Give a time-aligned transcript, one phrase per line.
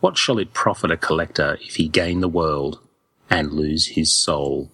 [0.00, 2.78] What shall it profit a collector if he gain the world
[3.28, 4.70] and lose his soul?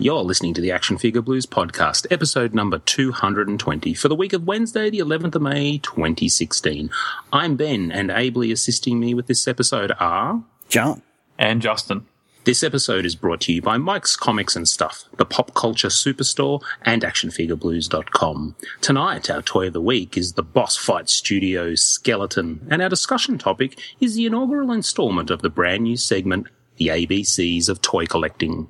[0.00, 4.48] You're listening to the Action Figure Blues podcast, episode number 220 for the week of
[4.48, 6.90] Wednesday, the 11th of May, 2016.
[7.32, 11.02] I'm Ben, and ably assisting me with this episode are John
[11.38, 12.04] and Justin.
[12.48, 16.62] This episode is brought to you by Mike's Comics and Stuff, the pop culture superstore,
[16.80, 18.56] and actionfigureblues.com.
[18.80, 23.36] Tonight, our toy of the week is the Boss Fight Studio skeleton, and our discussion
[23.36, 26.46] topic is the inaugural installment of the brand new segment,
[26.78, 28.68] The ABCs of Toy Collecting.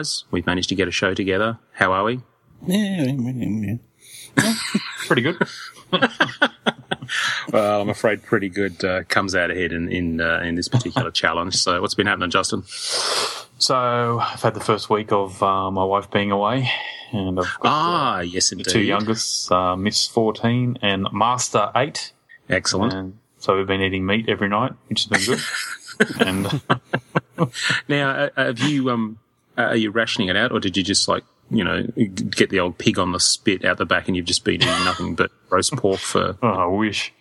[0.00, 1.58] Guys, we've managed to get a show together.
[1.74, 2.20] How are we?
[2.66, 3.04] Yeah,
[5.06, 5.36] Pretty good.
[7.52, 11.10] Well, I'm afraid pretty good uh, comes out ahead in in, uh, in this particular
[11.22, 11.56] challenge.
[11.56, 12.62] So, what's been happening, Justin?
[13.58, 16.70] So I've had the first week of uh, my wife being away,
[17.10, 18.70] and I've got Ah, yes, the indeed.
[18.70, 22.12] two youngest, uh, Miss 14 and Master 8.
[22.48, 22.92] Excellent.
[22.94, 26.20] And so we've been eating meat every night, which has been good.
[26.26, 26.60] and
[27.88, 29.29] Now, uh, have you um, uh,
[29.64, 31.82] are you rationing it out, or did you just like you know
[32.30, 34.84] get the old pig on the spit out the back, and you've just been eating
[34.84, 36.36] nothing but roast pork for?
[36.42, 37.12] oh, I wish.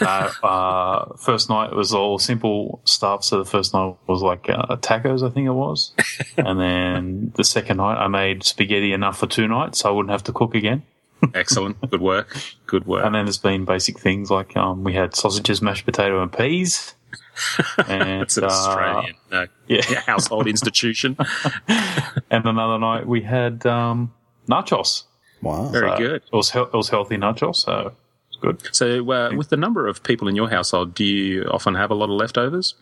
[0.00, 3.24] uh, uh, first night it was all simple stuff.
[3.24, 5.94] So the first night was like uh, tacos, I think it was.
[6.36, 10.12] and then the second night I made spaghetti enough for two nights, so I wouldn't
[10.12, 10.82] have to cook again.
[11.34, 13.04] Excellent, good work, good work.
[13.04, 16.94] And then there's been basic things like um, we had sausages, mashed potato, and peas.
[17.88, 19.82] And, it's an uh, Australian uh, yeah.
[20.06, 21.16] household institution.
[22.30, 24.12] and another night we had um,
[24.48, 25.04] nachos.
[25.42, 25.68] wow.
[25.68, 26.22] Very So good.
[26.32, 27.92] It was he- it was healthy nachos, so
[28.28, 28.62] it's good.
[28.74, 31.94] So, uh, with the number of people in your household, do you often have a
[31.94, 32.74] lot of leftovers?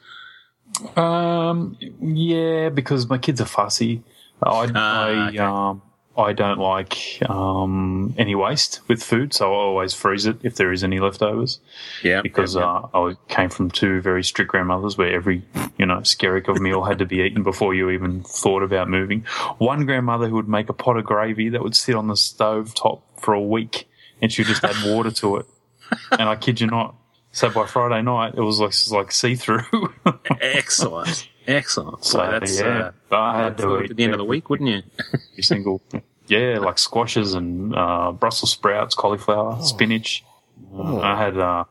[0.96, 4.02] Um, yeah, because my kids are fussy.
[4.42, 5.38] I Ah, I okay.
[5.38, 5.82] um
[6.18, 10.72] I don't like um any waste with food, so I always freeze it if there
[10.72, 11.60] is any leftovers.
[12.02, 15.42] Yeah, Because yeah, uh, I came from two very strict grandmothers where every
[15.78, 19.24] you know skerrick of meal had to be eaten before you even thought about moving.
[19.58, 22.74] One grandmother who would make a pot of gravy that would sit on the stove
[22.74, 23.88] top for a week,
[24.20, 25.46] and she would just add water to it.
[26.10, 26.96] And I kid you not.
[27.30, 29.94] So by Friday night, it was like like see through.
[30.40, 32.04] excellent, excellent.
[32.04, 34.68] So, So, that's yeah, uh, I had to at the end of the week, wouldn't
[34.68, 34.82] you?
[35.32, 35.82] every single
[36.28, 40.24] yeah, like squashes and uh, Brussels sprouts, cauliflower, spinach.
[40.74, 41.64] Uh, I had uh,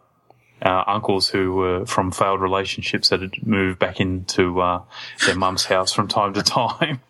[0.61, 4.81] uh, uncles who were from failed relationships that had moved back into uh,
[5.25, 7.01] their mum's house from time to time,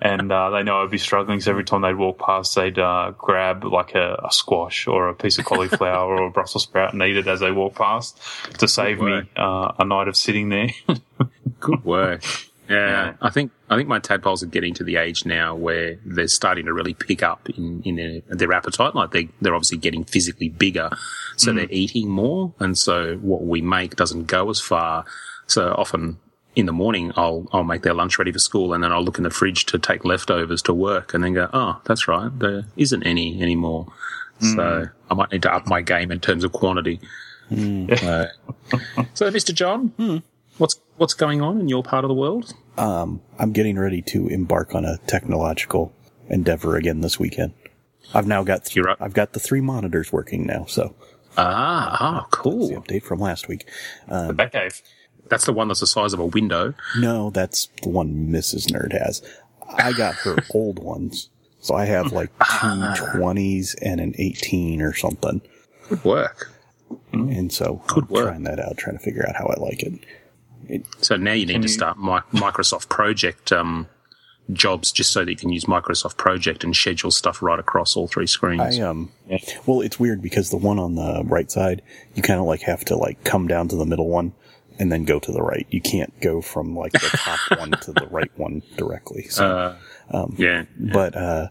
[0.00, 1.40] and uh, they know I'd be struggling.
[1.40, 5.14] So every time they'd walk past, they'd uh, grab like a, a squash or a
[5.14, 8.20] piece of cauliflower or a Brussels sprout and eat it as they walk past
[8.58, 10.68] to save me uh, a night of sitting there.
[11.62, 12.22] Good work.
[12.68, 13.14] Yeah, Yeah.
[13.20, 16.66] I think I think my tadpoles are getting to the age now where they're starting
[16.66, 18.94] to really pick up in, in their, their appetite.
[18.94, 20.90] Like they they're obviously getting physically bigger,
[21.36, 21.56] so mm.
[21.56, 25.04] they're eating more, and so what we make doesn't go as far.
[25.46, 26.18] So often
[26.54, 29.18] in the morning, I'll I'll make their lunch ready for school, and then I'll look
[29.18, 32.64] in the fridge to take leftovers to work, and then go, oh, that's right, there
[32.76, 33.86] isn't any anymore.
[34.40, 34.54] Mm.
[34.54, 37.00] So I might need to up my game in terms of quantity.
[37.50, 38.26] Uh,
[39.14, 39.54] so, Mr.
[39.54, 40.18] John, hmm.
[40.62, 42.54] What's what's going on in your part of the world?
[42.78, 45.92] Um, I'm getting ready to embark on a technological
[46.28, 47.52] endeavor again this weekend.
[48.14, 48.96] I've now got th- You're.
[49.02, 50.94] I've got the three monitors working now, so
[51.36, 52.70] Ah, ah, the cool.
[52.70, 53.66] update from last week.
[54.08, 54.80] the Batcave.
[55.28, 56.74] That's the one that's the size of a window.
[56.98, 58.66] No, that's the one Mrs.
[58.70, 59.22] Nerd has.
[59.76, 64.94] I got her old ones, so I have like two twenties and an eighteen or
[64.94, 65.40] something,
[65.88, 66.52] Good work.
[67.12, 68.26] and so Good I'm work.
[68.28, 69.98] trying that out, trying to figure out how I like it.
[71.00, 73.88] So now you need to you- start mi- Microsoft Project um,
[74.52, 78.08] jobs just so that you can use Microsoft Project and schedule stuff right across all
[78.08, 78.78] three screens.
[78.78, 79.10] I um,
[79.66, 81.82] well, it's weird because the one on the right side,
[82.14, 84.32] you kind of like have to like come down to the middle one
[84.78, 85.66] and then go to the right.
[85.70, 89.24] You can't go from like the top one to the right one directly.
[89.28, 89.76] So,
[90.10, 90.64] Uh, yeah.
[90.78, 91.48] but uh,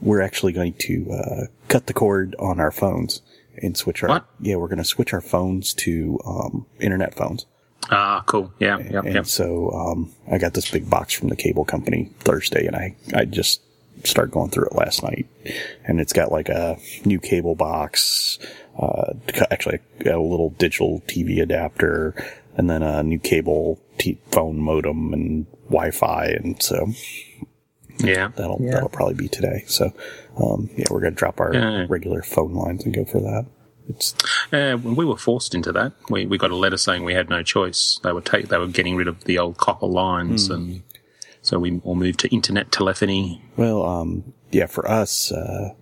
[0.00, 3.22] we're actually going to uh, cut the cord on our phones
[3.62, 4.26] and switch our What?
[4.40, 7.46] yeah, we're going to switch our phones to um, internet phones.
[7.90, 8.52] Ah, cool.
[8.58, 9.22] Yeah, yeah, and yeah.
[9.22, 13.24] so um, I got this big box from the cable company Thursday, and I I
[13.24, 13.60] just
[14.04, 15.26] started going through it last night,
[15.84, 18.38] and it's got like a new cable box,
[18.78, 19.12] uh,
[19.50, 22.14] actually a little digital TV adapter,
[22.56, 26.86] and then a new cable t- phone modem and Wi-Fi, and so
[27.98, 28.28] Yeah.
[28.36, 28.72] that'll yeah.
[28.72, 29.64] that'll probably be today.
[29.66, 29.92] So
[30.36, 31.86] um, yeah, we're gonna drop our Yeah.
[31.88, 33.46] regular phone lines and go for that.
[33.88, 34.14] It's
[34.52, 35.92] Uh, we were forced into that.
[36.08, 37.98] We we got a letter saying we had no choice.
[38.02, 40.82] They were take they were getting rid of the old copper lines, and
[41.40, 43.42] so we all moved to internet telephony.
[43.56, 45.74] Well, um, yeah, for us, uh,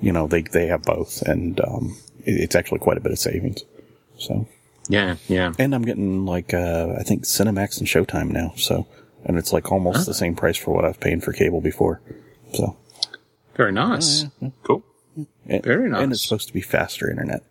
[0.00, 3.18] you know, they, they have both and, um, it, it's actually quite a bit of
[3.18, 3.64] savings.
[4.18, 4.48] So,
[4.88, 5.52] Yeah, yeah.
[5.58, 8.54] and I'm getting like, uh, I think Cinemax and Showtime now.
[8.56, 8.86] So,
[9.24, 12.00] and it's like almost the same price for what I've paid for cable before.
[12.54, 12.76] So,
[13.56, 14.26] Very nice.
[14.64, 14.84] Cool.
[15.46, 17.42] And, Very And it's supposed to be faster internet,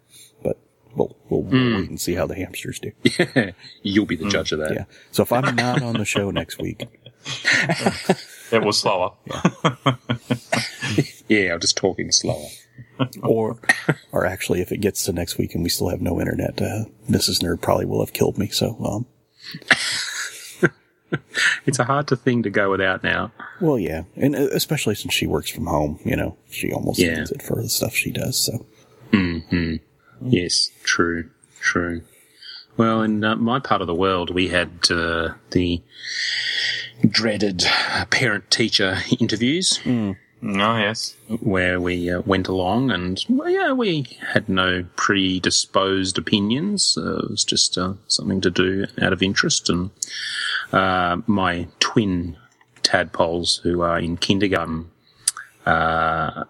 [0.43, 0.57] but
[0.95, 2.91] we'll, we'll, we'll wait and see how the hamsters do.
[3.83, 4.73] You'll be the judge of that.
[4.73, 4.85] Yeah.
[5.11, 6.85] So if I'm not on the show next week,
[8.51, 9.13] It was slower.
[11.29, 12.47] Yeah, I'm just talking slower.
[13.23, 13.57] or,
[14.11, 16.85] or actually if it gets to next week and we still have no internet, uh,
[17.09, 17.41] Mrs.
[17.41, 18.49] Nerd probably will have killed me.
[18.49, 19.05] So, um,
[21.65, 23.31] It's a hard to thing to go without now.
[23.61, 27.15] Well, yeah, and uh, especially since she works from home, you know, she almost Yeah.
[27.19, 28.37] needs it for the stuff she does.
[28.45, 28.65] So,
[30.21, 31.29] Yes, true,
[31.59, 32.01] true.
[32.77, 35.81] Well, in uh, my part of the world, we had uh, the
[37.07, 37.63] dreaded
[38.09, 39.79] parent-teacher interviews.
[39.85, 40.15] Oh,
[40.77, 41.15] yes.
[41.39, 46.97] where we uh, went along and well, yeah, we had no predisposed opinions.
[46.97, 49.69] Uh, it was just uh, something to do out of interest.
[49.69, 49.91] And
[50.73, 52.35] uh, my twin
[52.81, 54.89] tadpoles, who are in kindergarten,
[55.65, 56.43] uh,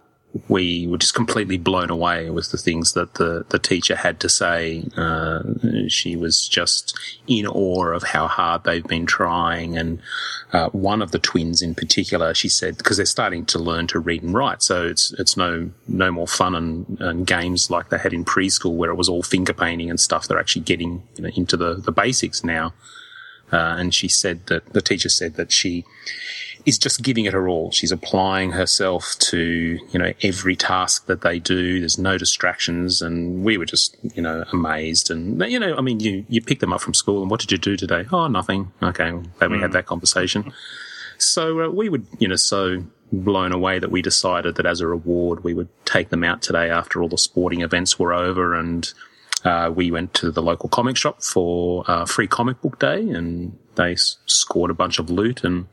[0.48, 4.30] we were just completely blown away with the things that the, the teacher had to
[4.30, 4.84] say.
[4.98, 5.44] Uh,
[5.88, 6.98] she was just
[7.28, 9.78] in awe of how hard they've been trying.
[9.78, 10.02] And
[10.52, 14.00] uh, one of the twins in particular, she said, because they're starting to learn to
[14.00, 17.98] read and write, so it's it's no no more fun and, and games like they
[18.00, 20.28] had in preschool where it was all finger painting and stuff.
[20.28, 22.74] They're actually getting you know, into the the basics now.
[23.54, 25.86] Uh, and she said that the teacher said that she
[26.66, 27.72] is just giving it her all.
[27.72, 31.80] She's applying herself to, you know, every task that they do.
[31.80, 33.02] There's no distractions.
[33.02, 35.12] And we were just, you know, amazed.
[35.12, 37.52] And, you know, I mean, you, you pick them up from school and what did
[37.52, 38.06] you do today?
[38.12, 38.72] Oh, nothing.
[38.82, 39.12] Okay.
[39.12, 40.52] Well, then we had that conversation.
[41.18, 44.88] So uh, we would, you know, so blown away that we decided that as a
[44.88, 48.92] reward, we would take them out today after all the sporting events were over and,
[49.44, 53.58] uh, we went to the local comic shop for uh, free comic book day and
[53.76, 55.66] they s- scored a bunch of loot and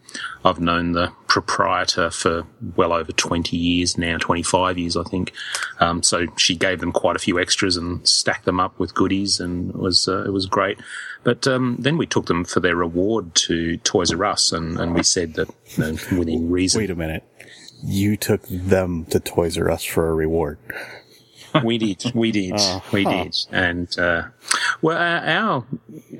[0.44, 2.44] I've known the proprietor for
[2.74, 5.32] well over 20 years now, 25 years, I think.
[5.78, 9.38] Um, so she gave them quite a few extras and stacked them up with goodies
[9.38, 10.78] and it was, uh, it was great.
[11.22, 14.94] But, um, then we took them for their reward to Toys R Us and, and
[14.94, 16.80] we said that, you know, within reason.
[16.80, 17.22] wait a minute.
[17.84, 20.58] You took them to Toys R Us for a reward.
[21.64, 22.60] We did, we did,
[22.92, 24.24] we did, and uh,
[24.82, 25.66] well, uh, our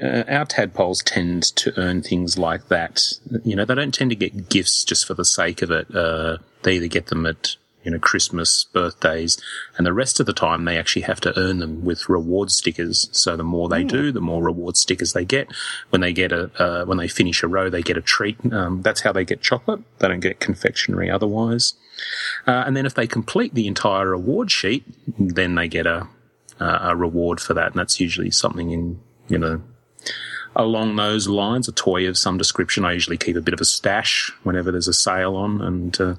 [0.03, 3.03] uh, our tadpoles tend to earn things like that.
[3.45, 5.95] You know, they don't tend to get gifts just for the sake of it.
[5.95, 9.41] Uh, they either get them at you know Christmas, birthdays,
[9.77, 13.09] and the rest of the time they actually have to earn them with reward stickers.
[13.13, 15.49] So the more they do, the more reward stickers they get.
[15.91, 18.39] When they get a uh, when they finish a row, they get a treat.
[18.53, 19.81] Um, that's how they get chocolate.
[19.99, 21.75] They don't get confectionery otherwise.
[22.47, 24.85] Uh, and then if they complete the entire award sheet,
[25.19, 26.09] then they get a,
[26.59, 27.69] a reward for that.
[27.69, 29.63] And that's usually something in, you know,
[30.57, 32.85] along those lines, a toy of some description.
[32.85, 35.61] I usually keep a bit of a stash whenever there's a sale on.
[35.61, 36.15] And uh,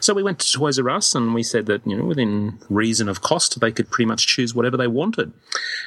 [0.00, 3.08] so we went to Toys R Us and we said that, you know, within reason
[3.08, 5.32] of cost, they could pretty much choose whatever they wanted.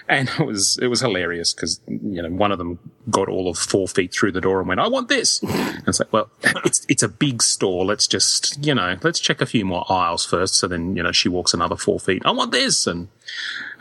[0.08, 2.80] And it was, it was hilarious because, you know, one of them
[3.10, 5.44] got all of four feet through the door and went, I want this.
[5.44, 6.30] And it's like, well,
[6.64, 7.86] it's, it's a big store.
[7.86, 10.56] Let's just, you know, let's check a few more aisles first.
[10.56, 12.22] So then, you know, she walks another four feet.
[12.26, 12.88] I want this.
[12.88, 13.10] And,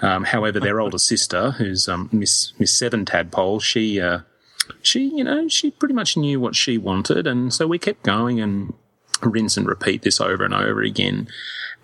[0.01, 4.21] um, however, their older sister, who's um, Miss Miss Seven Tadpole, she uh,
[4.83, 8.41] she you know she pretty much knew what she wanted, and so we kept going
[8.41, 8.75] and
[9.23, 11.29] rinse and repeat this over and over again.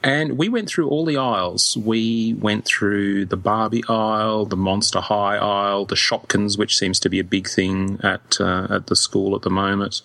[0.03, 1.79] And we went through all the aisles.
[1.79, 7.09] We went through the Barbie aisle, the Monster High aisle, the Shopkins, which seems to
[7.09, 10.03] be a big thing at uh, at the school at the moment.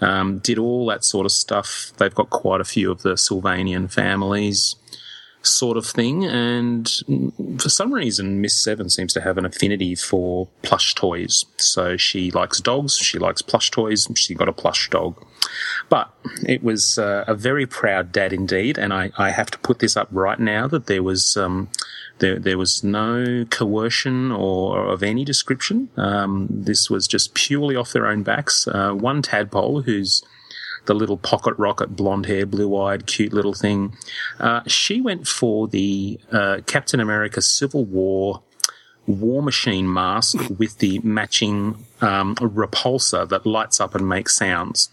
[0.00, 1.92] Um, did all that sort of stuff.
[1.96, 4.76] They've got quite a few of the Sylvanian families.
[5.42, 6.24] Sort of thing.
[6.24, 6.88] And
[7.58, 11.44] for some reason, Miss Seven seems to have an affinity for plush toys.
[11.56, 15.22] So she likes dogs, she likes plush toys, she got a plush dog.
[15.88, 16.12] But
[16.46, 19.96] it was uh, a very proud dad indeed, and I, I have to put this
[19.96, 21.68] up right now that there was um,
[22.18, 25.90] there there was no coercion or of any description.
[25.96, 28.66] Um, this was just purely off their own backs.
[28.68, 30.22] Uh, one tadpole who's
[30.86, 33.96] the little pocket rocket, blonde hair, blue eyed, cute little thing.
[34.40, 38.42] Uh, she went for the uh, Captain America Civil War
[39.06, 44.90] War Machine mask with the matching um, repulsor that lights up and makes sounds.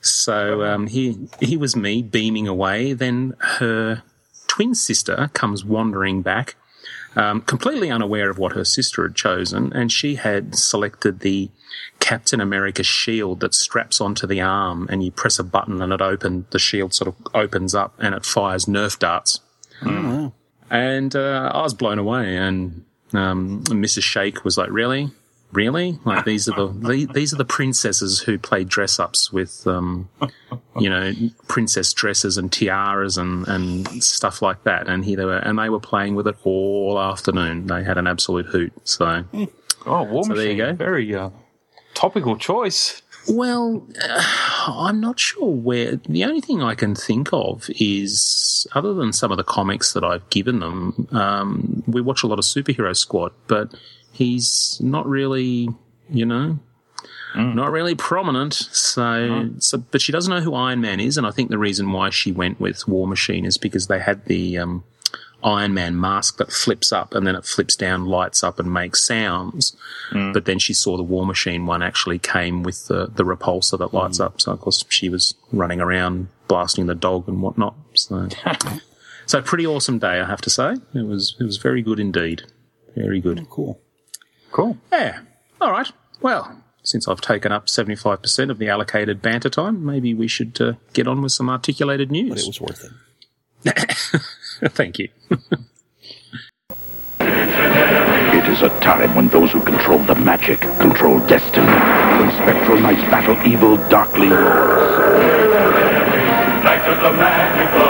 [0.00, 2.92] So um, he he was me beaming away.
[2.92, 4.02] Then her
[4.46, 6.56] twin sister comes wandering back,
[7.16, 11.50] um, completely unaware of what her sister had chosen, and she had selected the
[12.00, 16.02] Captain America shield that straps onto the arm, and you press a button and it
[16.02, 16.46] open.
[16.50, 19.40] The shield sort of opens up and it fires Nerf darts.
[20.70, 24.02] And uh, I was blown away, and um, Mrs.
[24.02, 25.10] Shake was like, "Really,
[25.52, 25.98] really?
[26.04, 30.08] Like these are the, the these are the princesses who play dress ups with, um,
[30.78, 31.12] you know,
[31.48, 35.68] princess dresses and tiaras and, and stuff like that." And here they were, and they
[35.68, 37.66] were playing with it all afternoon.
[37.66, 38.72] They had an absolute hoot.
[38.84, 39.24] So,
[39.86, 40.72] Oh, War So there you go.
[40.72, 41.30] Very uh,
[41.94, 43.02] topical choice.
[43.28, 44.22] well, uh,
[44.66, 45.96] I'm not sure where.
[45.96, 50.04] The only thing I can think of is, other than some of the comics that
[50.04, 53.72] I've given them, um, we watch a lot of Superhero Squad, but
[54.12, 55.68] he's not really,
[56.10, 56.58] you know,
[57.54, 58.54] not really prominent.
[58.54, 61.90] So, so, but she doesn't know who Iron Man is, and I think the reason
[61.92, 64.84] why she went with War Machine is because they had the um,
[65.44, 69.02] Iron Man mask that flips up and then it flips down, lights up, and makes
[69.02, 69.76] sounds.
[70.12, 73.92] But then she saw the War Machine one actually came with the, the repulsor that
[73.92, 74.40] lights up.
[74.40, 77.74] So of course she was running around blasting the dog and whatnot.
[77.94, 78.28] So,
[79.26, 80.76] so pretty awesome day, I have to say.
[80.94, 82.44] It was it was very good indeed.
[82.94, 83.46] Very good.
[83.50, 83.80] Cool.
[84.52, 84.78] Cool.
[84.92, 85.20] Yeah.
[85.60, 85.90] All right.
[86.20, 90.28] Well, since I've taken up seventy five percent of the allocated banter time, maybe we
[90.28, 92.28] should uh, get on with some articulated news.
[92.28, 92.44] But news.
[92.44, 92.92] it was worth it.
[94.70, 95.08] Thank you.
[97.20, 101.66] It is a time when those who control the magic control destiny.
[101.66, 104.28] When spectral knights battle evil darkly.
[106.64, 107.83] Knights of the magical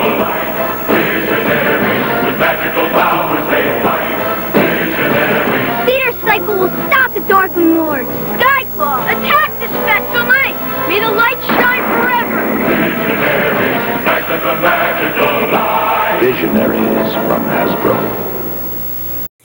[17.15, 18.25] from Hasbro.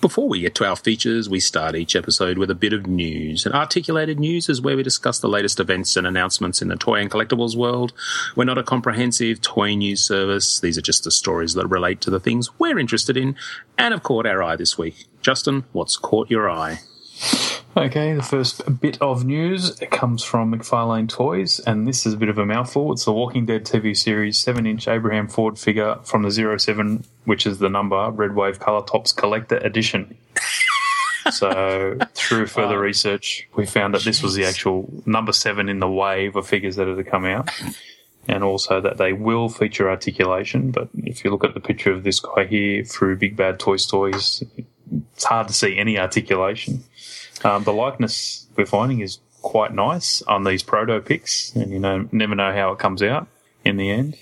[0.02, 3.46] Before we get to our features, we start each episode with a bit of news.
[3.46, 7.02] And articulated news is where we discuss the latest events and announcements in the toy
[7.02, 7.94] and collectibles world.
[8.36, 10.60] We're not a comprehensive toy news service.
[10.62, 13.36] These are just the stories that relate to the things we're interested in
[13.78, 15.06] and have caught our eye this week.
[15.22, 16.80] Justin, what's caught your eye?
[17.78, 22.28] Okay, the first bit of news comes from McFarlane Toys, and this is a bit
[22.28, 22.92] of a mouthful.
[22.92, 27.46] It's the Walking Dead TV series 7 inch Abraham Ford figure from the 07, which
[27.46, 30.18] is the number Red Wave Color Tops Collector Edition.
[31.32, 35.90] so, through further research, we found that this was the actual number 7 in the
[35.90, 37.50] wave of figures that have come out.
[38.28, 42.04] And also that they will feature articulation, but if you look at the picture of
[42.04, 44.44] this guy here through Big Bad Toy Store, it's
[45.24, 46.84] hard to see any articulation.
[47.44, 52.08] Um, the likeness we're finding is quite nice on these proto pics, and you know,
[52.12, 53.28] never know how it comes out
[53.64, 54.18] in the end.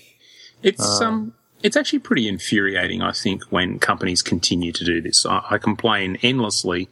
[0.62, 3.02] It's um, it's actually pretty infuriating.
[3.02, 6.88] I think when companies continue to do this, I, I complain endlessly.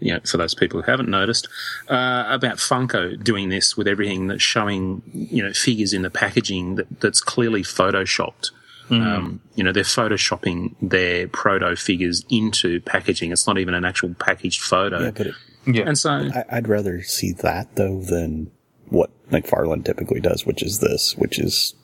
[0.00, 1.48] You know, for those people who haven't noticed,
[1.88, 6.76] uh, about Funko doing this with everything that's showing, you know, figures in the packaging
[6.76, 8.50] that, that's clearly photoshopped.
[8.90, 13.32] Um, you know, they're photoshopping their proto figures into packaging.
[13.32, 15.04] It's not even an actual packaged photo.
[15.04, 15.34] Yeah, but it,
[15.66, 18.50] Yeah, and so, I, I'd rather see that though than
[18.88, 21.74] what McFarlane typically does, which is this, which is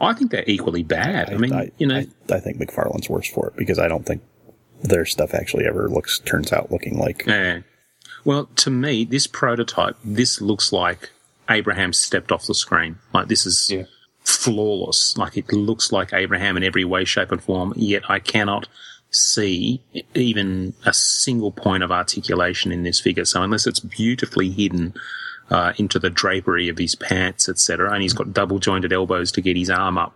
[0.00, 1.30] I think they're equally bad.
[1.32, 4.22] I, mean, you know, I, I think McFarlane's worse for it because I don't think
[4.82, 7.60] their stuff actually ever looks turns out looking like Yeah.
[8.24, 11.10] Well, to me, this prototype, this looks like
[11.48, 12.98] Abraham stepped off the screen.
[13.14, 13.84] Like this is Yeah.
[14.22, 15.16] flawless.
[15.16, 17.72] Like it looks like Abraham in every way, shape, and form.
[17.76, 18.68] Yet I cannot
[19.10, 19.82] see
[20.14, 23.24] even a single point of articulation in this figure.
[23.24, 24.94] So unless it's beautifully hidden
[25.50, 29.40] uh, into the drapery of his pants, etc., and he's got double jointed elbows to
[29.40, 30.14] get his arm up,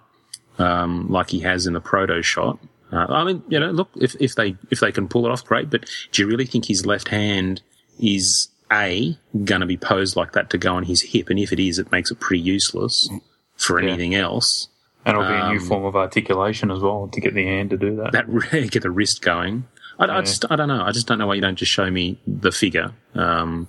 [0.59, 2.59] um, like he has in the proto shot.
[2.93, 5.45] Uh, I mean, you know, look, if, if they if they can pull it off,
[5.45, 5.71] great.
[5.71, 7.63] But do you really think his left hand
[7.99, 11.31] is a going to be posed like that to go on his hip?
[11.31, 13.09] And if it is, it makes it pretty useless
[13.57, 14.69] for anything else.
[15.05, 17.71] And it'll be a new Um, form of articulation as well to get the hand
[17.71, 18.13] to do that.
[18.13, 19.65] that really get the wrist going.
[19.99, 20.83] I, I just I don't know.
[20.83, 22.93] I just don't know why you don't just show me the figure.
[23.15, 23.69] Um,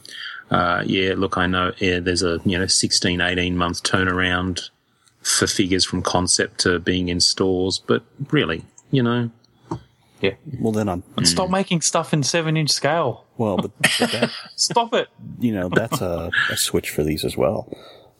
[0.51, 4.69] uh, yeah, look, I know yeah, there's a you know 16, 18 month turnaround
[5.21, 9.31] for figures from concept to being in stores, but really, you know,
[10.21, 10.33] yeah.
[10.59, 13.25] Well, then on And stop making stuff in seven inch scale.
[13.37, 15.07] well, but, but that Stop it.
[15.39, 17.67] you know that's a, a switch for these as well.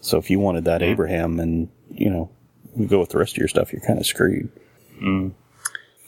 [0.01, 2.29] So if you wanted that Abraham and you know
[2.75, 4.50] we go with the rest of your stuff, you're kind of screwed.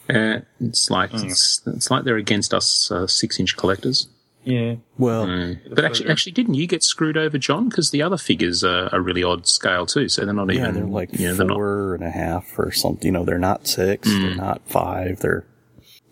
[0.10, 4.07] uh, it's like it's, it's like they're against us uh, six inch collectors.
[4.43, 4.75] Yeah.
[5.00, 5.60] Well, mm.
[5.74, 7.67] But actually, actually, didn't you get screwed over, John?
[7.67, 10.75] Because the other figures are a really odd scale too, so they're not yeah, even.
[10.75, 11.55] they're like you know, they're not.
[11.55, 13.07] four and a half or something.
[13.07, 14.22] You know, they're not six, mm.
[14.22, 15.48] they're not five, they're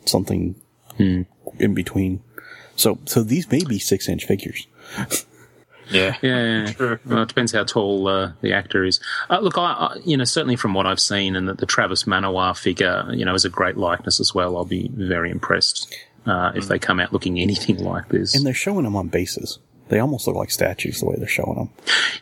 [0.06, 0.56] something
[0.98, 1.28] mm.
[1.60, 2.24] in between.
[2.76, 4.68] So, so these may be six inch figures.
[5.90, 6.16] Yeah.
[6.22, 7.00] Yeah, True.
[7.06, 9.00] well, it depends how tall uh, the actor is.
[9.30, 12.04] Uh, look, I, I, you know, certainly from what I've seen, and that the Travis
[12.04, 14.58] Manawa figure, you know, is a great likeness as well.
[14.58, 18.36] I'll be very impressed uh, if they come out looking anything like this.
[18.36, 19.60] And they're showing them on bases.
[19.90, 21.70] They almost look like statues the way they're showing them.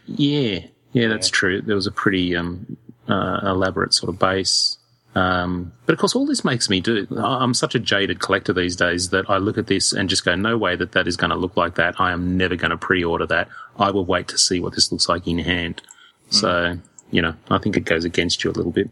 [0.07, 0.61] yeah,
[0.93, 1.61] yeah, that's true.
[1.61, 2.75] There was a pretty um,
[3.07, 4.77] uh, elaborate sort of base.
[5.13, 7.05] Um, but of course, all this makes me do.
[7.17, 10.35] I'm such a jaded collector these days that I look at this and just go,
[10.35, 11.95] "No way that that is going to look like that.
[11.99, 13.49] I am never going to pre-order that.
[13.77, 15.81] I will wait to see what this looks like in hand."
[16.29, 16.77] So,
[17.11, 18.89] you know, I think it goes against you a little bit.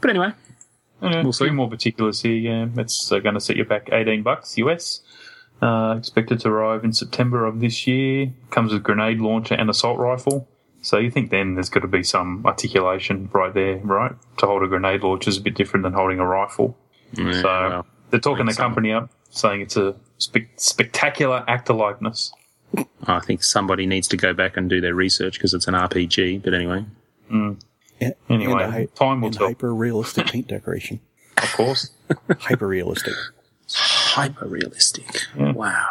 [0.00, 0.32] But anyway,
[1.02, 1.50] Yeah, We'll see.
[1.50, 2.36] more particulars here.
[2.36, 5.00] Yeah, it's uh, going to set you back 18 bucks US.
[5.60, 8.32] Uh, expected to arrive in September of this year.
[8.50, 10.48] Comes with grenade launcher and assault rifle.
[10.82, 14.12] So you think then there's got to be some articulation right there, right?
[14.38, 16.76] To hold a grenade launcher is a bit different than holding a rifle.
[17.12, 18.62] yeah, So well, they're talking the think so.
[18.62, 22.32] company up, saying it's a spe- spectacular actor likeness.
[23.06, 26.42] I think somebody needs to go back and do their research because it's an RPG.
[26.42, 26.84] But anyway,
[27.30, 27.60] mm.
[28.00, 29.46] And, Anyway, and a hy- time will and tell.
[29.48, 31.00] hyper realistic paint decoration.
[31.42, 31.90] Of course.
[32.38, 33.14] hyper realistic.
[33.72, 35.06] hyper realistic.
[35.36, 35.86] Wow,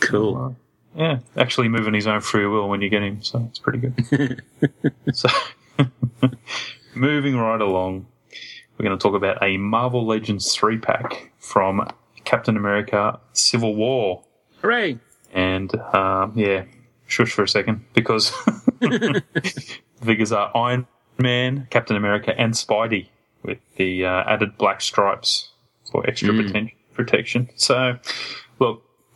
[0.00, 0.56] cool.
[0.96, 4.42] Yeah, actually moving his own free will when you get him, so it's pretty good.
[5.12, 5.28] so,
[6.94, 8.06] moving right along,
[8.78, 11.86] we're going to talk about a Marvel Legends three pack from
[12.24, 14.22] Captain America: Civil War,
[14.62, 14.98] Hooray!
[15.34, 16.64] and um, yeah,
[17.06, 18.30] shush for a second because
[18.80, 19.22] the
[20.02, 20.86] figures are Iron
[21.18, 23.08] Man, Captain America, and Spidey
[23.42, 25.50] with the uh, added black stripes
[25.90, 27.48] for extra proten- protection.
[27.56, 27.98] So,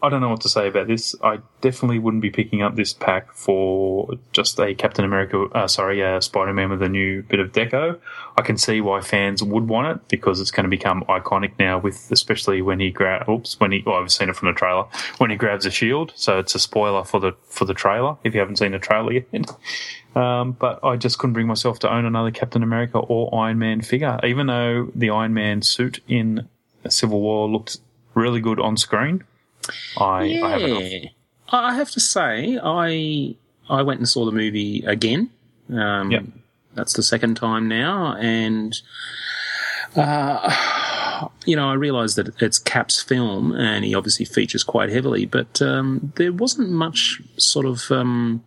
[0.03, 1.15] I don't know what to say about this.
[1.23, 6.01] I definitely wouldn't be picking up this pack for just a Captain America, uh, sorry,
[6.01, 7.99] a Spider Man with a new bit of deco.
[8.37, 11.79] I can see why fans would want it because it's going to become iconic now.
[11.79, 14.87] With especially when he grabs, oops, when he, well, I've seen it from the trailer
[15.19, 16.13] when he grabs a shield.
[16.15, 19.13] So it's a spoiler for the for the trailer if you haven't seen the trailer
[19.13, 19.27] yet.
[20.13, 23.81] Um, but I just couldn't bring myself to own another Captain America or Iron Man
[23.81, 26.49] figure, even though the Iron Man suit in
[26.89, 27.79] Civil War looked
[28.15, 29.23] really good on screen.
[29.99, 30.81] I, I haven't.
[30.81, 31.09] Yeah.
[31.51, 33.35] I I have to say, I
[33.69, 35.31] I went and saw the movie again.
[35.73, 36.25] Um, Yep.
[36.75, 38.81] That's the second time now, and
[39.97, 45.27] uh, you know, I realised that it's Cap's film, and he obviously features quite heavily,
[45.27, 47.91] but um, there wasn't much sort of.
[47.91, 48.45] Um,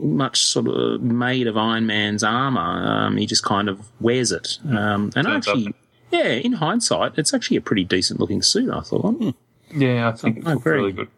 [0.00, 2.60] much sort of made of Iron Man's armor.
[2.60, 4.58] Um, he just kind of wears it.
[4.64, 5.54] Um, and Turns up.
[5.54, 5.74] actually,
[6.10, 9.34] yeah, in hindsight, it's actually a pretty decent looking suit, I thought.
[9.72, 10.78] Yeah, I think it I looked agree.
[10.78, 11.08] really good.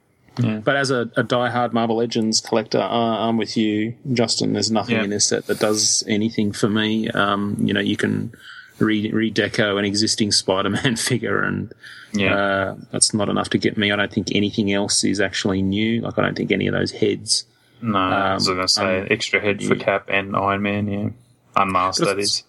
[0.65, 2.89] But as a, a die-hard Marvel Legends collector, uh,
[3.29, 4.55] I'm with you, Justin.
[4.55, 5.05] There's nothing Yeah.
[5.05, 7.09] in this set that does anything for me.
[7.11, 8.33] Um, you know, you can
[8.79, 11.71] re- redeco an existing Spider-Man figure, and
[12.15, 12.35] Yeah.
[12.35, 13.93] uh, that's not enough to get me.
[13.93, 16.01] I don't think anything else is actually new.
[16.01, 17.45] Like, I don't think any of those heads.
[17.83, 19.85] no, I was um, going to say um, extra head for yeah.
[19.85, 20.89] Cap and Iron Man.
[20.89, 21.09] Yeah,
[21.57, 22.43] unmasked But that it's- is.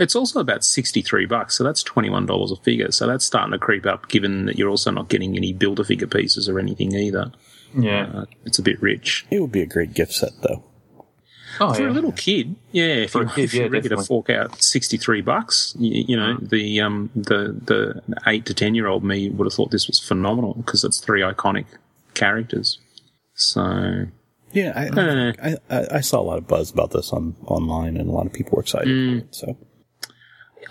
[0.00, 2.90] It's also about 63 bucks, so that's $21 a figure.
[2.90, 6.48] So that's starting to creep up, given that you're also not getting any builder-figure pieces
[6.48, 7.30] or anything either.
[7.74, 8.10] Yeah.
[8.12, 9.26] Uh, it's a bit rich.
[9.30, 10.64] It would be a great gift set, though.
[11.60, 11.90] oh for yeah.
[11.90, 12.84] a little kid, yeah.
[13.04, 15.76] If, For you, a kid, if you're yeah, ready to fork out sixty three bucks,
[15.78, 19.52] you, you know the um the the eight to ten year old me would have
[19.54, 21.66] thought this was phenomenal because it's three iconic
[22.14, 22.78] characters.
[23.34, 24.06] So
[24.52, 25.32] Yeah, I, Uh.
[25.42, 28.26] I, I, I saw a lot of buzz about this on online, and a lot
[28.26, 29.34] of people were excited for it.
[29.34, 29.56] So,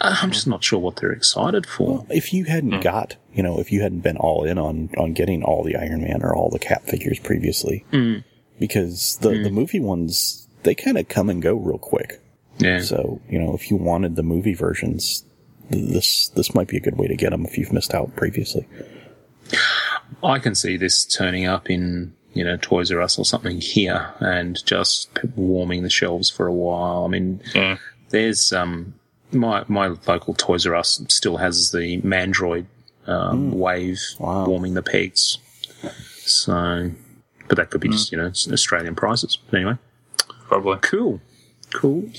[0.02, 2.06] I'm just not sure what they're excited for.
[2.10, 2.80] if you hadn't hmm.
[2.82, 6.02] got, you know, if you hadn't been all in on on getting all the Iron
[6.02, 8.18] Man or all the Cap figures previously, hmm.
[8.60, 9.44] because the hmm.
[9.44, 12.22] the movie ones they kind of come and go real quick.
[12.58, 15.24] Yeah, So, you know, if you wanted the movie versions,
[15.70, 18.68] this this might be a good way to get them if you've missed out previously.
[20.24, 24.14] I can see this turning up in you know Toys R Us or something here
[24.20, 27.06] and just warming the shelves for a while.
[27.06, 27.78] I mean, yeah.
[28.10, 28.96] there's um
[29.32, 32.66] my my local Toys R Us still has the Mandroid
[33.08, 34.46] um, wave Wow.
[34.46, 35.38] warming the pegs.
[36.22, 36.92] So,
[37.48, 39.38] but that could be just you know Australian prices.
[39.50, 39.78] But anyway,
[40.48, 40.78] Probably.
[40.82, 41.22] cool,
[41.74, 42.10] cool.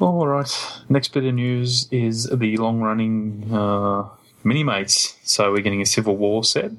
[0.00, 0.50] All right.
[0.88, 4.08] Next bit of news is the long-running uh,
[4.44, 5.14] Minimates.
[5.24, 6.70] So we're getting a Civil War set.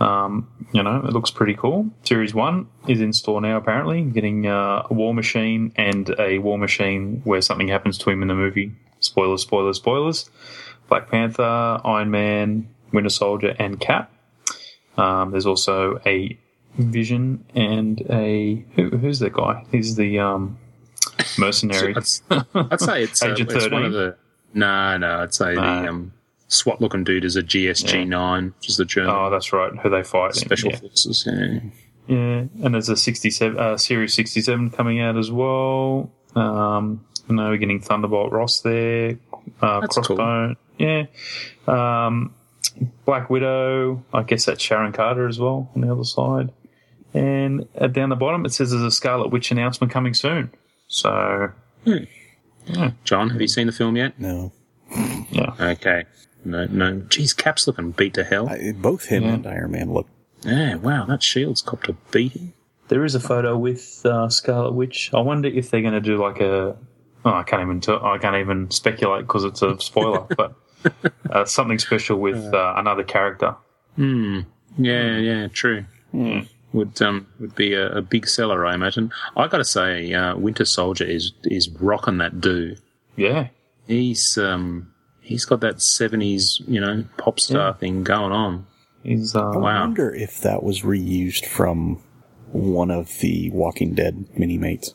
[0.00, 1.90] Um, you know, it looks pretty cool.
[2.04, 3.58] Series one is in store now.
[3.58, 8.22] Apparently, getting uh, a War Machine and a War Machine where something happens to him
[8.22, 8.72] in the movie.
[9.00, 10.30] Spoilers, spoilers, spoilers.
[10.88, 14.10] Black Panther, Iron Man, Winter Soldier, and Cap.
[14.96, 16.36] Um, there's also a
[16.78, 19.64] Vision and a who, who's that guy?
[19.72, 20.58] He's the um,
[21.36, 21.94] mercenary.
[21.96, 22.06] I'd,
[22.54, 24.16] I'd say it's, uh, it's one of the.
[24.54, 25.60] No, no, I'd say No.
[25.82, 26.12] the um,
[26.46, 29.72] SWAT looking dude is a GSG nine, which is the German Oh, that's right.
[29.76, 30.28] Who they fight?
[30.28, 30.76] in, special yeah.
[30.76, 31.24] forces.
[31.26, 31.60] Yeah.
[32.06, 36.10] Yeah, and there's a 67 uh, series 67 coming out as well.
[36.34, 37.04] Um,
[37.36, 39.18] know we're getting Thunderbolt Ross there.
[39.62, 41.06] Uh, That's Crossbone, yeah.
[41.66, 42.34] Um,
[43.04, 44.04] Black Widow.
[44.12, 46.52] I guess that's Sharon Carter as well on the other side.
[47.14, 50.50] And uh, down the bottom it says there's a Scarlet Witch announcement coming soon.
[50.86, 51.50] So
[51.84, 54.18] yeah, John, have you seen the film yet?
[54.20, 54.52] No,
[55.30, 56.04] yeah, Okay.
[56.44, 57.00] No, no.
[57.08, 58.48] Geez, Cap's looking beat to hell.
[58.48, 59.34] I, both him Yeah.
[59.34, 60.06] and Iron Man look.
[60.42, 62.52] Yeah, wow, that shield's copped a beating.
[62.88, 65.10] there is a photo with uh, Scarlet Witch.
[65.12, 66.76] I wonder if they're going to do like a.
[67.28, 67.80] Oh, I can't even.
[67.80, 70.26] T- I can't even speculate because it's a spoiler.
[70.36, 70.54] but
[71.30, 73.54] uh, something special with uh, another character.
[73.96, 74.40] Hmm.
[74.76, 75.84] Yeah, yeah, true.
[76.72, 79.10] Would um would be a, a big seller, I imagine.
[79.36, 82.76] I got to say, uh, Winter Soldier is is rocking that do.
[83.16, 83.48] Yeah,
[83.86, 88.66] He's um he's got that seventies you know pop star thing going on.
[89.02, 89.34] he's.
[89.34, 89.80] Uh, I Wow.
[89.80, 92.00] wonder if that was reused from
[92.52, 94.94] one of the Walking Dead mini mates.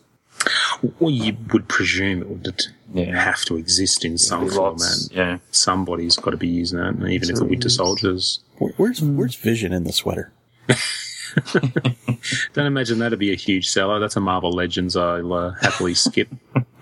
[1.00, 2.62] Well, you would presume it would
[2.94, 3.22] Yeah.
[3.24, 4.82] have to exist in some format.
[4.82, 5.10] lots.
[5.14, 8.40] Yeah, Somebody's got to be using that, and even if the So Winter Soldiers.
[8.78, 10.32] Where's Where's Vision in the sweater?
[12.54, 14.00] Don't imagine that'd be a huge seller.
[14.00, 16.30] That's a Marvel Legends I'll uh, happily skip.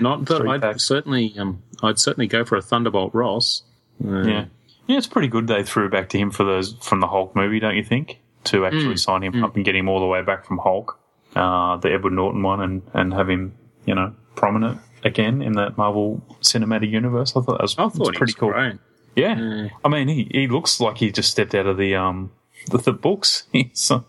[0.00, 0.84] Not that Three I'd packs.
[0.84, 3.62] certainly, um, I'd certainly go for a Thunderbolt Ross.
[4.04, 4.44] Uh, yeah,
[4.86, 4.96] yeah.
[4.98, 7.76] It's pretty good they threw back to him for those from the Hulk movie, don't
[7.76, 8.20] you think?
[8.44, 10.98] To actually sign him up and get him all the way back from Hulk,
[11.38, 13.54] uh, the Edward Norton one, and and have him,
[13.86, 17.30] you know, prominent again in that Marvel Cinematic Universe.
[17.36, 18.50] I thought that was, I thought he pretty was cool.
[18.52, 18.74] great.
[19.16, 19.68] Yeah.
[19.84, 22.30] I mean, he, he looks like he just stepped out of the um
[22.70, 23.44] the, the books.
[23.52, 24.00] He's uh,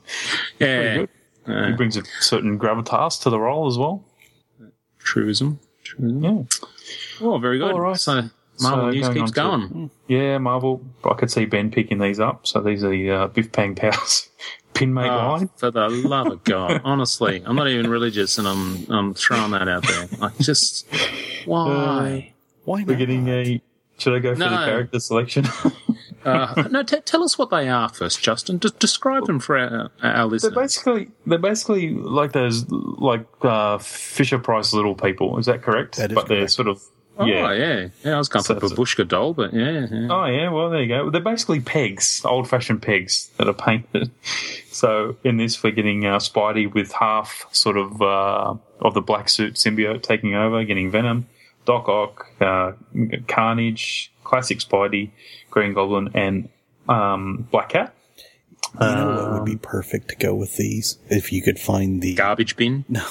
[0.60, 1.10] Yeah, good.
[1.48, 4.04] he brings a certain gravitas to the role as well.
[5.00, 5.60] truism.
[5.84, 6.24] truism.
[6.24, 6.44] Yeah.
[7.22, 7.72] Oh, very good.
[7.72, 7.98] All right.
[8.00, 8.30] So
[8.62, 9.92] Marvel So news going keeps on to- going.
[10.08, 10.82] Yeah, Marvel.
[11.06, 12.46] I could see Ben picking these up.
[12.46, 14.30] So these are the uh, Biff Bang Pow's
[14.74, 15.50] pinmate Oh, line.
[15.58, 19.68] for the love of God, honestly, I'm not even religious, and I'm I'm throwing that
[19.68, 20.08] out there.
[20.20, 20.88] Like, just
[21.46, 22.34] why?
[22.66, 23.00] Why We're not?
[23.00, 23.62] getting a.
[23.98, 25.46] Should I go for the character selection?
[26.26, 28.60] Uh, no, t- tell us what they are first, Justin.
[28.60, 34.38] Just describe them for our, our they're basically they're basically like those like uh, Fisher
[34.38, 35.40] Price little people.
[35.40, 35.96] Is that correct?
[35.96, 36.84] That is but they're sort of
[37.20, 37.52] Oh, yeah.
[37.54, 38.16] yeah, yeah.
[38.16, 40.08] I was going So for it's a- Babushka doll, but yeah, yeah.
[40.10, 41.10] Oh yeah, well there you go.
[41.10, 44.12] They're basically pegs, old-fashioned pegs that are painted.
[44.72, 49.28] So in this, we're getting uh, Spidey with half sort of uh, of the black
[49.28, 51.28] suit symbiote taking over, getting Venom,
[51.66, 52.72] Doc Ock, uh,
[53.28, 55.10] Carnage, classic Spidey,
[55.50, 56.48] Green Goblin, and
[56.88, 57.94] um, Black Cat.
[58.80, 60.98] You know what would be perfect to go with these?
[61.10, 62.86] If you could find the Garbage bin.
[62.90, 63.06] no,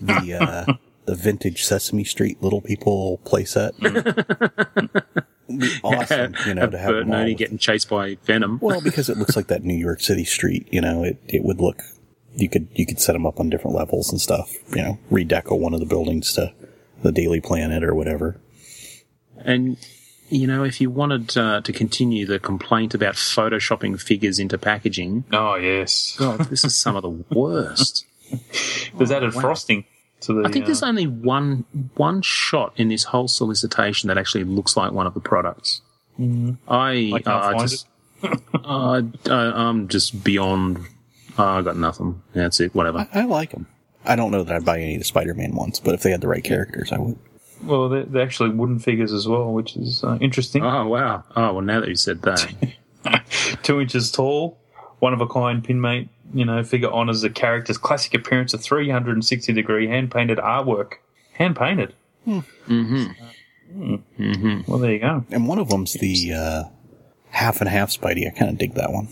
[0.00, 0.72] the uh,
[1.08, 3.72] the vintage Sesame Street Little People playset.
[5.48, 7.18] It'd awesome, you know, to have Bert them all.
[7.20, 8.58] Mooney with- getting chased by Venom.
[8.60, 11.62] Well, because it looks like that New York City street, you know, it, it would
[11.62, 11.82] look.
[12.34, 14.52] You could you could set them up on different levels and stuff.
[14.76, 16.52] You know, redeco one of the buildings to
[17.02, 18.38] the Daily Planet or whatever.
[19.38, 19.78] And
[20.28, 25.24] you know, if you wanted uh, to continue the complaint about photoshopping figures into packaging,
[25.32, 28.04] Oh yes, God, this is some of the worst.
[28.94, 29.88] there's added frosting to
[30.26, 30.42] the.
[30.44, 31.64] I think there's uh, only one
[31.96, 35.80] one shot in this whole solicitation that actually looks like one of the products.
[36.18, 37.86] I, I can't uh, find just,
[38.64, 40.80] I, I, I'm just beyond.
[41.36, 42.20] I got nothing.
[42.32, 42.74] That's it.
[42.74, 43.08] Whatever.
[43.12, 43.66] I, I like them.
[44.04, 46.20] I don't know that I'd buy any of the Spider-Man ones, but if they had
[46.20, 47.18] the right characters, I would.
[47.62, 50.64] well, they're, they're actually wooden figures as well, which is uh, interesting.
[50.64, 51.24] Oh wow.
[51.36, 51.62] Oh well.
[51.62, 52.52] Now that you said that,
[53.62, 54.58] two inches tall,
[54.98, 59.52] one of a kind pinmate, you know, figure honours the character's classic appearance of 360
[59.52, 60.94] degree hand painted artwork.
[61.32, 61.94] Hand painted.
[62.26, 63.06] Mm-hmm.
[63.76, 64.70] Mm-hmm.
[64.70, 65.24] Well, there you go.
[65.30, 66.64] And one of them's the uh,
[67.30, 68.26] half and half Spidey.
[68.26, 69.08] I kind of dig that one.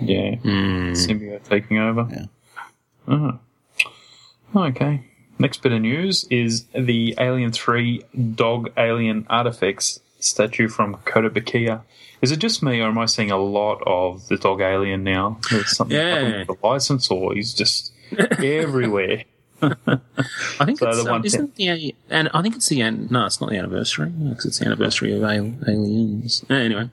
[0.00, 0.36] Yeah.
[0.36, 2.06] Symbiote taking over.
[2.10, 2.26] Yeah.
[3.14, 3.32] Uh-huh.
[4.54, 5.02] Okay.
[5.38, 8.02] next bit of news is the Alien 3
[8.34, 11.82] Dog Alien Artifacts statue from Kotobukiya.
[12.22, 15.38] Is it just me, or am I seeing a lot of the Dog Alien now?
[15.50, 16.44] There's something Yeah.
[16.44, 17.92] the license, or he's just
[18.42, 19.24] everywhere.
[19.62, 19.74] I
[20.64, 23.10] think So it's, the um, isn't the and I think it's the end.
[23.10, 26.44] no, it's not the anniversary because it's the anniversary of Aliens.
[26.48, 26.90] Anyway,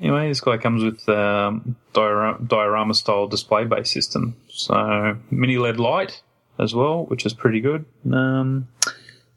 [0.00, 4.34] Anyway, this guy comes with um, diorama, diorama style display base system.
[4.48, 6.22] So mini LED light
[6.58, 7.84] as well, which is pretty good.
[8.10, 8.68] Um,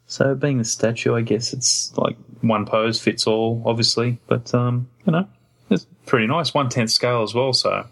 [0.06, 4.88] so being the statue, I guess it's like one pose fits all, obviously, but um,
[5.06, 5.26] you know,
[5.70, 6.52] it's pretty nice.
[6.54, 7.86] One tenth scale as well, so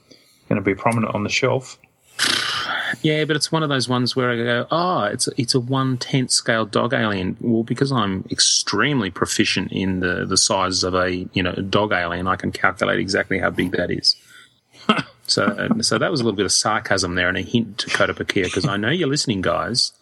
[0.48, 1.78] going to be prominent on the shelf.
[3.02, 5.60] yeah, but it's one of those ones where I go, oh, it's a, it's a
[5.60, 7.36] one tenth scale dog alien.
[7.40, 12.26] Well, because I'm extremely proficient in the the size of a you know dog alien,
[12.28, 14.16] I can calculate exactly how big that is.
[15.26, 18.44] so so that was a little bit of sarcasm there and a hint to Kotobukiya
[18.44, 19.92] because I know you're listening, guys.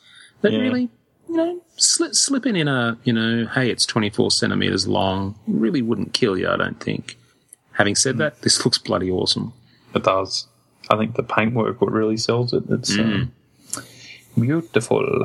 [0.43, 0.59] That Yeah.
[0.61, 0.89] really,
[1.31, 6.13] you know, slip, slipping in a, you know, hey, it's 24 centimeters long really wouldn't
[6.13, 7.17] kill you, I don't think.
[7.73, 9.53] Having said that, this looks bloody awesome.
[9.95, 10.49] It does.
[10.91, 12.65] I think the paintwork what really sells it.
[12.69, 13.33] It's um,
[14.39, 15.25] beautiful.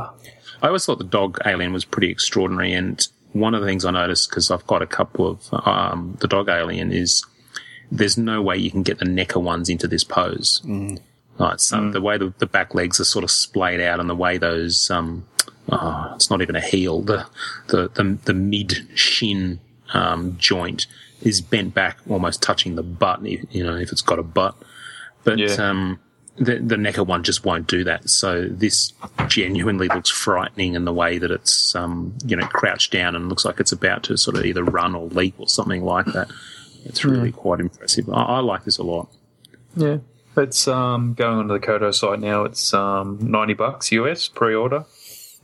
[0.61, 3.91] I always thought the dog alien was pretty extraordinary, and one of the things I
[3.91, 7.25] noticed because I've got a couple of um, the dog alien is
[7.91, 10.61] there's no way you can get the NECA ones into this pose.
[11.37, 14.15] Right, so the way the, the back legs are sort of splayed out, and the
[14.15, 15.27] way those um,
[15.71, 17.25] oh, it's not even a heel, the
[17.67, 19.60] the the, the mid shin
[19.93, 20.88] um, joint
[21.21, 23.23] is bent back, almost touching the butt.
[23.23, 24.56] You know, if it's got a butt,
[25.23, 25.54] but Yeah.
[25.56, 25.99] um,
[26.38, 28.10] the the NECA one just won't do that.
[28.10, 28.93] So this
[29.28, 33.45] genuinely looks frightening in the way that it's um, you know crouched down and looks
[33.45, 36.30] like it's about to sort of either run or leap or something like that.
[36.84, 38.10] It's really quite impressive.
[38.10, 39.10] I, I like this a lot.
[39.75, 39.97] Yeah.
[40.38, 42.43] It's um, going onto the Koto site now.
[42.43, 44.84] It's um, 90 bucks US pre-order.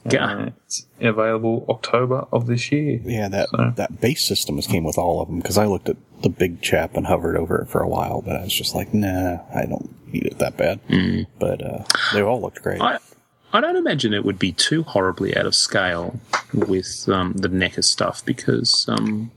[0.10, 0.50] Yeah.
[0.66, 3.00] It's available October of this year.
[3.04, 5.90] Yeah, that So- that base system has came with all of them because I looked
[5.90, 8.74] at the big chap and hovered over it for a while, but I was just
[8.76, 10.80] like, nah, I don't need it that bad.
[11.40, 11.84] But uh,
[12.14, 12.82] they all looked great.
[12.82, 12.98] I
[13.54, 16.20] I don't imagine it would be too horribly out of scale
[16.54, 19.30] with um, the NECA stuff because um,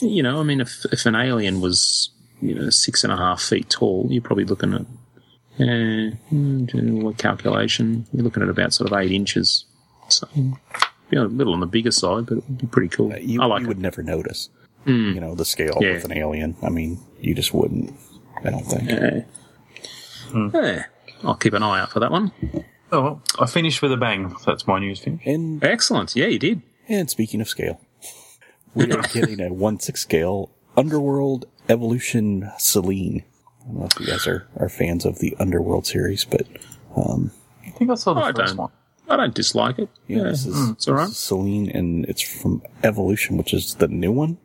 [0.00, 3.40] you know, I mean, if if an alien was you know six and a half
[3.42, 4.80] feet tall, you're probably looking at
[5.60, 8.06] uh, hmm, what calculation?
[8.12, 9.64] You're looking at about sort of eight inches.
[10.08, 10.28] So,
[11.10, 13.12] be a little on the bigger side, but it would be pretty cool.
[13.12, 13.68] Uh, you, I like you it.
[13.68, 14.48] would never notice,
[14.84, 15.12] hmm.
[15.14, 15.94] you know, the scale Yeah.
[15.94, 16.56] with an alien.
[16.62, 17.92] I mean, you just wouldn't.
[18.44, 18.88] I don't think.
[18.90, 19.20] Yeah.
[20.30, 20.48] Hmm.
[20.54, 20.84] Yeah.
[21.24, 22.32] I'll keep an eye out for that one.
[22.92, 24.34] Oh, well, I finished with a bang.
[24.44, 25.22] That's my news finish.
[25.26, 26.14] And Excellent.
[26.14, 26.62] Yeah, you did.
[26.88, 27.80] and speaking of scale,
[28.74, 33.24] we are getting a one six scale Underworld Evolution Selene.
[33.62, 36.46] I don't know if you guys are, are fans of the Underworld series, but
[36.94, 37.32] um,
[37.66, 38.56] I think I saw the I first don't.
[38.58, 38.70] one.
[39.08, 39.88] I don't dislike it.
[40.08, 41.08] yeah, Yeah, this is it's all right.
[41.08, 44.38] Selene, and it's from Evolution, which is the new one,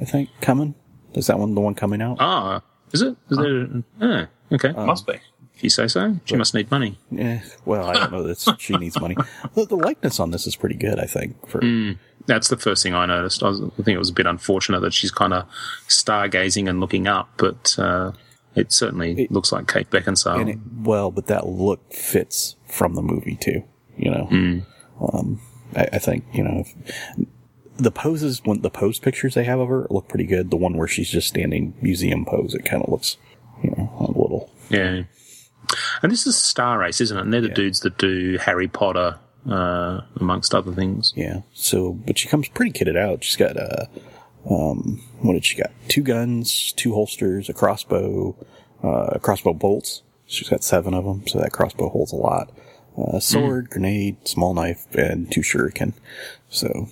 [0.00, 0.74] I think, coming.
[1.14, 2.16] Is that one the one coming out?
[2.20, 3.16] Ah, is it?
[3.30, 3.68] Is there?
[4.00, 4.72] Ah, okay.
[4.72, 5.14] Must be.
[5.54, 6.98] if you say so, she must need money.
[7.16, 9.16] Eh, well, I don't know that she needs money.
[9.54, 11.46] The, the likeness on this is pretty good, I think.
[11.48, 11.60] For
[12.26, 13.42] That's the first thing I noticed.
[13.42, 15.46] I, was, I think it was a bit unfortunate that she's kind of
[15.88, 18.12] stargazing and looking up, but uh,
[18.54, 20.40] it certainly looks like Kate Beckinsale.
[20.40, 23.62] and it, well, but that look fits from the movie too.
[23.96, 24.64] You know,
[25.00, 25.40] um,
[25.76, 27.26] I, I think you know if,
[27.76, 30.50] the poses when the pose pictures they have of her look pretty good.
[30.50, 33.16] The one where she's just standing museum pose, it kind of looks,
[33.62, 34.50] you know, a little.
[34.68, 35.02] yeah.
[36.02, 37.22] And this is Star Ace, isn't it?
[37.22, 39.18] And they're the dudes that do Harry Potter,
[39.50, 41.14] uh, amongst other things.
[41.16, 41.40] Yeah.
[41.54, 43.24] So, but she comes pretty kitted out.
[43.24, 43.86] She's got uh,
[44.48, 45.70] um, what did she got?
[45.88, 48.36] Two guns, two holsters, a crossbow,
[48.82, 50.02] uh, crossbow bolts.
[50.26, 52.50] She's got seven of them, so that crossbow holds a lot.
[52.96, 55.92] Uh, sword, grenade, small knife, and two shuriken.
[56.48, 56.88] So,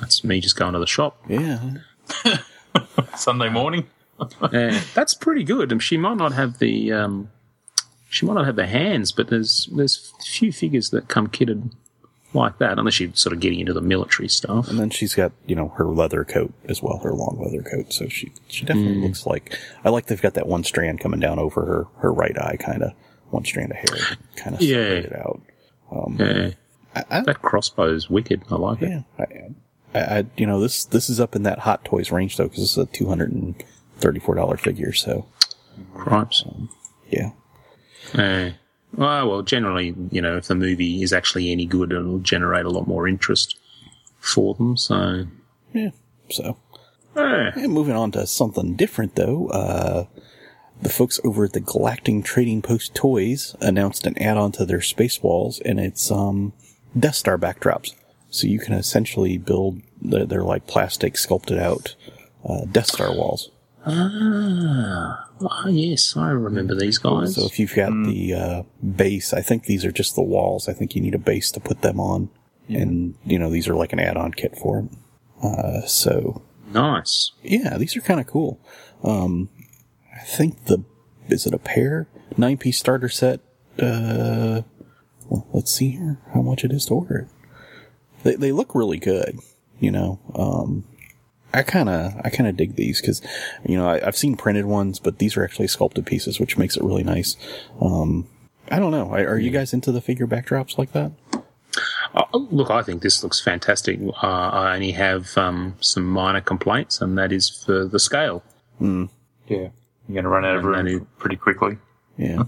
[0.00, 1.18] That's me just going to the shop.
[1.28, 1.74] yeah.
[3.16, 3.86] Sunday morning.
[4.52, 5.72] Yeah, that's pretty good.
[5.72, 7.30] And she might not have the um,
[8.08, 11.72] she might not have the hands, but there's there's few figures that come kitted
[12.32, 14.68] like that, unless you're sort of getting into the military stuff.
[14.68, 17.92] And then she's got, you know, her leather coat as well, her long leather coat.
[17.92, 19.02] So she, she definitely Mm.
[19.08, 22.38] looks like, I like they've got that one strand coming down over her, her right
[22.38, 22.92] eye, kind of,
[23.32, 24.76] one strand of hair, kind of Yeah.
[24.76, 25.40] separated out.
[26.18, 26.50] Yeah,
[26.94, 28.42] I, I, that crossbow's wicked.
[28.50, 28.88] I like it.
[28.90, 29.02] yeah.
[29.18, 32.48] I, I, I, you know, this, this is up in that Hot Toys range though,
[32.48, 32.86] because it's a
[34.00, 34.92] $234 figure.
[34.92, 35.26] So,
[35.94, 36.44] Cripes.
[37.10, 37.30] yeah.
[38.14, 38.52] Yeah.
[38.94, 42.70] Well, well, generally, you know, if the movie is actually any good, it'll generate a
[42.70, 43.58] lot more interest
[44.18, 44.76] for them.
[44.76, 45.26] So,
[45.72, 45.90] Yeah.
[46.30, 46.56] So,
[47.16, 47.52] yeah.
[47.56, 50.04] yeah, moving on to something different though, uh,
[50.82, 55.22] the folks over at the Galactic Trading Post Toys announced an add-on to their space
[55.22, 56.52] walls, and it's um,
[56.98, 57.94] Death Star backdrops.
[58.30, 61.94] So you can essentially build they're, they're like plastic sculpted out
[62.44, 63.50] uh, Death Star walls.
[63.86, 67.34] Ah, ah, yes, I remember these guys.
[67.34, 70.68] So if you've got the uh, base, I think these are just the walls.
[70.68, 72.30] I think you need a base to put them on,
[72.68, 74.98] and you know these are like an add-on kit for them.
[75.42, 76.42] Uh, so
[76.72, 77.32] nice.
[77.42, 78.60] yeah, these are kind of cool.
[79.04, 79.48] Um,
[80.22, 80.84] I think the
[81.28, 82.06] is it a pair
[82.36, 83.40] nine piece starter set?
[83.78, 84.62] Uh,
[85.28, 87.28] well, let's see here how much it is to order it.
[88.22, 89.38] They they look really good,
[89.80, 90.20] you know.
[90.34, 90.84] Um,
[91.52, 93.20] I kind of I kind of dig these because
[93.66, 96.76] you know I, I've seen printed ones, but these are actually sculpted pieces, which makes
[96.76, 97.36] it really nice.
[97.80, 98.28] Um,
[98.70, 99.10] I don't know.
[99.10, 101.10] Are, are you guys into the figure backdrops like that?
[102.14, 103.98] Uh, look, I think this looks fantastic.
[104.00, 108.44] Uh, I only have um, some minor complaints, and that is for the scale.
[109.48, 109.68] Yeah.
[110.08, 111.78] You're going to run out of And room then pretty quickly.
[112.18, 112.44] Yeah.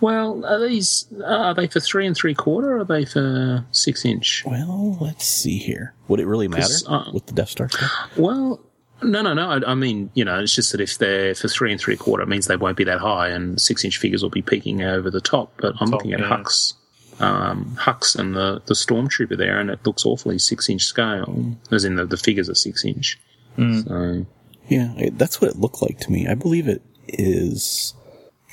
[0.00, 2.76] Well, are these are they for three and three quarter?
[2.76, 4.44] or Are they for six inch?
[4.46, 5.94] Well, let's see here.
[6.08, 7.90] Would it really matter uh, with the Death Star stuff?
[8.16, 8.60] Well,
[9.02, 9.48] no, no, no.
[9.50, 12.22] I, I mean, you know, it's just that if they're for three and three quarter,
[12.22, 15.10] it means they won't be that high, and six inch figures will be peaking over
[15.10, 15.52] the top.
[15.56, 16.28] But I'm Top, looking at yeah.
[16.28, 16.74] Hux,
[17.20, 21.84] um, Hux and the the Stormtrooper there, and it looks awfully six inch scale, as
[21.84, 23.18] in the, the figures are six inch.
[23.56, 24.26] So
[24.68, 26.28] Yeah, it, that's what it looked like to me.
[26.28, 27.94] I believe it is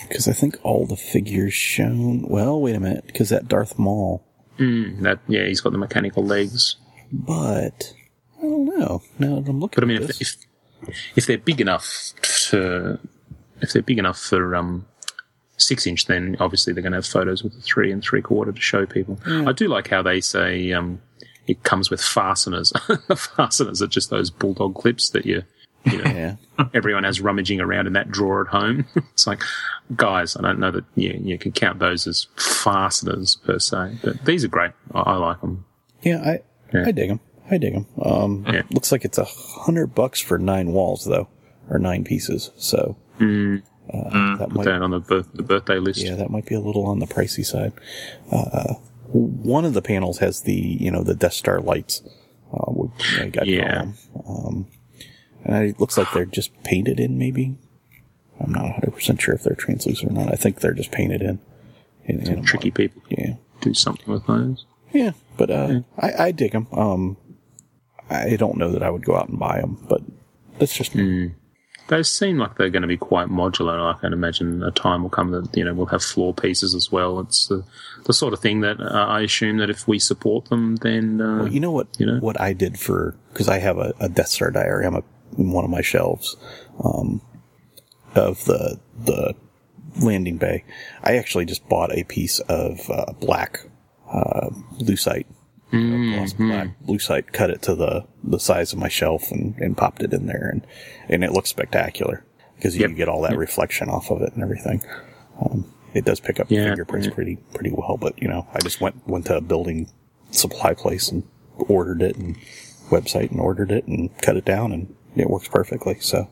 [0.07, 2.27] because I think all the figures shown.
[2.27, 4.23] Well, wait a minute, because that Darth Maul,
[4.57, 6.75] that yeah, he's got the mechanical legs.
[7.11, 7.93] but
[8.39, 9.01] I don't know.
[9.19, 10.35] Now that I'm looking, But I mean, at if, if
[11.15, 12.13] if they're big enough
[12.49, 12.99] to
[13.61, 14.85] if they're big enough for um
[15.57, 18.51] six inch, then obviously they're going to have photos with the three and three quarter
[18.51, 19.17] to show people.
[19.25, 21.01] I do like how they say um
[21.47, 22.73] it comes with fasteners.
[23.15, 25.43] fasteners are just those bulldog clips that you
[25.85, 26.35] you know yeah,
[26.73, 28.85] everyone has rummaging around in that drawer at home.
[28.95, 29.41] it's like,
[29.95, 34.25] guys, I don't know that you you can count those as fasteners per se, but
[34.25, 34.71] these are great.
[34.93, 35.65] I, I like them.
[36.01, 36.39] yeah, I
[36.73, 36.85] Yeah.
[36.87, 37.19] I dig them.
[37.51, 37.85] I dig them.
[38.01, 38.63] Um, Yeah.
[38.71, 41.27] looks like it's a hundred bucks for nine walls though,
[41.69, 42.51] or nine pieces.
[42.57, 46.01] So uh, that Put might that on the birth, the birthday list.
[46.03, 47.73] Yeah, that might be a little on the pricey side.
[48.31, 48.73] Uh,
[49.11, 52.01] one of the panels has the, you know, the Death Star lights.
[52.51, 52.89] Uh, we-
[53.21, 53.91] I got Yeah.
[54.27, 54.67] Um,
[55.45, 57.57] and it looks like they're just painted in, maybe.
[58.39, 60.33] I'm not 100% sure if they're translucent or not.
[60.33, 61.39] I think they're just painted in.
[62.05, 62.75] in, in Tricky white.
[62.75, 63.35] people Yeah.
[63.61, 64.65] do something with those.
[64.91, 66.67] Yeah, but uh, I, I dig them.
[66.73, 67.17] Um,
[68.09, 70.01] I don't know that I would go out and buy them, but
[70.59, 70.93] that's just
[71.87, 73.93] They seem like they're going to be quite modular.
[73.93, 76.91] I can imagine a time will come that you know we'll have floor pieces as
[76.91, 77.19] well.
[77.19, 77.63] It's the,
[78.05, 81.43] the sort of thing that uh, I assume that if we support them, then uh,
[81.43, 81.87] Well, you know what?
[81.99, 82.19] You know?
[82.19, 85.03] what I did for because I have a, a Death Star diorama
[85.37, 86.35] in one of my shelves
[86.83, 87.21] um,
[88.15, 89.33] of the the
[90.01, 90.63] landing bay.
[91.03, 93.61] I actually just bought a piece of uh, black
[94.11, 95.25] uh, lucite,
[95.71, 96.13] Mm-hmm.
[96.13, 100.03] gloss black lucite, cut it to the the size of my shelf, and, and popped
[100.03, 100.65] it in there, and
[101.09, 102.23] and it looks spectacular
[102.55, 102.95] because you Yep.
[102.95, 104.81] get all that reflection off of it and everything.
[105.41, 108.79] Um, it does pick up Yeah, fingerprints pretty pretty well, but you know, I just
[108.79, 109.89] went went to a building
[110.31, 111.23] supply place and
[111.57, 112.37] ordered it and
[112.89, 115.97] website and ordered it and cut it down and it works perfectly.
[115.99, 116.27] So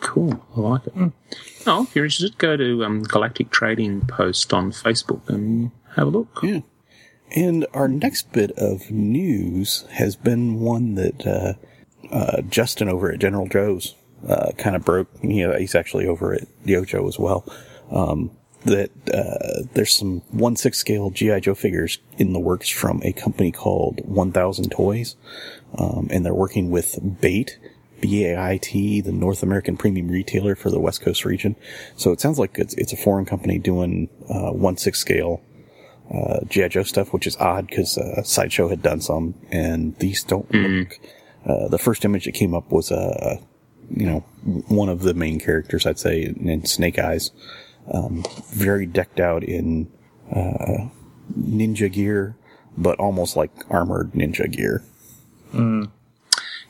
[0.00, 0.44] cool.
[0.56, 1.12] I like it.
[1.66, 6.10] Oh, if you're interested, go to um, Galactic Trading Post on Facebook and have a
[6.10, 6.40] look.
[6.42, 6.60] yeah.
[7.34, 11.54] And our next bit of news has been one that uh,
[12.14, 13.94] uh, Justin over at General Joe's
[14.28, 15.08] uh, kind of broke.
[15.22, 17.44] You know, he's actually over at YoJoe as well.
[17.90, 18.30] Um,
[18.64, 23.12] that uh, there's some one six scale GI Joe figures in the works from a
[23.12, 25.16] company called One Thousand Toys,
[25.76, 27.58] um, and they're working with Bait.
[28.00, 31.56] B-A-I-T, the North American premium retailer for the West Coast region.
[31.96, 35.42] So it sounds like it's, it's a foreign company doing, uh, one six scale,
[36.12, 36.68] uh, G.I.
[36.68, 40.98] Joe stuff, which is odd because, uh, Sideshow had done some and these don't look,
[41.46, 43.36] uh, the first image that came up was, uh,
[43.90, 44.20] you know,
[44.68, 47.30] one of the main characters, I'd say, in Snake Eyes,
[47.92, 49.90] um, very decked out in,
[50.30, 50.88] uh,
[51.38, 52.36] ninja gear,
[52.76, 54.82] but almost like armored ninja gear.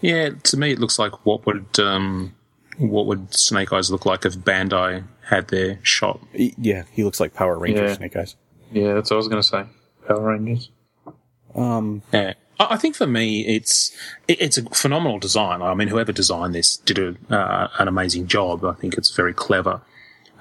[0.01, 2.35] Yeah, to me, it looks like what would um,
[2.79, 6.21] what would Snake Eyes look like if Bandai had their shot.
[6.35, 7.95] Yeah, he looks like Power Ranger Yeah.
[7.95, 8.37] Snake Eyes.
[8.73, 9.65] Yeah, that's what I was going to say.
[10.07, 10.71] Power Rangers.
[11.55, 12.35] Um, Yeah.
[12.61, 13.91] I I think for me, it's
[14.29, 15.63] it- it's a phenomenal design.
[15.63, 18.65] I mean, whoever designed this did a, uh, an amazing job.
[18.65, 19.81] I think it's very clever.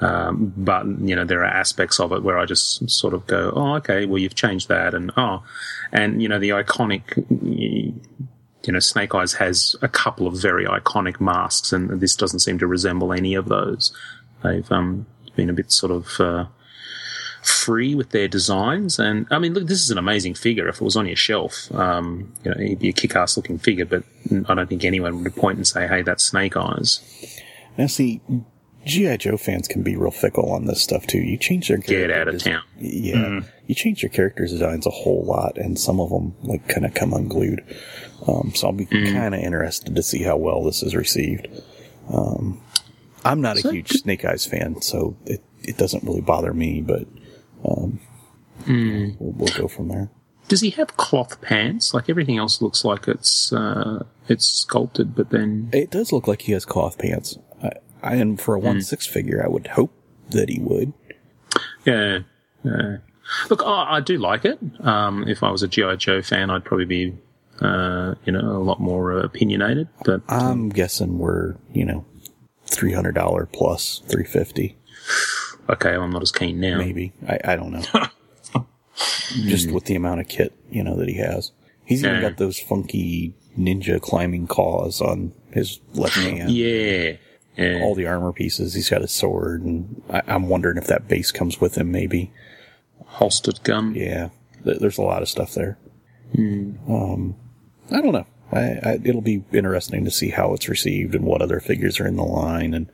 [0.01, 3.53] Um, but you know, there are aspects of it where I just sort of go,
[3.55, 5.43] "Oh, okay, well, you've changed that," and oh,
[5.91, 7.03] and you know, the iconic,
[8.65, 12.59] you know, Snake Eyes has a couple of very iconic masks, and this doesn't seem
[12.59, 13.95] to resemble any of those.
[14.43, 15.05] they've um,
[15.35, 16.45] been a bit sort of uh,
[17.41, 18.99] free with their designs.
[18.99, 20.67] And I mean, look, this is an amazing figure.
[20.67, 23.85] If it was on your shelf, um, you know, it'd be a kick-ass looking figure.
[23.85, 24.03] But
[24.47, 27.01] I don't think anyone would point and say, "Hey, that's Snake Eyes."
[27.77, 28.21] Now, see,
[28.85, 31.19] GI Joe fans can be real fickle on this stuff too.
[31.19, 32.63] You change their Get out of town.
[32.79, 36.85] Yeah, you change your character designs a whole lot, and some of them like kind
[36.85, 37.63] of come unglued.
[38.27, 41.47] Um, so I'll be kind of interested to see how well this is received.
[42.11, 42.61] Um,
[43.25, 46.81] I'm not a So- huge Snake Eyes fan, so it it doesn't really bother me,
[46.81, 47.07] but
[47.63, 47.99] um,
[48.67, 50.09] we'll, we'll go from there.
[50.49, 51.93] Does he have cloth pants?
[51.93, 56.41] Like everything else looks like it's uh, it's sculpted, but then It does look like
[56.43, 57.37] he has cloth pants.
[58.03, 59.93] And for a one six figure, I would hope
[60.29, 60.93] that he would.
[61.85, 62.19] yeah.
[62.63, 62.97] yeah.
[63.49, 64.59] Look, I, I do like it.
[64.81, 67.13] Um, if I was a GI Joe fan, I'd probably be,
[67.61, 69.87] uh, you know, a lot more uh, opinionated.
[70.05, 72.05] But I'm guessing we're you know
[72.67, 74.77] three hundred dollar plus three fifty.
[75.69, 76.77] okay, I'm not as keen now.
[76.77, 77.13] maybe.
[77.27, 78.63] I, I don't know.
[79.45, 81.51] Just with the amount of kit, you know, that he has.
[81.85, 82.29] He's even Yeah.
[82.29, 86.51] got those funky ninja climbing claws on his left hand.
[86.51, 87.13] Yeah.
[87.57, 87.81] Yeah.
[87.83, 88.73] All the armor pieces.
[88.73, 91.91] He's got his sword, and I, I'm wondering if that base comes with him.
[91.91, 92.31] Maybe.
[93.05, 93.93] holstered gun.
[93.95, 94.29] Yeah.
[94.63, 95.77] Th- There's a lot of stuff there.
[96.35, 97.35] Um,
[97.91, 98.25] I don't know.
[98.51, 102.07] I, I, it'll be interesting to see how it's received and what other figures are
[102.07, 102.89] in the line, and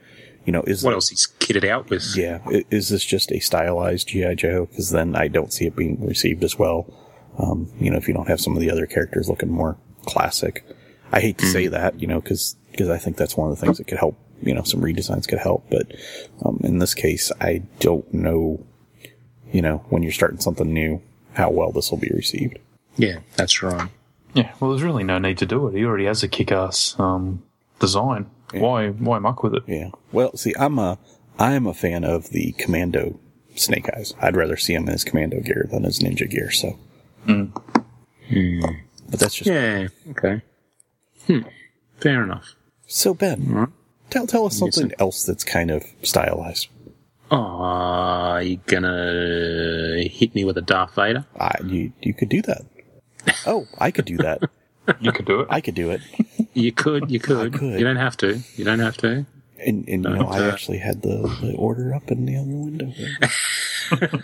[0.45, 2.03] you know, is What else he's kitted out with?
[2.16, 2.39] Yeah,
[2.72, 4.66] is this just a stylized GI Joe?
[4.66, 6.91] Because then I don't see it being received as well.
[7.38, 10.66] Um, you know, if you don't have some of the other characters looking more classic,
[11.12, 13.66] I hate to say that, you know, because because I think that's one of the
[13.66, 14.18] things that could help.
[14.41, 15.91] You know, some redesigns could help, but
[16.45, 18.65] um, in this case, I don't know.
[19.51, 21.01] You know, when you're starting something new,
[21.33, 22.59] how well this will be received.
[22.97, 23.89] Yeah, that's right.
[24.33, 25.75] Yeah, well, there's really no need to do it.
[25.75, 27.41] He already has a kick-ass um,
[27.79, 28.29] design.
[28.53, 29.63] Why, why muck with it?
[29.67, 29.89] Yeah.
[30.11, 30.97] Well, see, I'm a
[31.37, 33.19] I'm a fan of the Commando
[33.55, 34.13] Snake Eyes.
[34.21, 36.51] I'd rather see him in his Commando gear than his Ninja gear.
[36.51, 36.77] So,
[37.25, 39.87] but that's just Yeah.
[40.11, 40.41] Okay.
[41.27, 41.41] Hmm.
[41.99, 42.55] Fair enough.
[42.87, 43.71] So Ben,
[44.10, 46.68] tell tell us something else that's kind of stylized.
[47.32, 51.26] Oh, are you gonna hit me with a Darth Vader?
[51.39, 52.66] I you you could do that.
[53.45, 54.41] Oh, I could do that.
[54.99, 55.47] You could do it.
[55.51, 56.01] I could do it.
[56.55, 57.12] You could.
[57.12, 57.53] You could.
[57.53, 57.80] could.
[57.80, 58.41] You don't have to.
[58.55, 59.28] You don't have to.
[59.64, 62.91] And and you know, I actually had the, the order up in the other window.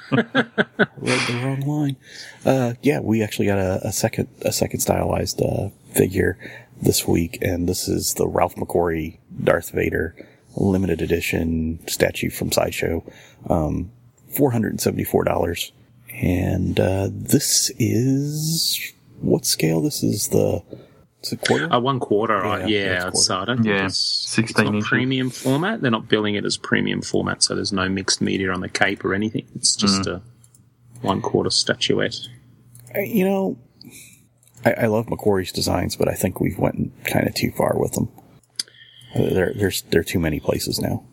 [0.97, 1.97] Read the wrong line.
[2.43, 6.37] Uh, yeah, we actually got a, a second a second stylized uh, figure
[6.81, 10.15] this week, and this is the Ralph McQuarrie Darth Vader
[10.55, 13.03] limited edition statue from Sideshow.
[13.49, 13.91] Um,
[14.29, 15.71] four hundred and seventy four dollars,
[16.13, 19.81] and uh, this is what scale?
[19.81, 20.63] This is the
[21.23, 21.71] is it quarter?
[21.73, 22.67] Uh, one quarter, right?
[22.67, 25.81] Yeah, Yeah, that's so I don't think Yeah, it's, 16 it's not premium format.
[25.81, 29.03] They're not billing it as premium format, so there's no mixed media on the cape
[29.03, 29.47] or anything.
[29.55, 30.15] It's just Mm.
[30.17, 30.21] a
[31.01, 32.19] one quarter statuette.
[32.95, 33.57] You know,
[34.65, 37.93] I, I love McQuarrie's designs, but I think we've went kind of too far with
[37.93, 38.09] them.
[39.15, 41.05] There, there's there are too many places now.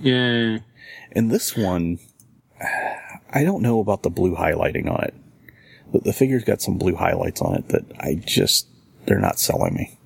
[0.00, 0.58] Yeah,
[1.12, 2.00] And this one,
[3.32, 5.14] I don't know about the blue highlighting on it.
[5.92, 8.66] The, the figure's got some blue highlights on it that I just
[9.06, 9.98] they're not selling me.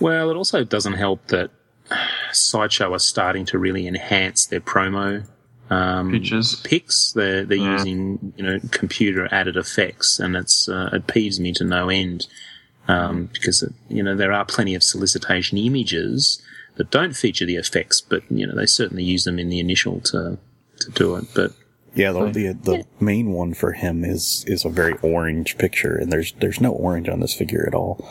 [0.00, 1.50] Well, it also doesn't help that
[2.32, 5.26] Sideshow are starting to really enhance their promo
[5.70, 6.60] um, Pictures.
[6.62, 7.12] pics.
[7.12, 7.72] They're they're Yeah.
[7.74, 12.26] using you know computer added effects, and it's uh, it peeves me to no end
[12.88, 16.40] um, because it, you know there are plenty of solicitation images
[16.76, 20.00] that don't feature the effects, but you know they certainly use them in the initial
[20.00, 20.38] to
[20.80, 21.24] to do it.
[21.34, 21.52] But
[21.94, 26.12] Yeah, the the, the main one for him is is a very orange picture, and
[26.12, 28.06] there's there's no orange on this figure at all.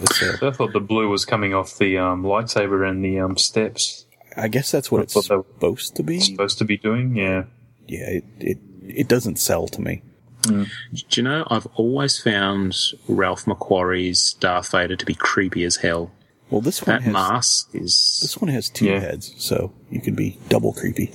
[0.00, 3.36] It's a, I thought the blue was coming off the um, lightsaber and the um,
[3.36, 4.06] steps.
[4.38, 6.20] I guess that's what I it's thought that- supposed to be.
[6.20, 7.44] Supposed to be doing, yeah.
[7.86, 10.02] Yeah, it, it it doesn't sell to me.
[10.42, 10.66] do
[11.12, 12.74] you know I've always found
[13.08, 16.10] Ralph McQuarrie's Darth Vader to be creepy as hell.
[16.50, 19.00] Well, this one That has mask is this one has two Yeah.
[19.00, 21.12] heads, so you can be double creepy.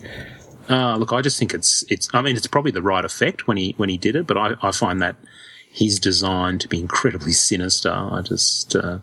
[0.70, 2.08] Uh, look, I just think it's it's.
[2.14, 4.56] I mean, it's probably the right effect when he when he did it, but I,
[4.62, 5.16] I find that
[5.72, 7.92] his design to be incredibly sinister.
[7.92, 9.00] I just uh,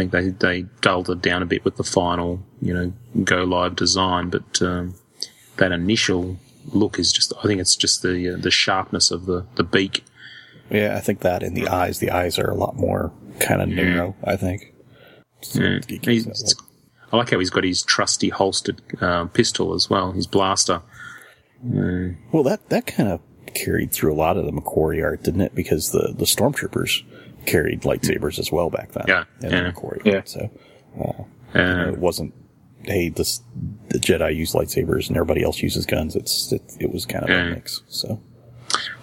[0.00, 2.92] think they they dulled it down a bit with the final, you know,
[3.24, 4.94] go live design, but um,
[5.56, 6.38] that initial
[6.72, 7.32] look is just.
[7.38, 10.04] I think it's just the uh, the sharpness of the the beak.
[10.70, 11.98] Yeah, I think that in the eyes.
[11.98, 14.14] The eyes are a lot more kind of narrow.
[14.24, 14.74] I think.
[15.40, 15.76] So Yeah.
[15.88, 16.64] it gives that He's- look.
[17.10, 20.82] I like how he's got his trusty holstered uh, pistol as well, his blaster.
[21.64, 23.20] Well, that that kind of
[23.54, 25.54] carried through a lot of the McQuarrie art, didn't it?
[25.54, 27.02] Because the the stormtroopers
[27.46, 29.04] carried lightsabers as well back then.
[29.08, 29.62] Yeah, in yeah.
[29.64, 30.22] the McQuarrie Yeah.
[30.24, 30.50] So
[30.94, 32.34] you know, Uh, it wasn't
[32.84, 33.42] hey, this
[33.88, 36.14] the Jedi use lightsabers and everybody else uses guns.
[36.16, 37.46] It's it, it was kind of Yeah.
[37.46, 37.82] a mix.
[37.88, 38.20] So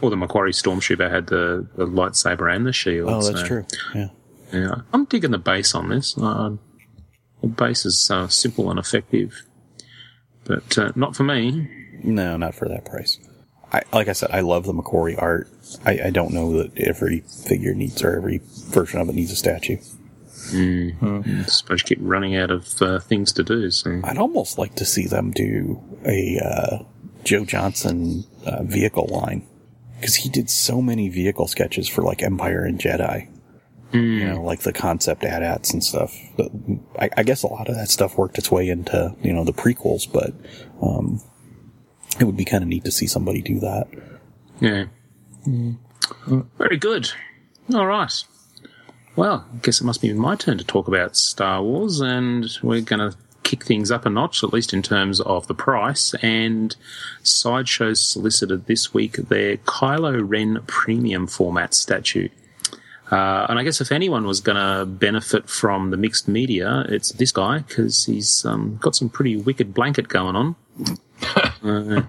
[0.01, 3.09] Well, the McQuarrie Stormtrooper had the, the lightsaber and the shield.
[3.09, 3.65] oh, that's so, true.
[3.93, 4.07] Yeah.
[4.53, 6.15] Yeah, I'm digging the base on this.
[6.17, 6.51] Uh,
[7.41, 9.43] the base is uh, simple and effective,
[10.45, 11.67] but uh, not for me.
[12.03, 13.17] No, not for that price.
[13.73, 15.49] I, like I said, I love the McQuarrie art.
[15.85, 19.35] I, I don't know that every figure needs or every version of it needs a
[19.35, 19.77] statue.
[21.37, 23.71] I suppose you keep running out of uh, things to do.
[23.71, 26.83] So I'd almost like to see them do a uh,
[27.23, 29.47] Joe Johnston uh, vehicle line
[29.99, 33.29] because he did so many vehicle sketches for like Empire and Jedi.
[33.91, 36.13] You know, like the concept AT-ATs and stuff.
[36.35, 36.51] But
[36.99, 39.53] I, I guess a lot of that stuff worked its way into you know the
[39.53, 40.33] prequels, but
[40.81, 41.21] um,
[42.19, 43.87] it would be kind of neat to see somebody do that.
[44.59, 44.85] yeah,
[46.57, 47.11] very good.
[47.73, 48.23] All right.
[49.15, 52.81] Well, I guess it must be my turn to talk about Star Wars, and we're
[52.81, 56.13] going to kick things up a notch, at least in terms of the price.
[56.15, 56.75] And
[57.23, 62.27] Sideshow solicited this week their Kylo Ren premium format statue.
[63.11, 67.11] Uh, and I guess if anyone was going to benefit from the mixed media, it's
[67.11, 70.55] this guy because he's um, got some pretty wicked blanket going on.
[71.63, 72.03] Uh,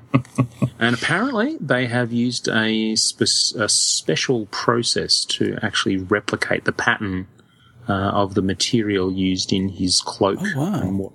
[0.78, 7.26] and apparently, they have used a, spe- a special process to actually replicate the pattern
[7.88, 10.38] uh, of the material used in his cloak.
[10.40, 11.12] Oh, wow.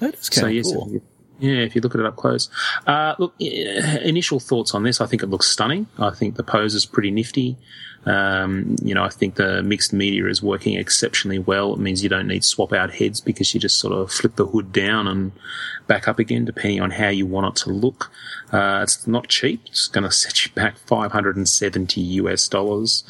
[0.00, 0.96] That is so of yes, cool.
[0.96, 1.02] if
[1.40, 2.50] yeah, if you look at it up close.
[2.86, 5.00] Uh, look, initial thoughts on this.
[5.00, 5.86] I think it looks stunning.
[5.96, 7.56] I think the pose is pretty nifty.
[8.06, 11.74] Um, you know, I think the mixed media is working exceptionally well.
[11.74, 14.46] It means you don't need swap out heads because you just sort of flip the
[14.46, 15.32] hood down and
[15.86, 18.10] back up again, depending on how you want it to look.
[18.52, 19.62] Uh, it's not cheap.
[19.66, 23.04] It's going to set you back 570 US dollars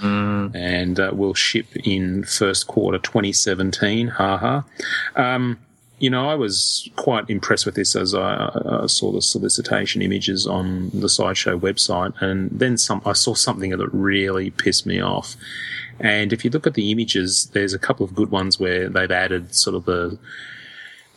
[0.55, 4.09] and uh, will ship in first quarter 2017.
[4.09, 4.63] Haha.
[5.15, 5.59] Um,
[5.99, 10.91] you know, I was quite impressed with this as I, saw the solicitation images on
[10.95, 13.03] the sideshow website, and then some.
[13.05, 15.37] I saw something that really pissed me off.
[16.01, 19.11] And if you look at the images, there's a couple of good ones where they've
[19.11, 20.19] added sort of the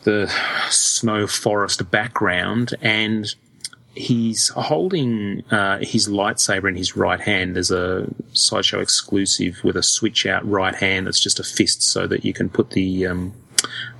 [0.04, 0.26] the
[0.68, 3.32] snow forest background, and
[3.94, 7.54] he's holding uh, his lightsaber in his right hand.
[7.54, 12.08] There's a sideshow exclusive with a switch out right hand that's just a fist, so
[12.08, 13.32] that you can put the um,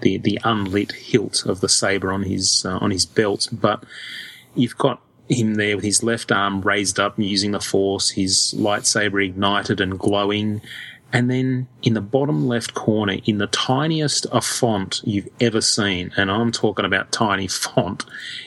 [0.00, 3.48] the the unlit hilt of the saber on his uh, on his belt.
[3.52, 3.84] But
[4.54, 9.24] you've got him there with his left arm raised up using the force, his lightsaber
[9.24, 10.60] ignited and glowing.
[11.12, 16.10] And then in the bottom left corner, in the tiniest of font you've ever seen,
[16.16, 18.04] and I'm talking about tiny font,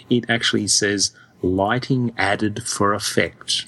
[0.10, 1.12] it actually says
[1.42, 3.66] lighting added for effect.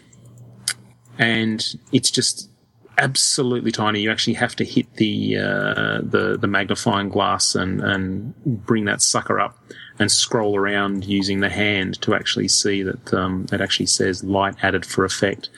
[1.19, 2.49] And it's just
[2.97, 4.01] absolutely tiny.
[4.01, 9.01] You actually have to hit the uh, the the magnifying glass and and bring that
[9.01, 9.57] sucker up
[9.99, 14.55] and scroll around using the hand to actually see that um, it actually says light
[14.61, 15.49] added for effect.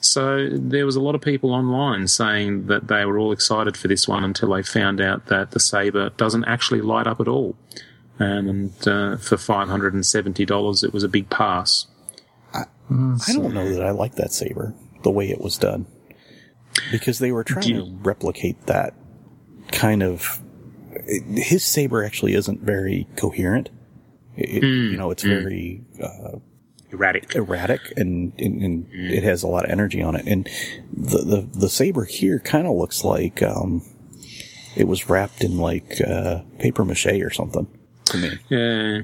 [0.00, 3.88] So there was a lot of people online saying that they were all excited for
[3.88, 7.56] this one until they found out that the saber doesn't actually light up at all.
[8.18, 11.86] And uh, for five hundred and seventy dollars, it was a big pass.
[13.28, 15.86] I don't know that I like that saber the way it was done
[16.90, 18.94] because they were trying you- to replicate that
[19.72, 20.40] kind of.
[21.34, 23.70] His saber actually isn't very coherent.
[24.36, 24.90] It, Hmm.
[24.92, 26.38] You know, it's very uh,
[26.90, 27.34] Erratic.
[27.34, 30.26] erratic and, and, and it has a lot of energy on it.
[30.26, 30.48] And
[30.92, 33.82] the the, the saber here kind of looks like um,
[34.76, 37.66] it was wrapped in like uh, paper mache or something
[38.06, 38.30] to me.
[38.48, 39.02] Yeah.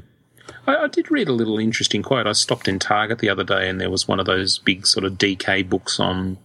[0.66, 2.26] I, I did read a little interesting quote.
[2.26, 5.04] I stopped in Target the other day and there was one of those big sort
[5.04, 6.38] of DK books on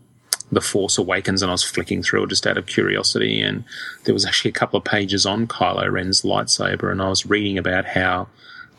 [0.51, 3.63] The Force Awakens and I was flicking through it just out of curiosity and
[4.03, 7.57] there was actually a couple of pages on Kylo Ren's lightsaber and I was reading
[7.57, 8.27] about how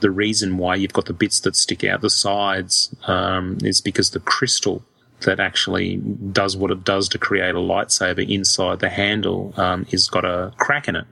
[0.00, 4.10] the reason why you've got the bits that stick out the sides um, is because
[4.10, 4.82] the crystal
[5.20, 10.08] that actually does what it does to create a lightsaber inside the handle um, is
[10.08, 11.04] got a crack in it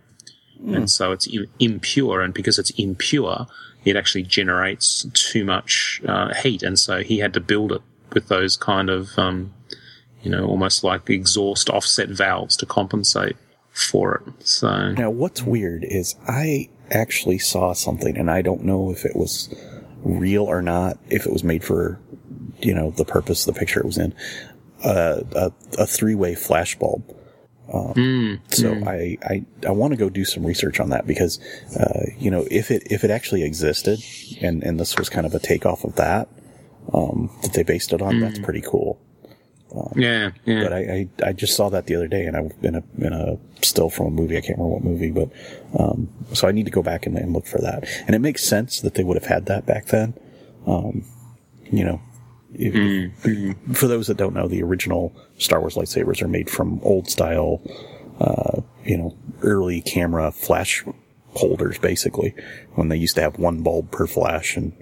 [0.67, 1.29] and so it's
[1.59, 2.21] impure.
[2.21, 3.47] And because it's impure,
[3.85, 7.83] it actually generates too much uh, heat, and so he had to build it
[8.13, 9.53] with those kind of, um,
[10.23, 13.37] you know, almost like exhaust offset valves to compensate
[13.73, 14.47] for it.
[14.47, 19.15] So Now, what's weird is I actually saw something, and I don't know if it
[19.15, 19.55] was
[20.03, 22.01] real or not, if it was made for,
[22.61, 24.15] you know, the purpose the picture it was in,
[24.85, 27.15] uh, a, a three-way flash bulb.
[27.73, 27.93] Um,
[28.49, 31.39] so I, I, I want to go do some research on that because,
[31.79, 34.03] uh, you know, if it, if it actually existed
[34.41, 36.29] and, and this was kind of a takeoff of that,
[36.95, 38.99] um, that they based it on, that's pretty cool.
[39.97, 40.63] Yeah, yeah.
[40.63, 43.13] But I, I, I just saw that the other day, and I in a in
[43.13, 44.37] a still from a movie.
[44.37, 45.31] I can't remember what movie, but
[45.79, 47.85] um, so I need to go back and, and look for that.
[48.07, 50.15] And it makes sense that they would have had that back then.
[50.67, 51.05] Um,
[51.71, 52.01] you know,
[52.55, 52.75] if,
[53.77, 57.61] for those that don't know, the original Star Wars lightsabers are made from old style,
[58.21, 60.83] uh, you know, early camera flash
[61.35, 62.35] holders, basically.
[62.75, 64.73] When they used to have one bulb per flash, and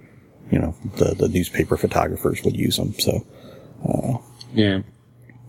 [0.53, 2.95] you know, the the newspaper photographers would use them.
[3.01, 3.27] So.
[4.53, 4.83] Yeah.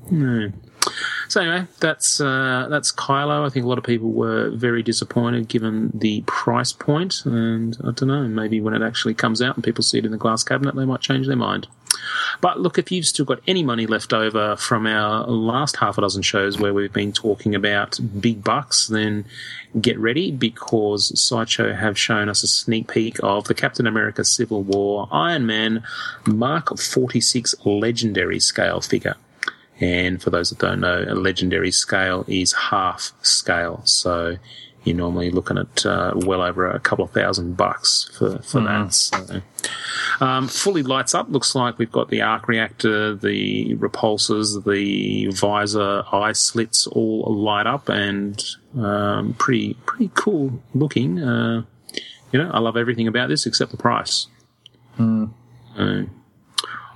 [0.10, 0.52] No.
[1.28, 3.46] So anyway, that's uh, that's Kylo.
[3.46, 7.92] I think a lot of people were very disappointed given the price point, and I
[7.92, 8.28] don't know.
[8.28, 10.86] Maybe when it actually comes out and people see it in the glass cabinet, they
[10.86, 11.68] might change their mind.
[12.42, 16.02] But look, if you've still got any money left over from our last half a
[16.02, 19.26] dozen shows where we've been talking about big bucks, then
[19.80, 24.64] get ready because Sideshow have shown us a sneak peek of the Captain America Civil
[24.64, 25.84] War Iron Man
[26.26, 29.16] Mark 46 legendary scale figure.
[29.80, 33.82] And for those that don't know, a legendary scale is half scale.
[33.86, 34.38] So
[34.84, 38.94] you're normally looking at uh, well over a couple of thousand bucks for, for that.
[38.94, 39.42] So,
[40.22, 41.30] um, fully lights up.
[41.30, 47.68] Looks like we've got the arc reactor, the repulsors, the visor, eye slits all light
[47.68, 48.44] up and
[48.78, 51.20] um, pretty pretty cool looking.
[51.22, 51.64] Uh,
[52.32, 54.28] you know, I love everything about this except the price.
[55.78, 56.04] Uh,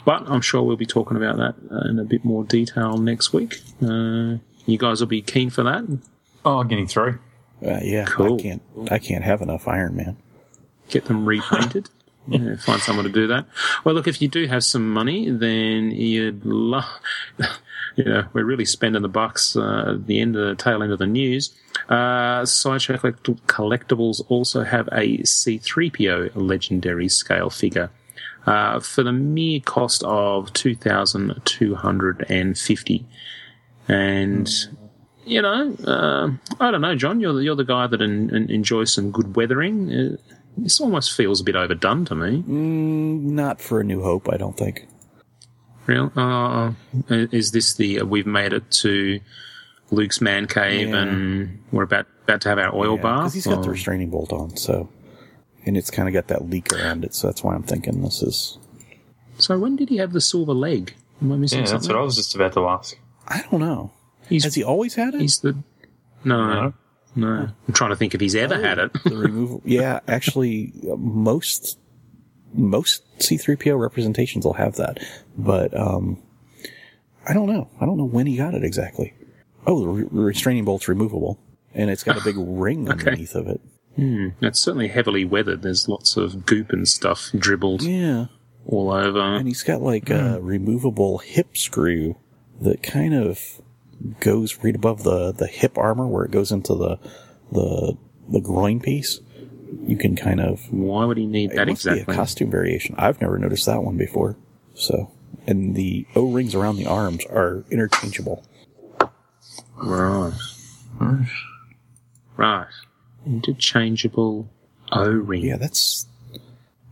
[0.05, 3.33] but I'm sure we'll be talking about that uh, in a bit more detail next
[3.33, 3.61] week.
[3.81, 5.99] Uh, you guys will be keen for that.
[6.43, 7.19] Oh, getting through.
[7.65, 8.39] Uh, yeah, Cool.
[8.39, 8.61] I can't.
[8.91, 10.17] I can't have enough Iron Man.
[10.89, 11.89] get them repainted.
[12.27, 13.45] yeah, find someone to do that.
[13.83, 16.85] Well, look, if you do have some money, then you'd love.
[17.97, 20.93] You know, we're really spending the bucks uh, at the end of the tail end
[20.93, 21.53] of the news.
[21.89, 27.89] Uh, Sideshow Collect- Collectibles also have a C3PO legendary scale figure
[28.45, 33.05] uh, for the mere cost of two thousand two hundred and fifty.
[33.89, 34.49] And
[35.25, 37.19] you know, uh, I don't know, John.
[37.19, 39.91] You're the, you're the guy that en- en- enjoys some good weathering.
[39.91, 40.17] Uh,
[40.57, 42.43] this almost feels a bit overdone to me.
[42.47, 44.85] Not for a New Hope, I don't think.
[45.87, 46.11] Real?
[46.15, 46.73] Uh,
[47.09, 49.19] is this the we've made it to
[49.89, 51.01] Luke's man cave Yeah.
[51.01, 53.19] and we're about about to have our oil bar?
[53.19, 54.89] because he's got the restraining bolt on, so
[55.65, 58.21] and it's kind of got that leak around it, so that's why I'm thinking this
[58.21, 58.57] is.
[59.39, 60.93] so when did he have the silver leg?
[61.21, 62.95] Am I missing Yeah, that's what I was just about to ask.
[63.27, 63.91] I don't know.
[64.31, 65.21] He's, Has he always had it?
[65.21, 65.53] he's the
[66.23, 66.73] no, No.
[67.15, 67.49] no.
[67.67, 68.91] I'm trying to think if he's ever had it.
[69.03, 69.61] the removal.
[69.65, 71.77] Yeah, actually, uh, most
[72.53, 74.99] most C3PO representations will have that,
[75.37, 76.21] but um,
[77.27, 77.69] I don't know.
[77.79, 79.13] I don't know when he got it exactly.
[79.67, 81.39] Oh, the re- restraining bolt's removable,
[81.73, 83.61] and it's got a big ring underneath of it.
[83.97, 85.61] It's certainly heavily weathered.
[85.61, 88.27] There's lots of goop and stuff dribbled Yeah,
[88.65, 89.19] all over.
[89.19, 92.15] and he's got like a removable hip screw
[92.61, 93.61] that kind of
[94.19, 96.97] goes right above the the hip armor where it goes into the
[97.51, 97.97] the
[98.29, 99.19] the groin piece.
[99.85, 102.05] You can kind of Why would he need that it must exactly?
[102.05, 102.95] be a costume variation.
[102.97, 104.35] I've never noticed that one before.
[104.73, 105.11] So,
[105.47, 108.43] and the O rings around the arms are interchangeable.
[109.77, 110.33] Right.
[112.37, 112.67] Right.
[113.25, 114.49] Interchangeable
[114.91, 115.43] O ring.
[115.45, 116.07] Yeah, that's.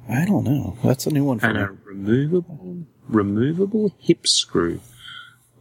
[0.10, 0.78] I don't know.
[0.84, 1.64] That's a new one for and me.
[1.64, 4.80] a removable removable hip screw.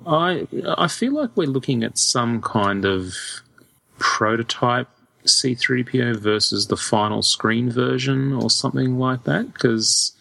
[0.09, 0.46] I
[0.76, 3.14] I feel like we're looking at some kind of
[3.98, 4.88] prototype
[5.24, 10.12] C3PO versus the final screen version or something like that because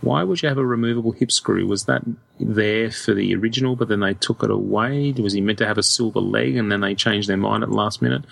[0.00, 1.66] why would you have a removable hip screw?
[1.66, 2.02] Was that
[2.38, 5.12] there for the original, but then they took it away?
[5.12, 7.70] Was he meant to have a silver leg and then they changed their mind at
[7.70, 8.24] the last minute?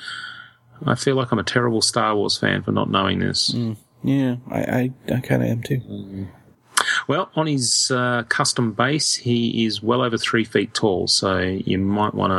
[0.85, 3.53] I feel like I'm a terrible Star Wars fan for not knowing this.
[3.53, 3.77] Mm.
[4.03, 5.81] Yeah, I I, I kind of am too.
[5.81, 6.29] Mm.
[7.07, 11.79] Well, on his uh, custom base, he is well over three feet tall, so you
[11.79, 12.33] might want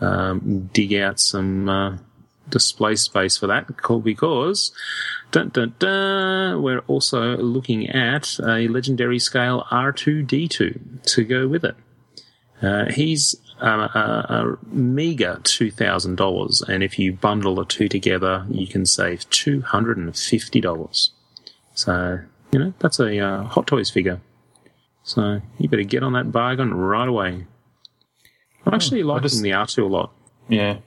[0.00, 1.96] to um, dig out some uh,
[2.48, 3.66] display space for that.
[4.02, 4.72] Because
[5.30, 11.76] dun, dun, dun, we're also looking at a legendary scale R2D2 to go with it.
[12.60, 13.98] Uh, he's uh, a,
[14.28, 19.28] a meager two thousand dollars, and if you bundle the two together, you can save
[19.30, 21.10] two hundred and fifty dollars.
[21.74, 22.20] So
[22.54, 24.20] you know that's a uh, Hot Toys figure.
[25.02, 27.46] So you better get on that bargain right away.
[28.64, 30.12] I'm actually liking just- the R2 a lot.
[30.48, 30.78] Yeah.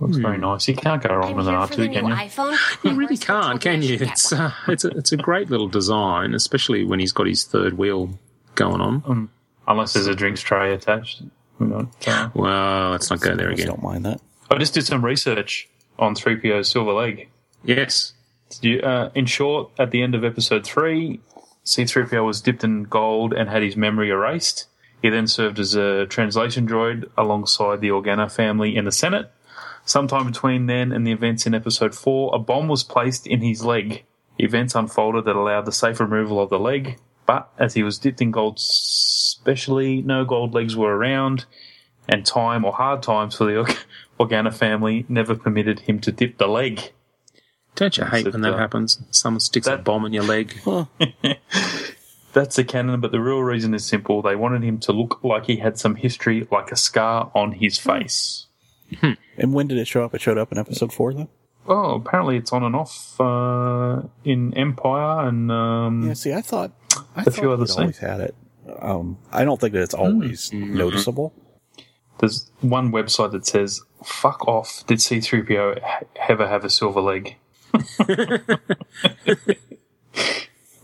[0.00, 0.66] Looks very nice.
[0.68, 2.14] You can't go wrong I'm with an the R2, can you?
[2.14, 2.56] iPhone.
[2.90, 3.96] You really can't, can you?
[4.00, 7.78] It's uh, it's a it's a great little design, especially when he's got his third
[7.78, 8.18] wheel
[8.56, 9.30] going on.
[9.68, 11.22] Unless there's a drinks tray attached.
[11.60, 13.68] Not, uh, Well, let's not go there Just again.
[13.74, 14.20] don't mind that.
[14.50, 15.68] I just did some research
[15.98, 17.28] on 3PO's silver leg.
[17.62, 18.13] Yes.
[18.62, 21.20] You, uh, in short, at the end of episode three,
[21.64, 24.66] C3PO was dipped in gold and had his memory erased.
[25.02, 29.30] He then served as a translation droid alongside the Organa family in the Senate.
[29.84, 33.64] Sometime between then and the events in episode 4, a bomb was placed in his
[33.64, 34.04] leg.
[34.38, 38.22] Events unfolded that allowed the safe removal of the leg, but as he was dipped
[38.22, 41.44] in gold specially, no gold legs were around,
[42.08, 43.78] and time or hard times for the
[44.18, 46.92] Organa family never permitted him to dip the leg.
[47.76, 49.00] Don't you hate when that uh, happens?
[49.10, 50.54] Someone sticks a bomb in your leg.
[52.32, 54.22] That's the canon, but the real reason is simple.
[54.22, 57.78] They wanted him to look like he had some history, like a scar on his
[57.78, 58.46] face.
[59.36, 60.14] And when did it show up?
[60.14, 61.28] It showed up in episode four, though.
[61.66, 66.14] Oh, apparently it's on and off uh, in Empire and um, Yeah.
[66.14, 66.72] See, I thought
[67.16, 68.34] I A thought few other he'd always had it.
[68.80, 71.32] Um, I don't think that it's always noticeable.
[72.18, 75.80] there's one website that says, fuck off, did C3PO
[76.28, 77.36] ever have a silver leg?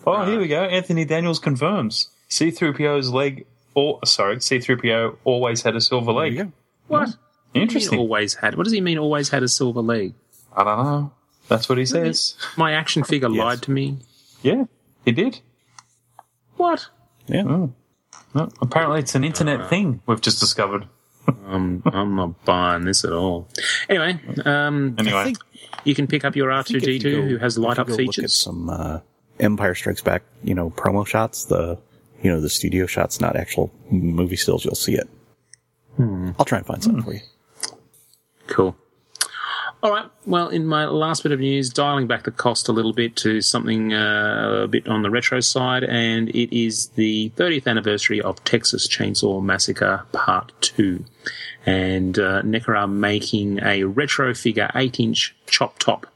[0.07, 0.63] oh, here we go.
[0.65, 2.11] Anthony Daniels confirms.
[2.29, 6.33] C3PO's leg, or sorry, C3PO always had a silver There leg.
[6.35, 6.53] you go.
[6.89, 7.09] What?
[7.09, 7.15] Hmm.
[7.53, 7.99] He Interesting.
[7.99, 8.57] always had.
[8.57, 8.99] What does he mean?
[8.99, 10.15] Always had a silver leg?
[10.57, 11.13] I don't know.
[11.49, 12.37] That's what he says.
[12.57, 13.39] My action figure Yes.
[13.39, 13.99] lied to me.
[14.43, 14.65] Yeah,
[15.05, 15.41] he did.
[16.57, 16.87] What?
[17.27, 17.43] Yeah.
[17.43, 17.67] Hmm.
[18.35, 19.69] No, apparently it's an internet uh.
[19.69, 20.87] thing we've just discovered.
[21.47, 23.49] I'm I'm not buying this at all.
[23.89, 25.39] Anyway, um, Anyway, I think,
[25.85, 27.77] you can pick up your I think if you R2D2 go- who has if light
[27.77, 28.35] you up go Look at features.
[28.35, 29.01] some uh,
[29.39, 31.45] Empire Strikes Back, you know, promo shots.
[31.45, 31.79] The
[32.23, 34.65] you know the studio shots, not actual movie stills.
[34.65, 35.09] You'll see it.
[35.99, 37.21] I'll try and find something for you.
[38.47, 38.75] Cool.
[39.83, 40.11] All right.
[40.27, 43.41] Well, in my last bit of news, dialing back the cost a little bit to
[43.41, 48.45] something uh, a bit on the retro side, and it is the 30th anniversary of
[48.45, 51.03] Texas Chainsaw Massacre Part 2.
[51.65, 56.07] And uh, NECA are making a retro figure 8 inch Chop Top.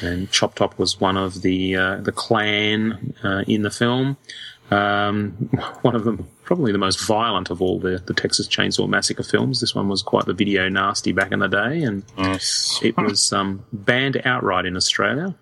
[0.00, 4.16] And Chop Top was one of the uh, the clan uh, in the film.
[4.70, 5.32] Um,
[5.82, 9.60] one of them, probably the most violent of all the, the Texas Chainsaw Massacre films.
[9.60, 12.04] This one was quite the video nasty back in the day, and
[12.82, 15.34] it was um, banned outright in Australia.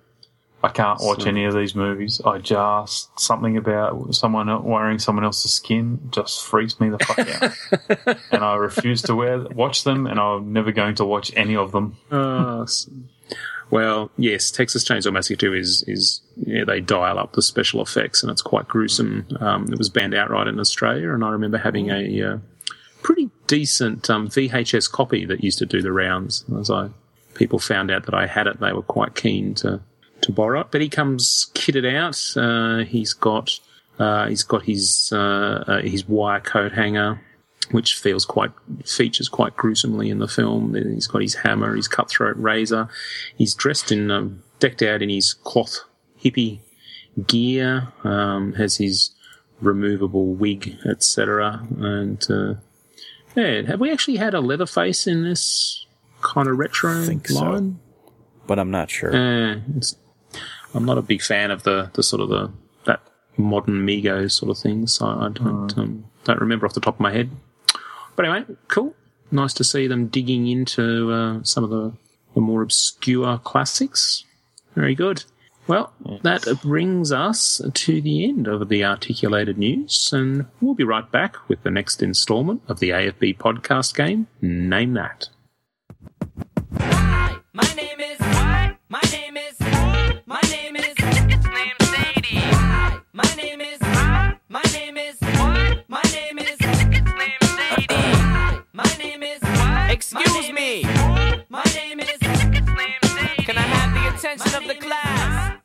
[0.63, 2.23] I can't watch any of these movies.
[2.25, 7.19] I just something about someone wearing someone else's skin just freaks me the fuck
[8.09, 11.55] out, and I refuse to wear watch them, and I'm never going to watch any
[11.55, 11.99] of them.
[12.11, 12.65] Uh,
[13.71, 18.23] well, yes, Texas Chainsaw Massacre 2 is, is yeah, they dial up the special effects
[18.23, 19.27] and it's quite gruesome.
[19.41, 22.39] Um, it was banned outright in Australia, and I remember having a uh,
[23.03, 26.45] pretty decent um, VHS copy that used to do the rounds.
[26.59, 26.91] As I
[27.35, 29.81] people found out that I had it, they were quite keen to
[30.23, 30.69] to borrow it.
[30.71, 32.37] But he comes kitted out.
[32.37, 33.61] Uh, he's got
[33.99, 37.21] uh, he's got his uh, uh, his wire coat hanger
[37.71, 38.53] which feels quite
[38.85, 40.75] features quite gruesomely in the film.
[40.75, 42.89] He's got his hammer, his cutthroat razor.
[43.37, 45.81] He's dressed in um, decked out in his cloth
[46.23, 46.61] hippie
[47.27, 47.89] gear.
[48.03, 49.11] Um, has his
[49.61, 51.67] removable wig, etc.
[51.79, 52.55] And uh,
[53.37, 55.87] yeah, have we actually had a Leatherface in this
[56.23, 57.43] kind of retro think so.
[57.43, 57.81] line?
[58.47, 59.15] But I'm not sure.
[59.15, 59.97] Uh, it's,
[60.75, 62.53] I'm not a big fan of the, the sort of the
[62.85, 63.01] that
[63.37, 67.01] modern Mego sort of thing, so I don't um, don't remember off the top of
[67.01, 67.31] my head.
[68.17, 68.95] But anyway, cool.
[69.31, 71.93] Nice to see them digging into uh, some of the,
[72.35, 74.25] the more obscure classics.
[74.75, 75.25] Very good.
[75.67, 81.11] Well, that brings us to the end of the articulated news, and we'll be right
[81.11, 84.27] back with the next instalment of the AFB podcast game.
[84.43, 85.31] Name that.
[87.55, 88.21] My name is.
[88.21, 89.59] My name is.
[90.27, 90.94] My name is.
[100.13, 100.83] Excuse me.
[101.49, 102.11] My name is.
[102.11, 103.43] It's named Sadie.
[103.43, 105.59] Can I have the attention of the class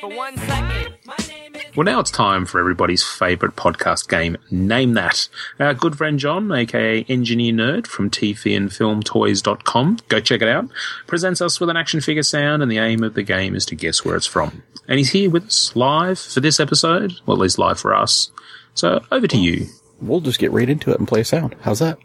[0.00, 0.96] for one second?
[1.06, 1.62] My name is.
[1.74, 5.28] Well, now it's time for everybody's favourite podcast game, Name That.
[5.58, 10.68] Our good friend John, aka Engineer Nerd from tfilmtoys.com, go check it out,
[11.06, 13.74] presents us with an action figure sound, and the aim of the game is to
[13.74, 14.62] guess where it's from.
[14.86, 18.30] And he's here with us live for this episode, well, at least live for us.
[18.74, 19.68] So over to you.
[20.02, 21.56] We'll just get right into it and play a sound.
[21.62, 21.98] How's that?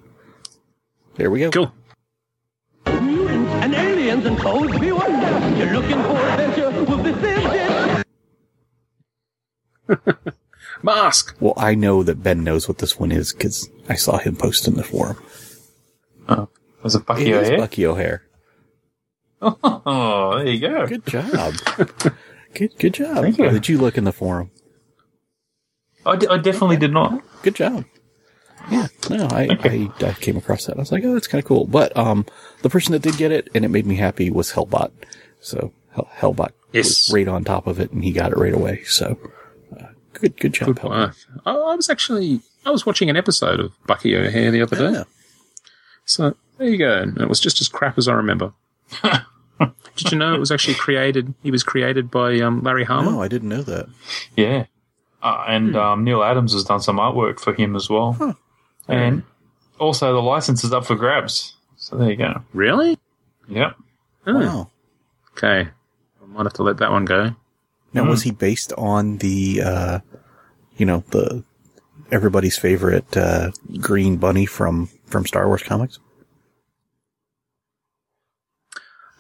[1.16, 1.52] There we go.
[1.52, 1.74] Cool.
[4.22, 5.58] Mutants and aliens and codes beware.
[5.58, 6.72] You're looking for adventure.
[6.86, 8.04] Well, this is
[10.28, 10.34] it.
[10.84, 11.36] Mask!
[11.40, 14.68] Well, I know that Ben knows what this one is because I saw him post
[14.68, 15.22] in the forum.
[16.28, 16.50] Oh,
[16.82, 17.58] was it Bucky It is O'Hare?
[17.58, 18.24] Bucky O'Hare.
[19.44, 20.86] Oh, there you go.
[20.86, 21.56] Good job.
[22.54, 23.18] good, good job.
[23.24, 23.50] Thank you.
[23.50, 24.52] Did you look in the forum?
[26.06, 27.24] I, d- I definitely did not.
[27.42, 27.86] Good job.
[28.70, 30.78] Yeah, no, I, I, I came across that.
[30.78, 31.66] I was like, oh, that's kind of cool.
[31.66, 32.26] But um,
[32.62, 34.92] the person that did get it and it made me happy was Hellbot.
[35.42, 36.88] So Hell, Hellbot Yes.
[36.88, 38.84] was right on top of it and he got it right away.
[38.86, 39.18] So
[39.78, 41.16] uh, good, good job, Good Hellbot.
[41.46, 44.92] I, I was actually I was watching an episode of Bucky O'Hare the other day.
[45.00, 45.04] Yeah.
[46.06, 46.98] So there you go.
[47.02, 48.54] And it was just as crap as I remember.
[49.96, 51.34] Did you know it was actually created?
[51.44, 53.12] He was created by um, Larry Hama.
[53.12, 53.88] No, I didn't know that.
[54.36, 54.66] Yeah.
[55.22, 58.38] Uh, and um, Neal Adams has done some artwork for him as well.
[58.92, 59.24] And
[59.80, 61.56] also the license is up for grabs.
[61.78, 62.42] So there you go.
[62.54, 62.98] Really?
[63.48, 63.76] Yep.
[64.28, 64.70] Oh, Wow.
[65.38, 65.68] Okay.
[66.22, 67.36] I might have to let that one go.
[67.94, 68.10] Now, Hmm.
[68.10, 70.00] was he based on the, uh,
[70.78, 71.44] you know, the
[72.12, 76.00] everybody's favorite uh, green bunny from from Star Wars comics?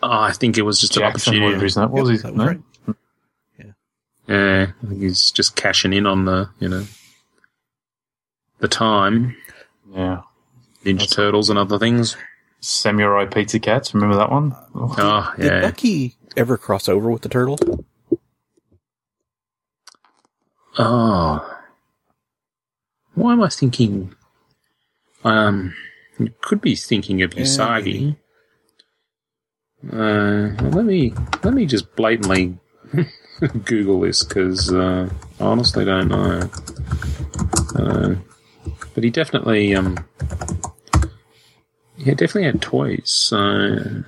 [0.04, 1.44] Oh, I think it was just an Jaxxon, opportunity.
[1.46, 1.92] whatever his was.
[1.92, 2.48] Yep, his that was name?
[2.88, 2.96] right.
[4.28, 6.86] Yeah, I think he's just cashing in on the, you know,
[8.60, 9.36] the time,
[9.94, 10.22] Yeah.
[10.86, 12.16] Ninja Turtles and other things.
[12.60, 13.94] Samurai Pizza Cats.
[13.94, 14.56] Remember that one?
[14.76, 15.62] Oh, Oh, Did yeah.
[15.62, 17.60] Bucky ever cross over with the turtle?
[20.78, 21.58] Oh.
[23.16, 24.16] Why am I thinking?
[25.24, 25.76] Um,
[26.18, 28.16] you could be thinking of Yeah, Usagi.
[29.92, 31.14] uh, let me
[31.44, 32.58] let me just blatantly
[33.66, 36.50] Google this because uh, I honestly don't know.
[37.76, 38.16] Uh,
[38.94, 39.98] but he definitely um,
[41.98, 43.10] he definitely had toys.
[43.10, 43.38] So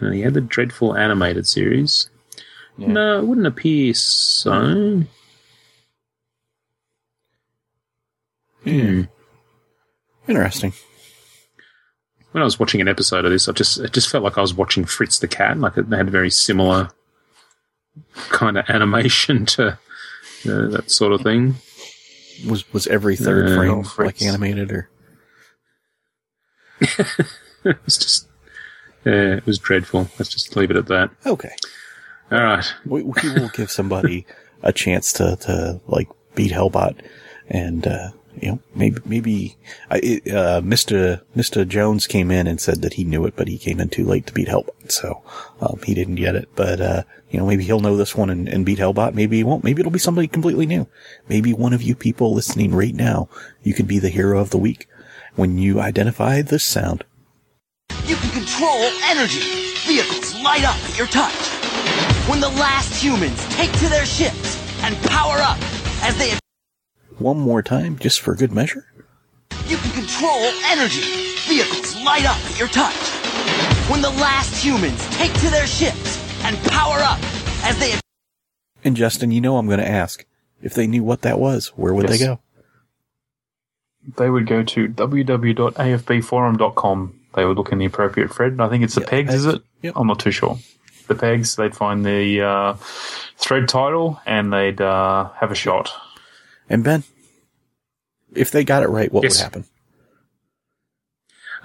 [0.01, 2.09] uh, he had the dreadful animated series.
[2.77, 2.88] Yeah.
[2.88, 5.03] No, it wouldn't appear so.
[8.63, 9.01] Hmm.
[10.27, 10.73] Interesting.
[12.31, 14.41] when I was watching an episode of this, I just it just felt like I
[14.41, 15.59] was watching Fritz the cat.
[15.59, 16.89] Like it had a very similar
[18.29, 21.55] kind of animation to uh, that sort of thing.
[22.47, 24.21] Was was every third Uh, frame Fritz.
[24.21, 24.89] like animated or?
[27.65, 28.27] It was just,
[29.05, 30.09] yeah, it was dreadful.
[30.19, 31.11] Let's just leave it at that.
[31.25, 31.51] Okay,
[32.29, 32.73] All right.
[32.86, 34.25] we, we will give somebody
[34.63, 36.99] a chance to to like beat Hellbot,
[37.47, 38.09] and uh,
[38.41, 39.57] you know maybe maybe
[39.89, 43.79] uh, Mister Mister Jones came in and said that he knew it, but he came
[43.79, 45.23] in too late to beat Hellbot, so
[45.61, 46.49] um, he didn't get it.
[46.55, 49.13] But uh, you know maybe he'll know this one and, and beat Hellbot.
[49.13, 49.63] Maybe he won't.
[49.63, 50.88] Maybe it'll be somebody completely new.
[51.29, 53.29] Maybe one of you people listening right now,
[53.63, 54.88] you could be the hero of the week
[55.36, 57.03] when you identify this sound.
[58.05, 59.41] You can control energy.
[59.86, 61.34] Vehicles light up at your touch.
[62.29, 65.57] When the last humans take to their ships and power up
[66.03, 66.34] as they
[67.17, 68.86] One more time, just for good measure.
[69.67, 71.36] you can control energy.
[71.47, 73.32] Vehicles light up at your touch.
[73.89, 77.19] When the last humans take to their ships and power up
[77.63, 77.93] as they
[78.84, 80.25] And Justin, you know I'm going to ask
[80.61, 81.67] if they knew what that was.
[81.75, 82.19] Where would Yes.
[82.19, 82.39] they go?
[84.17, 87.19] They would go to www.afbforum.com.
[87.36, 88.59] They would look in the appropriate thread.
[88.59, 89.61] I think it's the Yeah, pegs, is it?
[89.81, 89.93] Yep.
[89.95, 90.57] I'm not too sure.
[91.07, 92.73] The pegs, they'd find the uh,
[93.38, 95.91] thread title and they'd uh, have a shot.
[96.69, 97.03] And Ben,
[98.34, 99.38] if they got it right, what Yes.
[99.38, 99.65] would happen?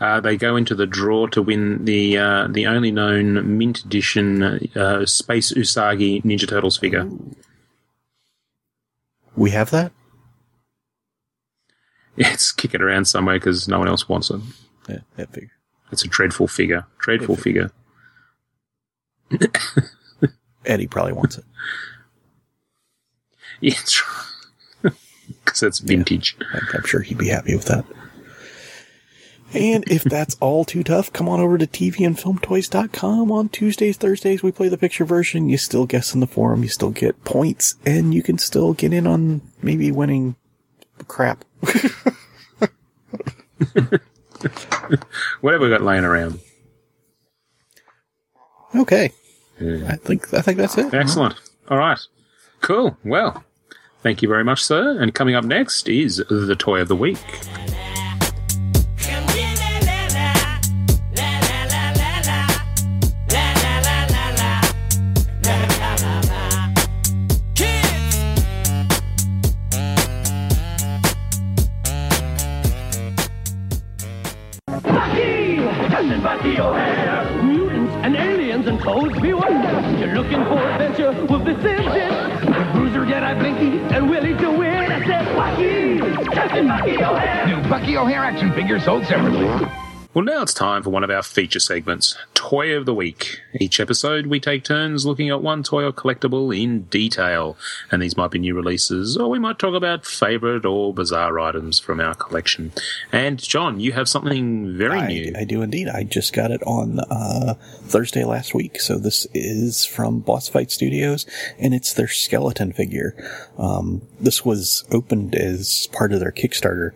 [0.01, 4.43] Uh, they go into the draw to win the uh, the only known mint edition
[4.77, 7.09] uh, Space Usagi Ninja Turtles figure.
[9.37, 9.93] We have that?
[12.21, 14.41] It's kicking around somewhere because no one else wants it.
[14.89, 15.53] Yeah, that figure.
[15.93, 16.85] It's a dreadful figure.
[16.99, 17.71] Dreadful figure.
[20.67, 21.45] Eddie probably wants it.
[23.61, 24.93] Yeah,
[25.45, 26.37] because it's vintage.
[26.53, 27.85] I'm, I'm sure he'd be happy with that.
[29.55, 33.33] And if that's all too tough, come on over to tvandfilmtoys.com.
[33.33, 35.49] On Tuesdays, Thursdays, we play the picture version.
[35.49, 38.93] You still guess in the forum, you still get points, and you can still get
[38.93, 40.37] in on maybe winning
[41.07, 41.45] crap.
[45.41, 46.41] Whatever we got laying around.
[48.75, 49.13] Okay.
[49.61, 50.93] I think I think that's it.
[50.95, 51.35] Excellent.
[51.69, 51.99] All right.
[52.61, 52.97] Cool.
[53.03, 53.45] Well,
[54.03, 55.01] thank you very much, sir.
[55.01, 57.19] And coming up next is the toy of the week.
[78.89, 79.99] Toads beware!
[79.99, 81.13] You're looking for adventure?
[81.27, 82.73] Well, this is it!
[82.73, 84.91] Bruiser, Jedi, Blinky, and Willie to win!
[84.91, 85.99] I said Bucky!
[86.35, 87.47] Captain Bucky O'Hare!
[87.47, 89.68] New Bucky O'Hare action figures sold separately.
[90.19, 93.41] Well, now it's time for one of our feature segments, Toy of the Week.
[93.61, 97.57] Each episode, we take turns looking at one toy or collectible in detail.
[97.93, 101.79] And these might be new releases, or we might talk about favourite or bizarre items
[101.79, 102.73] from our collection.
[103.13, 105.33] And, John, you have something very I, new.
[105.39, 105.89] I do indeed.
[105.89, 108.81] I just got it on uh, Thursday last week.
[108.81, 111.27] So this is from Boss Fight Studios,
[111.61, 113.15] and it's their skeleton figure.
[113.57, 116.91] Um, this was opened as part of their Kickstarter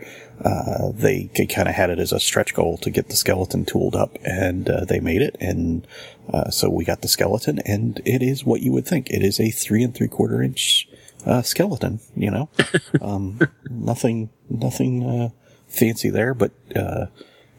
[0.44, 3.94] uh, they, kind of had it as a stretch goal to get the skeleton tooled
[3.94, 5.36] up, and uh, they made it.
[5.40, 5.86] And
[6.32, 9.10] uh, so we got the skeleton, and it is what you would think.
[9.10, 10.88] It is a three and three quarter inch
[11.26, 12.00] uh, skeleton.
[12.16, 12.48] You know,
[13.00, 13.40] um,
[13.70, 15.28] nothing, nothing uh,
[15.68, 17.06] fancy there, but uh,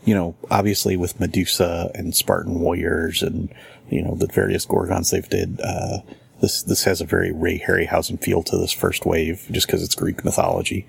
[0.03, 3.53] you know, obviously with Medusa and Spartan warriors and
[3.89, 5.61] you know the various Gorgons they've did.
[5.61, 5.99] Uh,
[6.41, 9.95] this this has a very Ray Harryhausen feel to this first wave, just because it's
[9.95, 10.85] Greek mythology,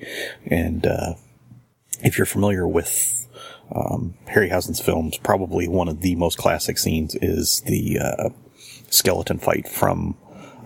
[0.47, 1.15] and uh,
[2.05, 3.29] if you're familiar with
[3.75, 8.29] um, Harryhausen's films, probably one of the most classic scenes is the uh,
[8.91, 10.17] skeleton fight from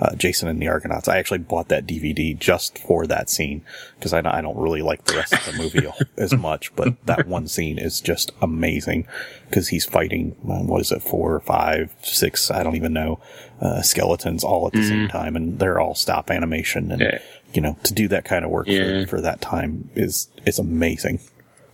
[0.00, 1.08] uh, Jason and the Argonauts.
[1.08, 3.64] I actually bought that DVD just for that scene
[3.96, 7.26] because I, I don't really like the rest of the movie as much, but that
[7.26, 9.08] one scene is just amazing
[9.48, 13.20] because he's fighting, uh, what is it, four, five, six, I don't even know,
[13.60, 17.18] uh, skeletons all at the same time and they're all stop animation and, Yeah.
[17.52, 19.02] You know, to do that kind of work Yeah.
[19.04, 21.20] for, for that time is, is amazing.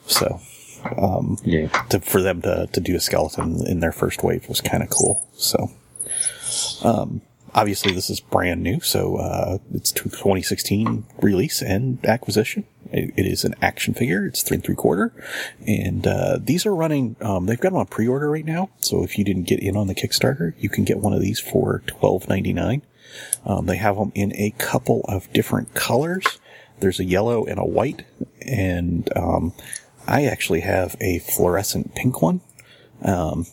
[0.07, 0.41] So,
[0.97, 1.69] um, Yeah.
[1.91, 4.91] to, for them to, to do a skeleton in their first wave was kind of
[4.91, 5.27] cool.
[5.35, 5.71] So,
[6.83, 7.23] um,
[7.55, 12.65] obviously this is brand new, so uh, it's 2016 release and acquisition.
[12.93, 14.27] It, it is an action figure.
[14.27, 15.13] It's three and three quarter,
[15.67, 17.17] and uh, these are running.
[17.21, 18.71] Um, they've got them on pre-order right now.
[18.79, 21.41] So if you didn't get in on the Kickstarter, you can get one of these
[21.41, 22.83] for 12.99.
[23.45, 26.39] Um, they have them in a couple of different colors.
[26.81, 28.05] There's a yellow and a white,
[28.43, 29.53] and um,
[30.07, 32.41] I actually have a fluorescent pink one.
[33.03, 33.47] Um,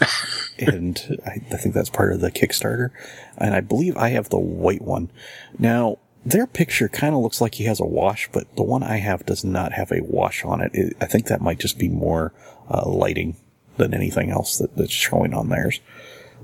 [0.58, 2.90] and I, I think that's part of the Kickstarter.
[3.36, 5.10] And I believe I have the white one.
[5.58, 8.98] Now, their picture kind of looks like he has a wash, but the one I
[8.98, 10.70] have does not have a wash on it.
[10.74, 12.32] it I think that might just be more
[12.70, 13.36] uh, lighting
[13.78, 15.80] than anything else that, that's showing on theirs.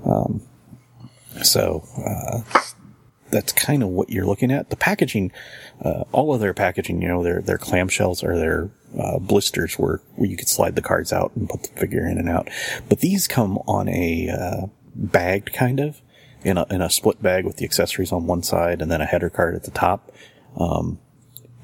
[0.03, 0.41] Um,
[1.43, 2.61] so, uh,
[3.29, 4.69] that's kind of what you're looking at.
[4.69, 5.31] The packaging,
[5.83, 10.01] uh, all of their packaging, you know, their their clamshells or their uh, blisters were
[10.15, 12.49] where you could slide the cards out and put the figure in and out.
[12.87, 16.01] But these come on a uh, bagged kind of
[16.43, 19.05] in a in a split bag with the accessories on one side and then a
[19.05, 20.11] header card at the top.
[20.57, 20.99] Um,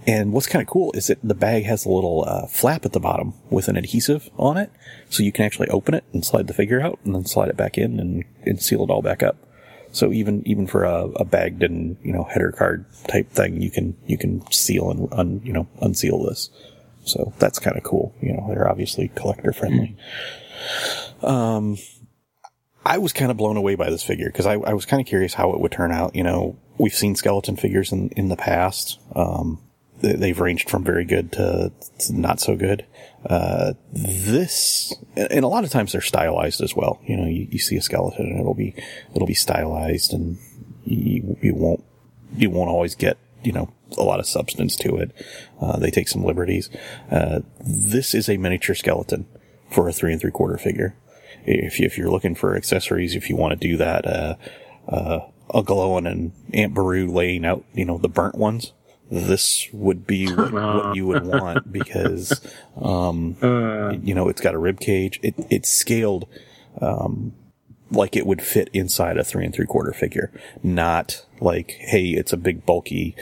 [0.05, 2.91] and what's kind of cool is that the bag has a little uh, flap at
[2.91, 4.69] the bottom with an adhesive on it,
[5.09, 7.55] so you can actually open it and slide the figure out, and then slide it
[7.55, 9.37] back in and, and seal it all back up.
[9.93, 13.71] So even even for a, a bagged and you know header card type thing, you
[13.71, 16.49] can you can seal and un, you know unseal this.
[17.05, 18.13] So that's kind of cool.
[18.19, 19.95] You know they're obviously collector friendly.
[21.21, 21.77] Um,
[22.85, 25.07] I was kind of blown away by this figure because I, I was kind of
[25.07, 26.15] curious how it would turn out.
[26.15, 28.99] You know, we've seen skeleton figures in in the past.
[29.15, 29.61] Um,
[30.01, 31.71] they've ranged from very good to,
[32.09, 32.85] not so good.
[33.25, 36.99] Uh, this, and a lot of times they're stylized as well.
[37.05, 38.75] You know, you, you see a skeleton and it'll be,
[39.15, 40.37] it'll be stylized and
[40.83, 41.83] you, you won't,
[42.35, 45.11] you won't always get, you know, a lot of substance to it.
[45.61, 46.69] Uh, they take some liberties.
[47.11, 49.25] Uh, this is a miniature skeleton
[49.69, 50.95] for a three and three quarter figure.
[51.45, 54.35] If, you, if you're looking for accessories, if you want to do that, uh,
[54.87, 55.19] uh,
[55.53, 58.73] Uncle Owen and Aunt Beru laying out, you know, the burnt ones,
[59.13, 62.41] this would be what, what you would want because,
[62.81, 63.37] um,
[64.03, 65.19] you know, it's got a rib cage.
[65.21, 66.27] It, it's scaled,
[66.81, 67.33] um,
[67.91, 70.31] like it would fit inside a three and three quarter figure,
[70.63, 73.15] not like, hey, it's a big bulky,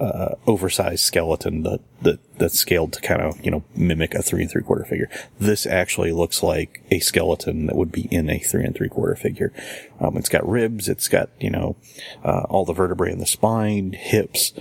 [0.00, 4.42] uh, oversized skeleton that, that, that's scaled to kind of, you know, mimic a three
[4.42, 5.08] and three quarter figure.
[5.38, 9.14] This actually looks like a skeleton that would be in a three and three quarter
[9.14, 9.52] figure.
[10.00, 11.76] Um, it's got ribs, it's got, you know,
[12.24, 14.52] uh, all the vertebrae in the spine, hips,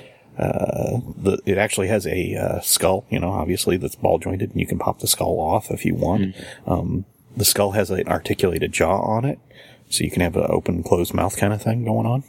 [0.41, 4.59] uh, the, it actually has a, uh, skull, you know, obviously that's ball jointed and
[4.59, 6.35] you can pop the skull off if you want.
[6.65, 7.05] Um,
[7.37, 9.39] the skull has an articulated jaw on it,
[9.89, 12.23] so you can have an open closed mouth kind of thing going on.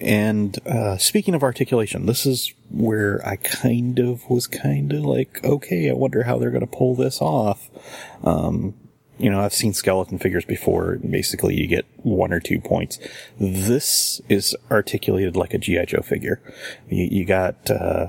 [0.00, 5.44] And uh, speaking of articulation, this is where I kind of was kind of like,
[5.44, 7.70] okay, I wonder how they're going to pull this off.
[8.24, 8.74] Um,
[9.22, 10.96] you know, I've seen skeleton figures before.
[10.96, 12.98] Basically, you get one or two points.
[13.38, 16.42] This is articulated like a GI Joe figure.
[16.88, 18.08] You, you got uh,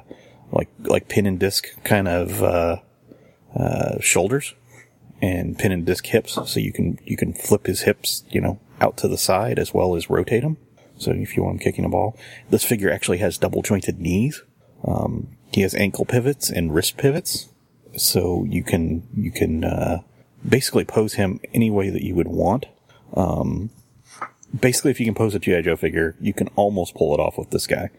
[0.51, 2.77] like like pin and disc kind of uh,
[3.55, 4.55] uh, shoulders
[5.21, 8.59] and pin and disc hips, so you can you can flip his hips, you know,
[8.81, 10.57] out to the side as well as rotate them.
[10.97, 12.17] So if you want him kicking a ball,
[12.49, 14.41] this figure actually has double jointed knees.
[14.83, 17.49] Um, he has ankle pivots and wrist pivots,
[17.95, 20.01] so you can you can uh,
[20.47, 22.65] basically pose him any way that you would want.
[23.15, 23.69] Um,
[24.57, 27.37] basically, if you can pose a GI Joe figure, you can almost pull it off
[27.37, 27.89] with this guy.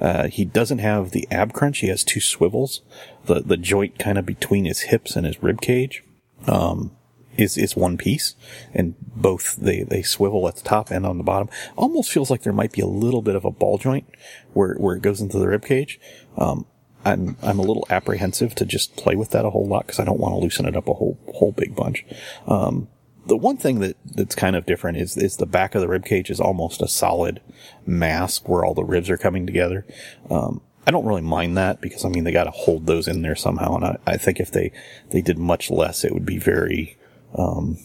[0.00, 1.78] Uh, he doesn't have the ab crunch.
[1.78, 2.82] He has two swivels.
[3.26, 6.02] The the joint kind of between his hips and his rib cage
[6.46, 6.90] um,
[7.36, 8.34] is is one piece,
[8.72, 11.48] and both they they swivel at the top and on the bottom.
[11.76, 14.06] Almost feels like there might be a little bit of a ball joint
[14.52, 16.00] where where it goes into the rib cage.
[16.36, 16.66] Um,
[17.04, 20.04] I'm I'm a little apprehensive to just play with that a whole lot because I
[20.04, 22.04] don't want to loosen it up a whole whole big bunch.
[22.46, 22.88] Um,
[23.26, 26.04] the one thing that that's kind of different is is the back of the rib
[26.04, 27.40] cage is almost a solid
[27.86, 29.86] mask where all the ribs are coming together.
[30.30, 33.22] Um, I don't really mind that because I mean they got to hold those in
[33.22, 34.72] there somehow, and I, I think if they
[35.10, 36.96] they did much less, it would be very
[37.36, 37.78] um,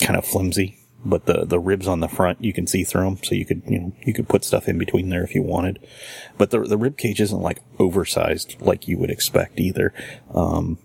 [0.00, 0.78] kind of flimsy.
[1.04, 3.62] But the the ribs on the front you can see through them, so you could
[3.66, 5.78] you know you could put stuff in between there if you wanted.
[6.38, 9.92] But the the rib cage isn't like oversized like you would expect either.
[10.34, 10.78] Um,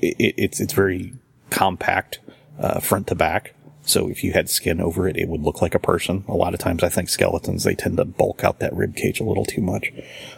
[0.00, 1.14] it, it's it's very
[1.50, 2.20] compact
[2.58, 3.54] uh, front to back.
[3.82, 6.24] So if you had skin over it, it would look like a person.
[6.28, 9.18] A lot of times, I think skeletons they tend to bulk out that rib cage
[9.18, 9.92] a little too much.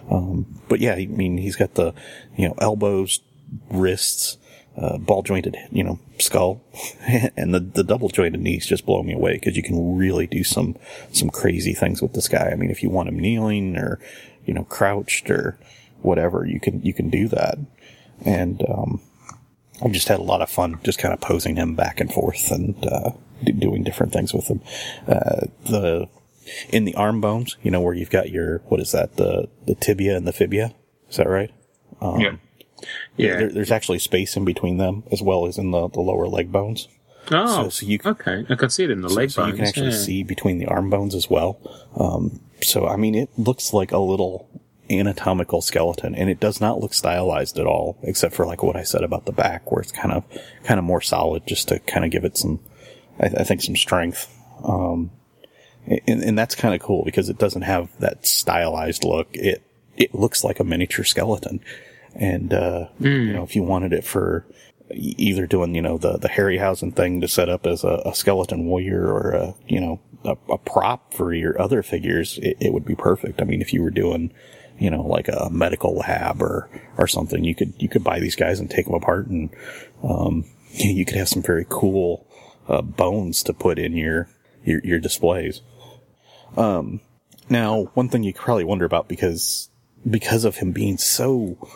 [0.09, 1.93] Um, but yeah, I mean, he's got the
[2.37, 3.21] you know elbows,
[3.69, 4.39] wrists,
[4.81, 6.62] uh, ball jointed, you know, skull,
[7.37, 10.43] and the the double jointed knees just blow me away because you can really do
[10.43, 10.76] some
[11.12, 12.51] some crazy things with this guy.
[12.51, 14.01] I mean, if you want him kneeling or
[14.47, 15.59] you know crouched or
[16.01, 17.59] whatever, you can you can do that.
[18.24, 19.01] And um,
[19.83, 22.51] I've just had a lot of fun just kind of posing him back and forth
[22.51, 23.11] and uh,
[23.45, 24.61] do, doing different things with him.
[25.07, 26.09] Uh, the
[26.70, 29.74] in the arm bones, you know, where you've got your what is that the the
[29.74, 30.74] tibia and the fibia?
[31.11, 31.51] Is that right?
[32.01, 32.37] Um, Yeah.
[33.16, 33.37] Yeah.
[33.37, 36.51] There, there's actually space in between them as well as in the, the lower leg
[36.53, 36.89] bones.
[37.31, 38.45] Oh, So- so you- okay.
[38.49, 39.53] I can see it in the So- leg so bones.
[39.53, 39.97] you can actually yeah.
[39.97, 41.59] see between the arm bones as well.
[41.97, 44.49] Um, so I mean, it looks like a little
[44.91, 48.83] anatomical skeleton, and it does not look stylized at all, except for like what I
[48.83, 50.24] said about the back, where it's kind of
[50.64, 52.59] kind of more solid, just to kind of give it some,
[53.20, 54.28] I, I think, some strength.
[54.64, 55.11] Um,
[55.87, 59.28] and, and that's kind of cool because it doesn't have that stylized look.
[59.35, 59.62] It
[59.97, 61.61] it looks like a miniature skeleton,
[62.15, 64.47] and uh, you know, if you wanted it for
[64.93, 68.67] either doing you know the the Harryhausen thing to set up as a, a skeleton
[68.67, 72.85] warrior or a you know a, a prop for your other figures, it, it would
[72.85, 73.41] be perfect.
[73.41, 74.33] I mean, if you were doing
[74.79, 78.37] you know like a medical lab or or something, you could you could buy these
[78.37, 79.51] guys and take them apart, and
[80.03, 82.27] um, you could have some very cool
[82.69, 84.29] uh, bones to put in your
[84.65, 85.63] your, your displays.
[86.57, 87.01] Um,
[87.49, 89.71] now, one thing you probably wonder about because
[90.09, 91.69] because of him being so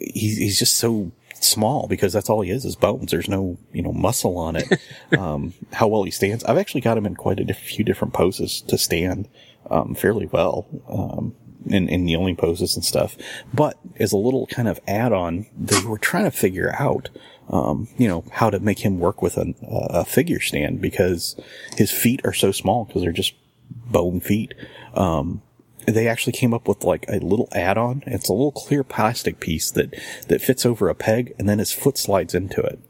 [0.00, 3.10] he's he's just so small because that's all he is is bones.
[3.10, 4.80] There's no you know muscle on it.
[5.18, 6.44] um, how well he stands.
[6.44, 9.28] I've actually got him in quite a few different poses to stand
[9.70, 10.66] um, fairly well.
[10.88, 11.34] Um,
[11.66, 13.16] in, in kneeling poses and stuff.
[13.52, 17.10] But as a little kind of add on, they were trying to figure out,
[17.50, 21.36] um, you know, how to make him work with a, a figure stand because
[21.76, 23.34] his feet are so small because they're just
[23.70, 24.54] bone feet.
[24.94, 25.42] Um,
[25.90, 28.02] they actually came up with like a little add-on.
[28.06, 29.94] It's a little clear plastic piece that,
[30.28, 32.80] that fits over a peg and then his foot slides into it.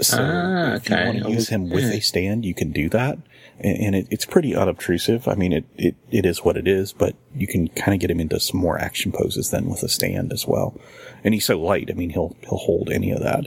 [0.00, 3.18] So Ah, if you want to use him with a stand, you can do that.
[3.60, 5.28] And, and it, it's pretty unobtrusive.
[5.28, 8.10] I mean, it, it, it is what it is, but you can kind of get
[8.10, 10.80] him into some more action poses then with a stand as well.
[11.22, 11.88] And he's so light.
[11.90, 13.46] I mean, he'll, he'll hold any of that.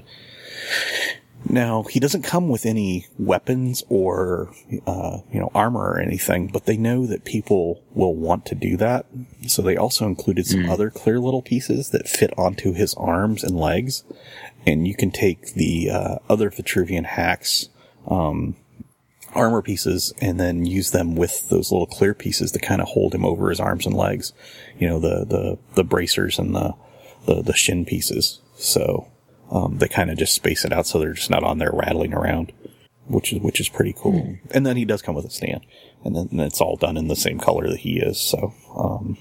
[1.47, 4.51] Now, he doesn't come with any weapons or,
[4.87, 8.77] uh, you know, armor or anything, but they know that people will want to do
[8.77, 9.05] that.
[9.47, 13.59] So they also included some other clear little pieces that fit onto his arms and
[13.59, 14.03] legs.
[14.65, 17.69] And you can take the, uh, other Vitruvian HACKS,
[18.07, 18.55] um,
[19.35, 23.13] armor pieces and then use them with those little clear pieces to kind of hold
[23.13, 24.33] him over his arms and legs.
[24.79, 26.73] You know, the, the, the bracers and the,
[27.25, 28.39] the, the shin pieces.
[28.55, 29.07] So,
[29.55, 32.13] um, they kind of just space it out so they're just not on there rattling
[32.13, 32.51] around,
[33.07, 34.37] which is which is pretty cool.
[34.51, 35.65] And then he does come with a stand,
[36.03, 38.19] and then and it's all done in the same color that he is.
[38.19, 39.17] So, um,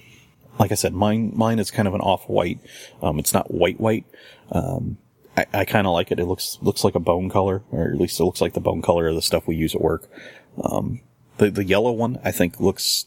[0.58, 2.58] like I said, mine mine is kind of an off white.
[3.00, 4.06] Um, it's not white white.
[4.50, 4.98] Um,
[5.36, 6.18] I, I kind of like it.
[6.18, 8.82] It looks looks like a bone color, or at least it looks like the bone
[8.82, 10.10] color of the stuff we use at work.
[10.64, 11.00] Um,
[11.38, 13.06] the the yellow one I think looks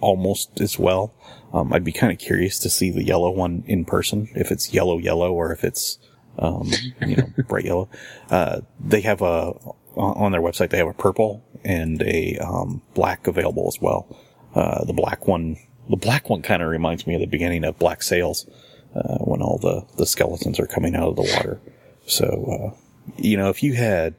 [0.00, 1.12] almost as well.
[1.52, 4.72] Um, I'd be kind of curious to see the yellow one in person, if it's
[4.72, 5.98] yellow yellow or if it's
[6.38, 6.70] um,
[7.06, 7.88] you know, bright yellow.
[8.30, 9.52] Uh, they have a,
[9.96, 14.06] on their website, they have a purple and a, um, black available as well.
[14.54, 15.56] Uh, the black one,
[15.88, 18.46] the black one kind of reminds me of the beginning of Black Sails,
[18.94, 21.60] uh, when all the, the skeletons are coming out of the water.
[22.06, 24.14] So, uh, you know, if you had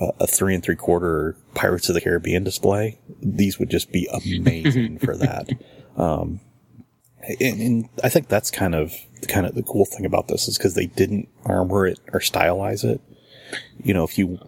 [0.00, 4.08] a, a three and three quarter Pirates of the Caribbean display, these would just be
[4.36, 5.48] amazing for that.
[5.96, 6.40] Um,
[7.40, 8.94] and, and I think that's kind of
[9.26, 12.84] kind of the cool thing about this is because they didn't armor it or stylize
[12.84, 13.00] it.
[13.82, 14.38] You know, if you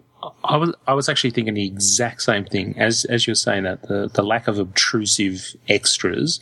[0.43, 3.83] I was I was actually thinking the exact same thing as as you're saying that
[3.83, 6.39] the the lack of obtrusive extras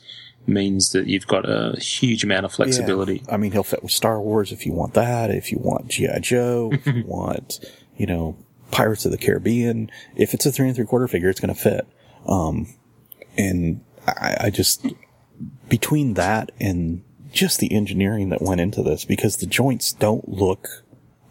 [0.48, 3.24] means that you've got a huge amount of flexibility.
[3.30, 5.30] I mean, he'll fit with Star Wars if you want that.
[5.30, 7.60] If you want GI Joe, if you want,
[7.98, 8.38] you know,
[8.72, 9.90] Pirates of the Caribbean.
[10.16, 11.88] If it's a three and three quarter figure, it's going to fit.
[12.28, 12.68] Um,
[13.38, 14.86] and I, I just
[15.68, 20.84] between that and just the engineering that went into this because the joints don't look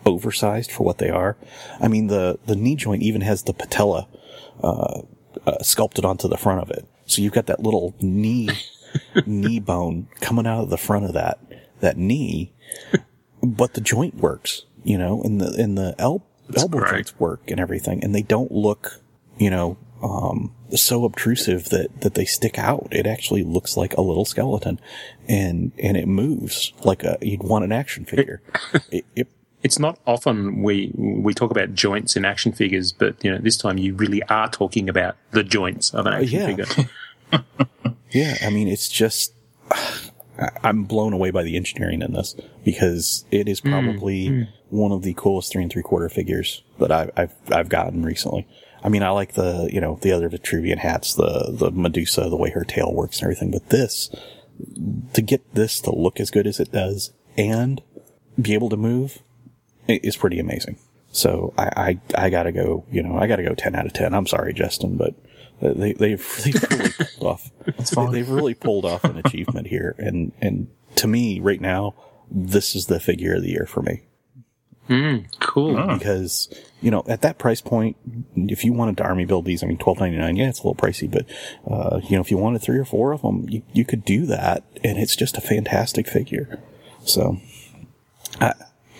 [0.06, 1.36] oversized for what they are.
[1.80, 4.08] I mean, the, the knee joint even has the patella,
[4.62, 5.02] uh,
[5.46, 6.86] uh, sculpted onto the front of it.
[7.06, 8.48] So you've got that little knee,
[9.26, 11.38] knee bone coming out of the front of that,
[11.80, 12.52] that knee,
[13.42, 16.26] but the joint works, you know, and the, and the el-
[16.56, 16.90] elbow great.
[16.90, 19.00] joints work and everything, and they don't look,
[19.38, 22.88] you know, um, so obtrusive that, that they stick out.
[22.90, 24.80] It actually looks like a little skeleton
[25.28, 28.40] and, and it moves like a, you'd want an action figure.
[28.90, 29.28] it, it,
[29.62, 33.56] It's not often we we talk about joints in action figures, but you know this
[33.56, 36.46] time you really are talking about the joints of an action yeah.
[36.46, 36.88] figure.
[38.10, 39.34] yeah, I mean, it's just,
[40.62, 44.48] I'm blown away by the engineering in this because it is mm, probably mm.
[44.70, 48.46] one of the coolest three and three quarter figures that I've, I've, I've gotten recently.
[48.82, 52.36] I mean, I like the, you know, the other Vitruvian HACKS, the, the Medusa, the
[52.36, 54.10] way her tail works and everything, but this,
[55.14, 57.82] to get this to look as good as it does and
[58.40, 59.18] be able to move
[59.88, 60.78] is pretty amazing.
[61.10, 64.14] So I, I, I gotta go, you know, I gotta go 10 out of 10.
[64.14, 65.14] I'm sorry, Justin, but
[65.62, 67.50] uh, they, they've, they've really pulled off,
[67.90, 68.12] fine.
[68.12, 69.94] they, have really pulled off an achievement here.
[69.98, 71.94] And, and to me right now,
[72.30, 74.02] this is the figure of the year for me
[75.40, 75.94] Cool.
[75.98, 76.48] because,
[76.80, 77.96] you know, at that price point,
[78.36, 80.66] if you wanted to army build these, I mean, twelve ninety nine, yeah, it's a
[80.66, 81.26] little pricey, but,
[81.70, 84.24] uh, you know, if you wanted three or four of them, you, you could do
[84.26, 84.64] that.
[84.82, 86.60] And it's just a fantastic figure.
[87.04, 87.38] So,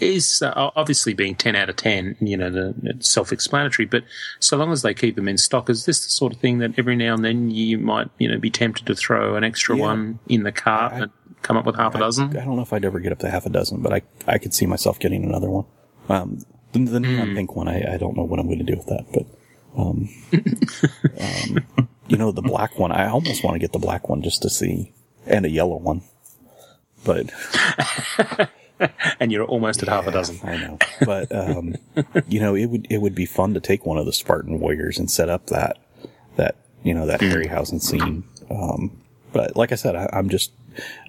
[0.01, 4.05] is uh, obviously being 10 out of 10, you know, the, it's self-explanatory, but
[4.39, 6.79] so long as they keep them in stock, is this the sort of thing that
[6.79, 9.83] every now and then you might, you know, be tempted to throw an extra Yeah.
[9.83, 11.11] one in the cart and
[11.43, 12.37] come up with half a dozen?
[12.37, 14.39] I don't know if I'd ever get up to half a dozen, but I, I
[14.39, 15.65] could see myself getting another one.
[16.09, 18.77] Um, the, the neon pink one, I, I don't know what I'm going to do
[18.77, 19.27] with that, but,
[19.77, 20.09] um,
[21.21, 24.43] um, you know, the black one, I almost want to get the black one just
[24.43, 24.93] to see,
[25.27, 26.03] and a yellow one.
[27.05, 27.31] But
[29.21, 30.41] and you're almost at half a dozen.
[30.43, 31.77] I know, but um,
[32.29, 34.99] you know, it would it would be fun to take one of the Spartan warriors
[34.99, 35.79] and set up that
[36.37, 38.25] that you know that Harryhausen scene.
[38.51, 39.01] Um,
[39.33, 40.53] but like I said, I, I'm just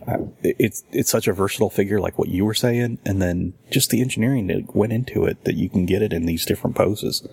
[0.08, 3.90] I, it's it's such a versatile figure, like what you were saying, and then just
[3.90, 7.28] the engineering that went into it that you can get it in these different poses.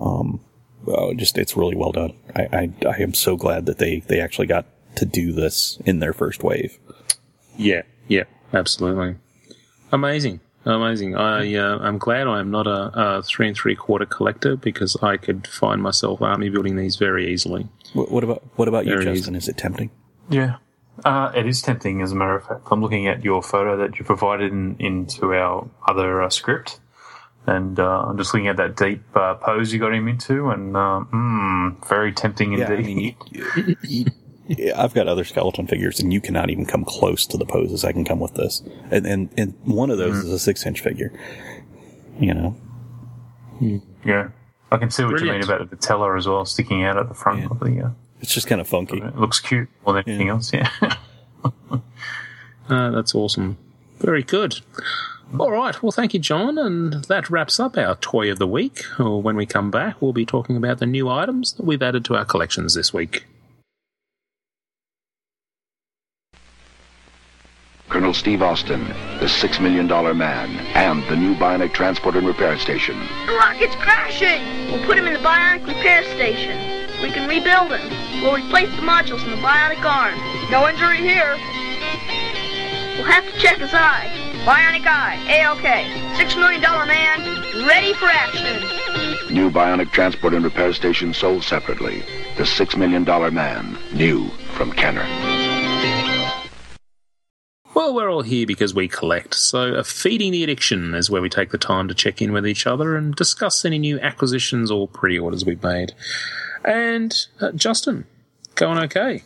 [0.00, 0.40] Um,
[0.86, 2.14] oh, just it's really well done.
[2.34, 4.66] I, I I am so glad that they they actually got
[4.96, 6.78] to do this in their first wave.
[7.56, 9.16] Yeah, yeah, absolutely.
[9.90, 11.16] Amazing, amazing.
[11.16, 14.96] I uh, I'm glad I am not a, a three and three quarter collector because
[15.02, 17.68] I could find myself army building these very easily.
[17.92, 19.20] What, what about what about you, There it is.
[19.20, 19.36] Justin?
[19.36, 19.90] Is it tempting?
[20.30, 20.56] Yeah.
[21.04, 22.62] Uh, it is tempting, as a matter of fact.
[22.70, 26.80] I'm looking at your photo that you provided in, into our other uh, script,
[27.46, 30.76] and uh, I'm just looking at that deep uh, pose you got him into, and
[30.76, 32.86] uh, mm, very tempting Yeah, I indeed.
[32.96, 33.16] mean,
[33.56, 34.04] you- you-
[34.48, 37.84] yeah, I've got other skeleton figures, and you cannot even come close to the poses
[37.84, 38.60] I can come with this.
[38.90, 41.12] And and, and one of those is a six inch figure.
[42.18, 42.56] You know,
[44.04, 44.28] yeah,
[44.70, 47.14] I can see what you mean about the patella as well, sticking out at the
[47.14, 47.46] front Yeah.
[47.50, 47.94] of the.
[48.22, 48.98] It's just kind of funky.
[48.98, 50.52] it looks cute more than anything else.
[50.52, 50.70] Yeah.
[52.68, 53.58] Uh, that's awesome.
[53.98, 54.60] Very good.
[55.38, 55.82] All right.
[55.82, 56.56] Well, thank you, John.
[56.56, 58.84] And that wraps up our toy of the week.
[59.00, 62.04] Or when we come back, we'll be talking about the new items that we've added
[62.06, 63.24] to our collections this week.
[67.92, 68.88] Colonel Steve Austin,
[69.20, 72.98] the Six Million Dollar Man, and the new Bionic Transport and Repair Station.
[73.26, 74.72] The rocket's crashing!
[74.72, 76.56] We'll put him in the bionic repair station.
[77.02, 78.22] We can rebuild him.
[78.22, 80.18] We'll replace the modules in the bionic arm.
[80.50, 81.36] No injury here.
[82.96, 84.08] We'll have to check his eye.
[84.46, 86.16] Bionic eye, A-OK.
[86.16, 89.34] Six million dollar man, ready for action.
[89.34, 92.02] New Bionic Transport and Repair Station sold separately.
[92.38, 95.06] The Six Million Dollar Man, new from Kenner.
[97.74, 101.30] Well, we're all here because we collect, so uh, Feeding the Addiction is where we
[101.30, 104.86] take the time to check in with each other and discuss any new acquisitions or
[104.86, 105.94] pre orders we've made.
[106.66, 108.04] And, uh, Justin,
[108.56, 109.22] going okay?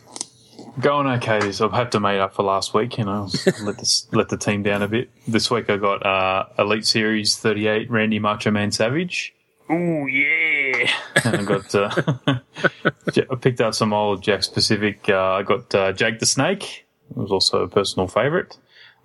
[0.79, 1.39] Going okay.
[1.39, 2.97] This I've had to make up for last week.
[2.97, 3.29] You know,
[3.63, 5.09] let the let the team down a bit.
[5.27, 9.33] This week I got uh, Elite Series 38 Randy Macho Man Savage.
[9.69, 10.89] Ooh yeah!
[11.25, 11.89] and I got uh,
[12.27, 15.09] I picked out some old Jack specific.
[15.09, 16.86] Uh, I got uh, Jake the Snake.
[17.09, 18.57] It was also a personal favorite.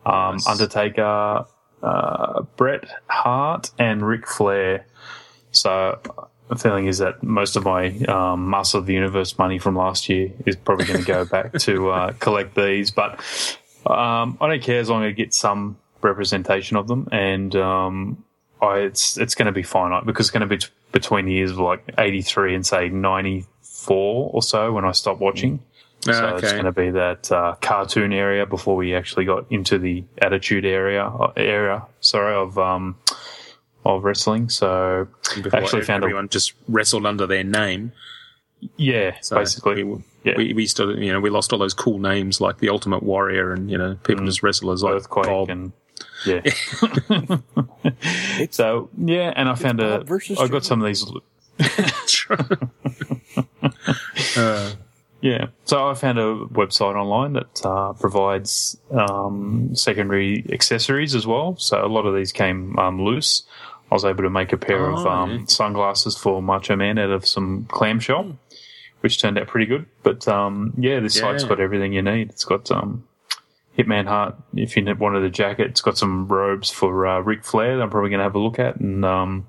[0.05, 1.45] Um, Undertaker,
[1.83, 4.87] uh, Bret Hart, and Ric Flair.
[5.53, 6.01] So
[6.49, 10.09] the feeling is that most of my um, Master of the Universe money from last
[10.09, 12.91] year is probably going to go back to uh, collect these.
[12.91, 13.21] But
[13.87, 18.25] um, I don't care as long as I get some representation of them, and um,
[18.61, 21.33] I, it's it's going to be finite because it's going to be t- between the
[21.33, 25.61] years of like eighty three and say ninety four or so when I stop watching.
[26.05, 29.79] So Ah, it's going to be that uh, cartoon area before we actually got into
[29.79, 31.87] the attitude area uh, area.
[32.01, 32.97] Sorry of um
[33.85, 34.49] of wrestling.
[34.49, 35.07] So
[35.43, 37.93] Before actually found a everyone just wrestled under their name.
[38.77, 40.35] yeah So basically we, yeah.
[40.37, 43.53] we, we still, you know, we lost all those cool names like the Ultimate Warrior
[43.53, 44.97] and you know people just wrestle as like Mm.
[44.97, 45.51] earthquake Bob.
[45.51, 45.73] and
[46.27, 46.41] yeah.
[48.51, 51.05] so yeah, and I found a Bob versus I got some of these.
[55.23, 61.57] Yeah, so I found a website online that uh, provides um, secondary accessories as well.
[61.59, 63.45] So a lot of these came um, loose.
[63.91, 65.45] I was able to make a pair of Oh, um, yeah.
[65.47, 68.37] sunglasses for Macho Man out of some clamshell,
[69.01, 69.87] which turned out pretty good.
[70.03, 72.31] But um, yeah, this site's got everything you need.
[72.31, 73.07] It's got um,
[73.79, 74.35] Hitman Heart.
[74.57, 77.77] If you wanted the jacket, it's got some robes for uh, Ric Flair.
[77.77, 79.47] that I'm probably going to have a look at, and um,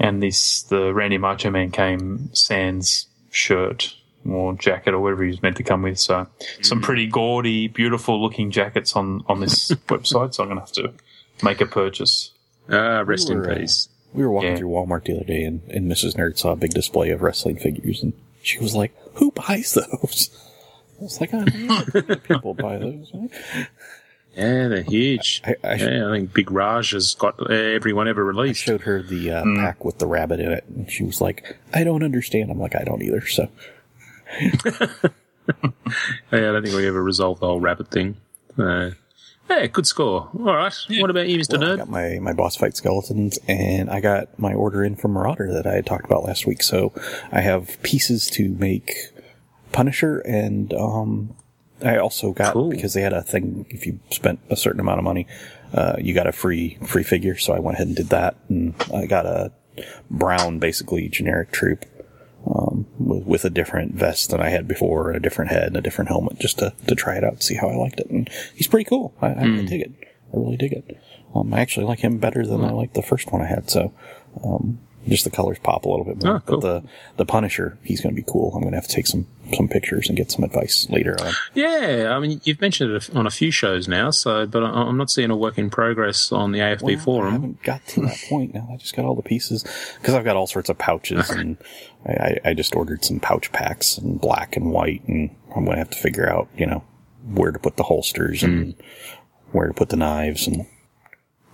[0.00, 3.94] and this the Randy Macho Man came sans shirt
[4.28, 5.98] or jacket or whatever he was meant to come with.
[5.98, 6.26] So
[6.60, 10.34] some pretty gaudy, beautiful looking jackets on on this website.
[10.34, 10.92] So I'm going to have to
[11.44, 12.30] make a purchase.
[12.70, 13.66] Ah, rest We in were, uh.
[14.14, 14.56] We were walking Yeah.
[14.58, 16.14] through Walmart the other day, and, and Mrs.
[16.16, 18.12] Nerd saw a big display of wrestling figures, and
[18.42, 20.30] she was like, "Who buys those?"
[21.00, 23.30] I was like, "Oh, yeah, people buy those." Right?
[24.36, 25.42] Yeah, they're huge.
[25.44, 28.62] I, I, yeah, I think Big Raj has got uh, everyone ever I released.
[28.62, 29.56] showed her the uh, Mm.
[29.56, 32.74] pack with the rabbit in it, and she was like, "I don't understand." I'm like,
[32.76, 33.48] "I don't either." So
[36.32, 38.16] Yeah, I don't think we ever resolved the whole rabbit thing.
[38.56, 38.90] Uh,
[39.50, 40.30] yeah, good score.
[40.38, 40.72] All right.
[40.98, 41.58] What about you, Mr.
[41.58, 41.78] Well, I Nerd?
[41.78, 45.66] got my, my boss fight skeletons, and I got my order in from Marauder that
[45.66, 46.62] I had talked about last week.
[46.62, 46.92] So
[47.32, 48.92] I have pieces to make
[49.72, 51.34] Punisher, and um,
[51.84, 52.70] I also got Cool.
[52.70, 53.66] because they had a thing.
[53.68, 55.26] If you spent a certain amount of money,
[55.74, 57.36] uh, you got a free free figure.
[57.36, 59.52] So I went ahead and did that, and I got a
[60.10, 61.84] brown, basically generic troop.
[62.44, 65.76] Um, with, with a different vest than I had before, and a different head, and
[65.76, 68.10] a different helmet, just to, to try it out, and see how I liked it.
[68.10, 69.14] And he's pretty cool.
[69.22, 69.64] I, I Hmm.
[69.66, 69.92] dig it.
[70.34, 70.98] I really dig it.
[71.36, 73.70] Um, I actually like him better than I like the first one I had.
[73.70, 73.92] So,
[74.42, 76.36] um, just the colors pop a little bit more.
[76.36, 76.60] Oh, cool.
[76.60, 76.88] But the
[77.18, 78.52] the Punisher, he's going to be cool.
[78.54, 81.32] I'm going to have to take some some pictures and get some advice later on.
[81.54, 84.96] Yeah, I mean, you've mentioned it on a few shows now, so but I- I'm
[84.96, 87.32] not seeing a work in progress on the AFB Well, I forum.
[87.32, 88.68] haven't got to that point now.
[88.72, 89.64] I just got all the pieces
[90.00, 91.56] because I've got all sorts of pouches, and
[92.06, 95.76] I, I, I just ordered some pouch packs in black and white, and I'm going
[95.76, 96.82] to have to figure out, you know,
[97.26, 98.74] where to put the holsters and
[99.52, 100.46] where to put the knives.
[100.46, 100.66] And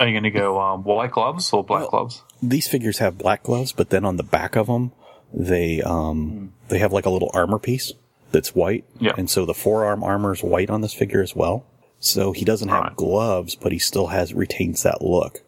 [0.01, 2.23] Are you going to go um, white gloves or black gloves?
[2.43, 4.93] these figures have black gloves, but then on the back of them,
[5.35, 7.93] they um they have like a little armor piece
[8.31, 9.13] that's white, Yeah.
[9.19, 11.67] and so the forearm armor is white on this figure as well.
[11.99, 12.97] So he doesn't have Right.
[12.97, 15.41] gloves, but he still has retains that look.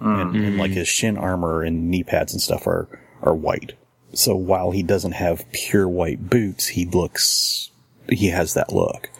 [0.00, 2.88] And, and like his shin armor and knee pads and stuff are
[3.22, 3.74] are white.
[4.12, 7.70] So while he doesn't have pure white boots, he looks
[8.08, 9.10] he has that look.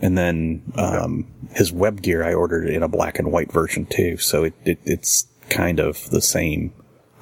[0.00, 4.16] And then um, his web gear, I ordered in a black and white version too.
[4.18, 6.72] So it, it it's kind of the same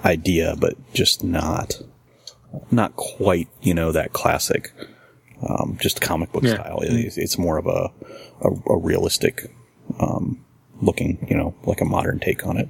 [0.05, 1.81] idea, but just not
[2.71, 4.73] not quite you know that classic
[5.49, 6.55] um, just comic book Yeah.
[6.55, 6.79] style.
[6.83, 7.91] It's, it's more of a
[8.43, 9.51] a, a realistic
[9.99, 10.45] um,
[10.83, 12.69] looking, you know, like a modern take on it.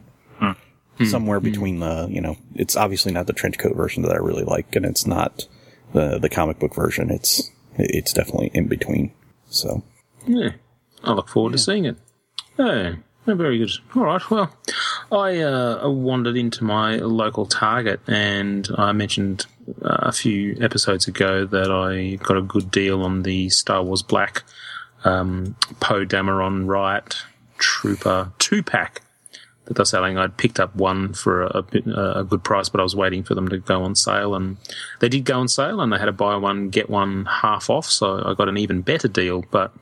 [1.04, 4.44] Somewhere between the, you know, it's obviously not the trench coat version that I really
[4.44, 5.46] like, and it's not
[5.92, 7.10] the the comic book version.
[7.10, 9.12] It's it's definitely in between.
[9.50, 9.82] So
[10.26, 10.50] Yeah,
[11.04, 11.96] I look forward to seeing it.
[12.58, 12.96] Oh,
[13.26, 13.70] oh, very good.
[13.94, 14.30] All right.
[14.30, 14.56] Well,
[15.12, 19.44] I uh, wandered into my local Target, and I mentioned
[19.82, 24.02] uh, a few episodes ago that I got a good deal on the Star Wars
[24.02, 24.44] Black
[25.04, 27.16] um, Poe Dameron Riot
[27.58, 29.02] Trooper two pack
[29.66, 30.16] that they're selling.
[30.16, 33.34] I'd picked up one for a, a, a good price, but I was waiting for
[33.34, 34.56] them to go on sale, and
[35.00, 37.86] they did go on sale, and they had a buy one get one half off.
[37.86, 39.44] So I got an even better deal.
[39.50, 39.72] But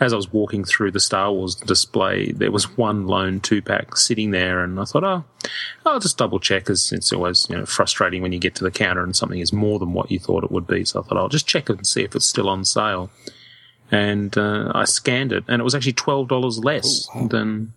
[0.00, 3.96] as I was walking through the Star Wars display, there was one lone two pack
[3.96, 5.24] sitting there, and I thought, oh,
[5.84, 8.70] I'll just double check, as it's always you know frustrating when you get to the
[8.70, 10.84] counter and something is more than what you thought it would be.
[10.84, 13.10] So I thought I'll just check and see if it's still on sale.
[13.90, 17.74] And uh, I scanned it, and it was actually twelve dollars less than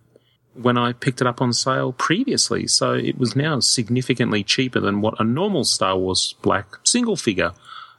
[0.60, 2.66] when I picked it up on sale previously.
[2.66, 7.52] So it was now significantly cheaper than what a normal Star Wars Black single figure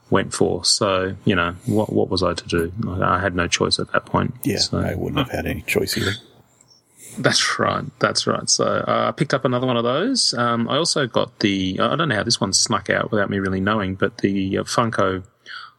[0.10, 0.66] went for.
[0.66, 2.72] So, you know, what what was I to do?
[3.02, 4.34] I had no choice at that point.
[4.44, 6.14] yeah, So- I wouldn't have had any choice either.
[7.18, 7.84] that's right.
[8.00, 8.50] That's right.
[8.50, 10.34] So uh, I picked up another one of those.
[10.34, 13.40] Um, I also got the, I don't know how this one snuck out without me
[13.40, 15.24] really knowing, but the uh, Funko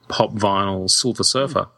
[0.09, 1.69] Pop Vinyl Silver Surfer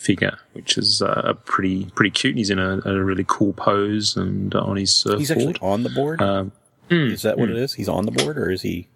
[0.00, 2.36] figure, which is uh, a pretty pretty cute.
[2.36, 5.20] He's in a, a really cool pose and uh, on his surfboard.
[5.20, 6.22] He's actually on the board.
[6.22, 6.52] Um,
[6.88, 7.74] is that what it is?
[7.74, 8.88] He's on the board, or is he?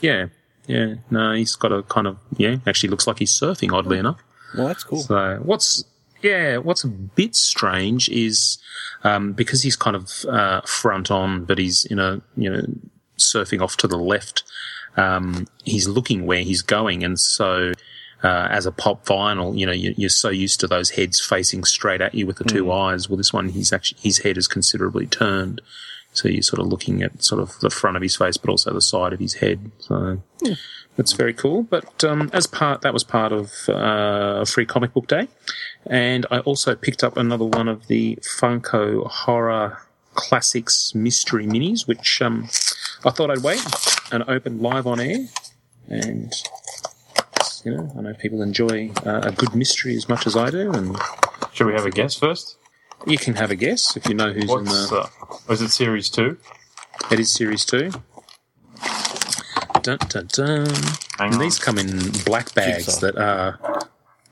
[0.00, 0.26] Yeah,
[0.66, 0.96] yeah.
[1.10, 2.56] No, he's got a kind of yeah.
[2.66, 3.72] Actually, looks like he's surfing.
[3.72, 4.20] Oddly enough.
[4.56, 5.00] Well, that's cool.
[5.00, 5.84] So what's
[6.22, 8.58] yeah, what's a bit strange is
[9.04, 12.62] um, because he's kind of uh, front on, but he's in a you know
[13.16, 14.42] surfing off to the left.
[14.96, 17.72] Um, he's looking where he's going, and so
[18.22, 21.64] uh, as a pop vinyl, you know you, you're so used to those heads facing
[21.64, 23.08] straight at you with the two eyes.
[23.08, 25.60] Well, this one he's actually his head is considerably turned,
[26.12, 28.72] so you're sort of looking at sort of the front of his face, but also
[28.72, 29.72] the side of his head.
[29.78, 30.22] So
[30.96, 31.64] that's very cool.
[31.64, 35.28] But um, as part, that was part of uh, Free Comic Book Day,
[35.86, 39.78] and I also picked up another one of the Funko Horror
[40.14, 42.48] Classics Mystery Minis, which um,
[43.04, 43.64] I thought I'd wait
[44.12, 45.26] and open live on air.
[45.88, 46.32] And
[47.64, 50.72] you know, I know people enjoy uh, a good mystery as much as I do,
[50.72, 50.96] and
[51.52, 52.56] Should we have a guess first?
[53.06, 54.96] you can have a guess if you know who's in What's the.
[55.00, 56.38] uh, was it series two?
[57.10, 57.90] It is series two.
[59.82, 60.66] Dun, dun, dun.
[61.18, 61.40] Hang And on.
[61.40, 63.00] these come in black bags Jigsaw.
[63.00, 63.80] that are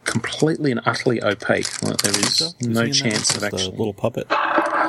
[0.05, 1.83] completely and utterly opaque.
[1.83, 3.77] Like there is Is no he in that chance of with the actually.
[3.77, 4.29] little puppet,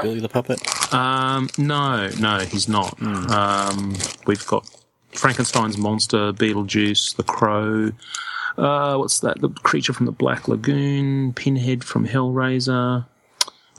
[0.04, 0.60] Billy the puppet.
[0.94, 2.98] Um, no, no, he's not.
[3.00, 3.32] Hmm.
[3.32, 3.96] Um,
[4.28, 4.70] we've got
[5.14, 7.92] Frankenstein's monster, Beetlejuice, the Crow.
[8.58, 9.40] Uh, what's that?
[9.42, 13.06] The creature from the Black Lagoon, Pinhead from Hellraiser,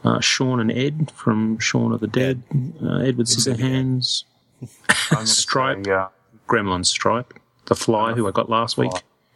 [0.05, 2.43] uh, Shaun and Ed from Shaun of the Dead,
[2.83, 4.25] uh, Edward Scissorhands,
[5.11, 5.85] I'm Stripe.
[5.85, 6.09] say, uh,
[6.49, 7.35] Gremlin Stripe,
[7.67, 8.93] the Fly, who I got last week.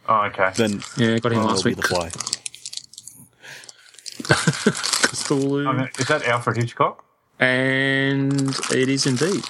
[0.09, 0.51] oh, okay.
[0.55, 1.77] Then Yeah, got him it'll last be week.
[1.77, 2.09] the fly.
[4.27, 5.67] Cthulhu.
[5.83, 7.03] Okay, Is that Alfred Hitchcock?
[7.39, 9.43] And it is indeed.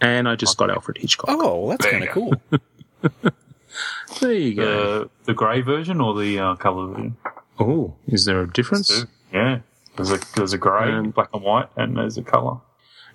[0.00, 1.26] And I just got Alfred Hitchcock.
[1.30, 2.34] Oh, that's kind of cool.
[4.20, 4.64] There you go.
[4.64, 7.16] The the grey version or the uh, colour version?
[7.58, 9.04] oh, is there a difference?
[9.32, 9.60] Yeah.
[9.96, 12.58] There's a there's a grey, Um, black and white, and there's a colour.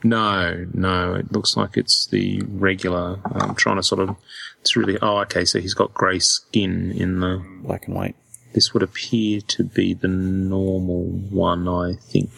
[0.03, 1.13] No, no.
[1.13, 3.19] It looks like it's the regular.
[3.25, 4.15] I'm trying to sort of.
[4.61, 4.97] It's really.
[5.01, 5.45] Oh, okay.
[5.45, 7.43] So he's got grey skin in the.
[7.61, 8.15] Black and white.
[8.53, 12.31] This would appear to be the normal one, I think,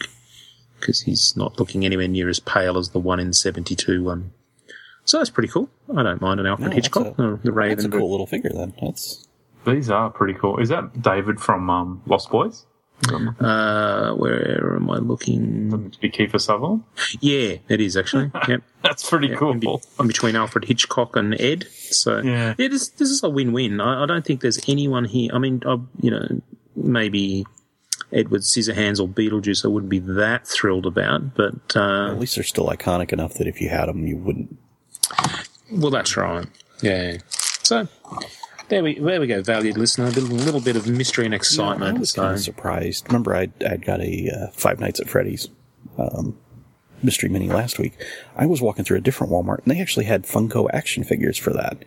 [0.78, 4.32] because he's not looking anywhere near as pale as the one in '72 one.
[5.04, 5.68] So that's pretty cool.
[5.94, 7.76] I don't mind an Alfred No, Hitchcock, a- the, the Raven.
[7.76, 8.50] That's a cool little figure.
[8.54, 9.26] Then that's
[9.66, 10.58] These are pretty cool.
[10.58, 12.64] Is that David from um, Lost Boys?
[13.40, 15.68] Uh, where am I looking?
[15.68, 16.84] Doesn't to be Kiefer Sutherland?
[17.20, 18.30] Yeah, it is actually.
[18.48, 18.62] Yep.
[18.82, 19.52] That's pretty Yeah, cool.
[19.52, 21.66] in, be- in between Alfred Hitchcock and Ed.
[21.90, 22.54] So Yeah.
[22.56, 23.80] it is, this is a win-win.
[23.80, 25.30] I, I don't think there's anyone here.
[25.34, 26.40] I mean, I, you know,
[26.76, 27.44] maybe
[28.12, 29.64] Edward Scissorhands or Beetlejuice.
[29.64, 33.46] I wouldn't be that thrilled about, but uh, at least they're still iconic enough that
[33.46, 34.56] if you had them, you wouldn't.
[35.70, 36.46] Well, that's right.
[36.82, 37.18] Yeah.
[37.62, 37.88] So
[38.68, 40.06] there we there we go, valued listener.
[40.06, 41.98] A little, little bit of mystery and I excitement.
[41.98, 43.06] was so kind of surprised.
[43.08, 45.48] Remember, I I got a uh, Five Nights at Freddy's
[45.98, 46.36] um,
[47.02, 47.94] mystery mini last week.
[48.36, 51.52] I was walking through a different Walmart, and they actually had Funko action figures for
[51.52, 51.84] that,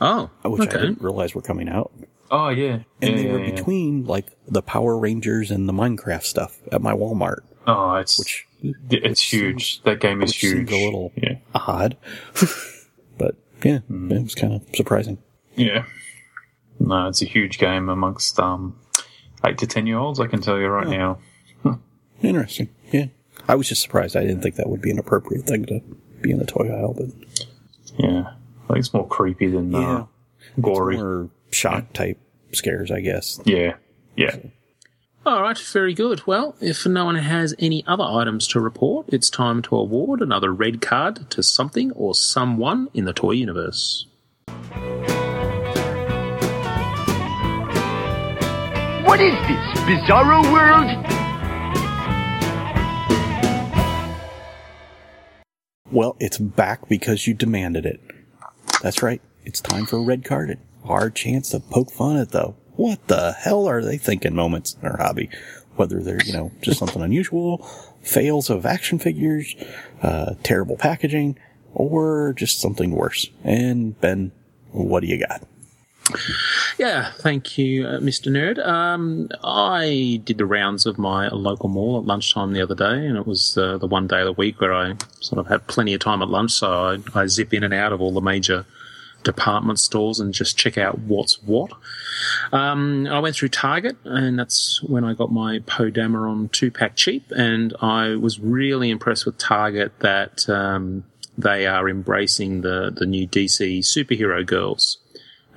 [0.00, 1.92] oh, which I didn't realize were coming out.
[2.30, 3.54] Oh yeah, And yeah, they were yeah, yeah.
[3.54, 8.45] between like the Power Rangers and the Minecraft stuff at my Walmart, Oh, it's which
[8.62, 9.82] it's huge.
[9.82, 10.70] That game is huge.
[10.70, 11.96] a little Yeah, odd.
[13.18, 15.18] but yeah, it was kind of surprising.
[15.54, 15.84] yeah.
[16.78, 18.78] No, it's a huge game amongst um
[19.44, 20.20] eight to ten year olds.
[20.20, 21.18] I can tell you right now.
[22.22, 22.68] Interesting.
[22.92, 23.06] Yeah.
[23.48, 24.16] I was just surprised.
[24.16, 25.80] I didn't think that would be an appropriate thing to
[26.20, 27.06] be in the toy aisle, but
[27.98, 28.32] Yeah,
[28.64, 29.78] I think it's more creepy than yeah.
[29.78, 30.06] uh,
[30.60, 30.96] gory.
[30.96, 32.18] More shock type
[32.52, 33.40] scares, I guess.
[33.44, 33.76] Yeah,
[34.16, 34.36] yeah.
[35.26, 36.24] All right, very good.
[36.24, 40.52] Well, if no one has any other items to report, it's time to award another
[40.52, 44.06] red card to something or someone in the toy universe.
[49.02, 50.92] What is this, Bizarro World?
[55.90, 58.00] Well, it's back because you demanded it.
[58.80, 59.20] That's right.
[59.44, 60.60] It's time for a red carded.
[60.84, 64.88] Our chance to poke fun at the what the hell are they thinking moments in
[64.88, 65.30] our hobby.
[65.76, 67.58] Whether they're, you know, just something unusual,
[68.02, 69.54] fails of action figures,
[70.02, 71.38] uh, terrible packaging,
[71.74, 73.28] or just something worse.
[73.44, 74.32] And Ben,
[74.70, 75.42] what do you got?
[76.78, 78.30] Yeah, thank you, uh, Mr.
[78.30, 78.64] Nerd.
[78.64, 83.16] Um, I did the rounds of my local mall at lunchtime the other day, and
[83.16, 85.94] it was uh, the one day of the week where I sort of had plenty
[85.94, 88.66] of time at lunch, so I, I zip in and out of all the major
[89.26, 91.72] department stores and just check out what's what.
[92.52, 96.94] Um, I went through Target, and that's when I got my Poe Dameron two pack
[96.94, 101.04] cheap, and I was really impressed with Target that um,
[101.36, 104.98] they are embracing the the new DC superhero girls.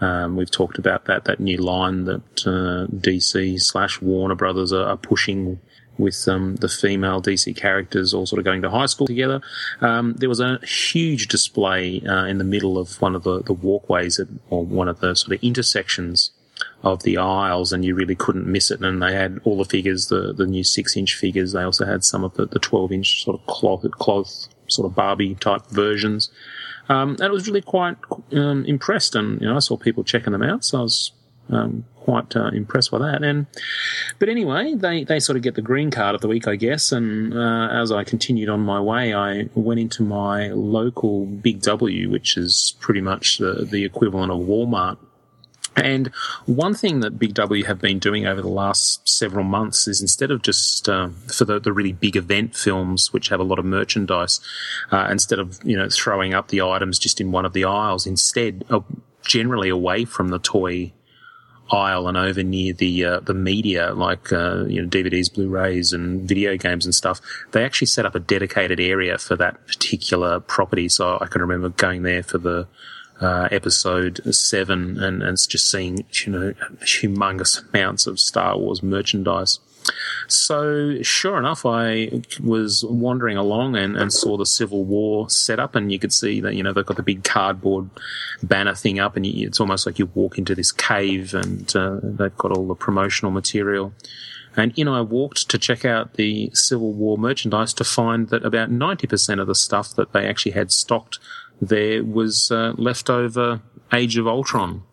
[0.02, 4.88] Um, we've talked about that that new line that uh, DC slash Warner Brothers are,
[4.88, 5.60] are pushing
[6.00, 9.42] with um, the female DC characters all sort of going to high school together.
[9.82, 13.54] Um, there was a huge display uh, in the middle of one of the, the
[13.54, 16.32] walkways at, or one of the sort of intersections
[16.84, 18.82] of the aisles, and you really couldn't miss it.
[18.82, 21.52] And they had all the figures, the, the new six inch figures.
[21.52, 24.96] They also had some of the, the 12 inch sort of cloth, cloth sort of
[24.96, 26.30] Barbie type versions.
[26.88, 27.98] Um, and I was really quite
[28.34, 31.12] um, impressed, and you know, I saw people checking them out, so I was
[31.50, 33.24] um, quite uh, impressed by that.
[33.24, 33.46] And
[34.18, 36.92] but anyway, they they sort of get the green card of the week, I guess.
[36.92, 42.10] And uh, as I continued on my way, I went into my local Big W,
[42.10, 44.98] which is pretty much the the equivalent of Walmart.
[45.76, 46.08] And
[46.46, 50.32] one thing that Big W have been doing over the last several months is instead
[50.32, 53.66] of just um, for the, the really big event films, which have a lot of
[53.66, 54.42] merchandise,
[54.92, 58.08] uh, instead of you know throwing up the items just in one of the aisles,
[58.08, 58.80] instead uh,
[59.22, 60.92] generally away from the toy
[61.72, 66.28] aisle and over near the uh, the media, like uh, you know DVDs, Blu-rays, and
[66.28, 67.22] video games and stuff.
[67.52, 70.90] They actually set up a dedicated area for that particular property.
[70.90, 72.68] So I can remember going there for the
[73.22, 79.60] uh, episode seven and, and just seeing you know humongous amounts of Star Wars merchandise.
[80.28, 85.76] So sure enough, I was wandering along and, and saw the Civil War set up,
[85.76, 87.90] and you could see that you know they've got the big cardboard
[88.44, 92.00] banner thing up, and you, it's almost like you walk into this cave, and uh,
[92.02, 93.94] they've got all the promotional material.
[94.56, 98.72] And in I walked to check out the Civil War merchandise to find that about
[98.72, 101.20] ninety percent of the stuff that they actually had stocked
[101.62, 103.62] there was uh, leftover
[103.92, 104.84] Age of Ultron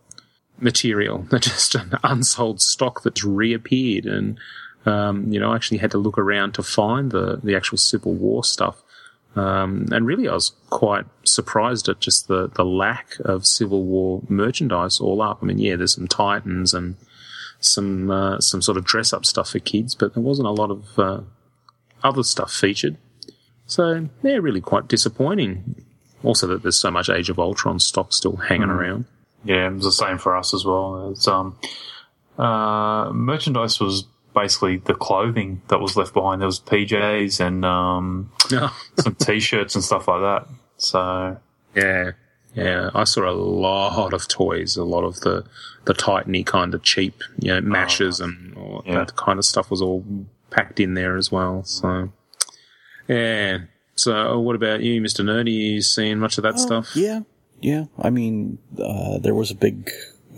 [0.58, 4.38] material, They're just an unsold stock that's reappeared, and
[4.86, 8.14] um, you know, I actually had to look around to find the the actual Civil
[8.14, 8.82] War stuff.
[9.34, 14.22] Um, and really, I was quite surprised at just the, the lack of Civil War
[14.30, 15.40] merchandise all up.
[15.42, 16.96] I mean, yeah, there's some Titans and
[17.60, 20.70] some uh, some sort of dress up stuff for kids, but there wasn't a lot
[20.70, 21.20] of uh,
[22.02, 22.96] other stuff featured.
[23.66, 25.84] So they're really quite disappointing.
[26.22, 28.78] Also, that there's so much Age of Ultron stock still hanging Mm.
[28.78, 29.04] around.
[29.44, 31.10] Yeah, it was the same for us as well.
[31.10, 31.58] It's um,
[32.38, 34.04] uh, merchandise was
[34.36, 36.40] basically the clothing that was left behind.
[36.40, 38.30] There was PJs and um,
[39.00, 40.46] some t-shirts and stuff like that.
[40.76, 41.38] So
[41.74, 42.12] Yeah,
[42.54, 42.90] yeah.
[42.94, 45.44] I saw a lot of toys, a lot of the
[45.86, 48.98] the Titany kind of cheap, you know, mashes and all Yeah.
[49.04, 50.04] that kind of stuff was all
[50.50, 51.62] packed in there as well.
[51.64, 52.12] So,
[53.08, 53.58] yeah.
[53.94, 55.52] So, what about you, Mister Nerdy?
[55.52, 56.96] You seeing much of that Oh, stuff?
[56.96, 57.20] Yeah,
[57.60, 57.84] yeah.
[57.98, 59.90] I mean, uh, there was a big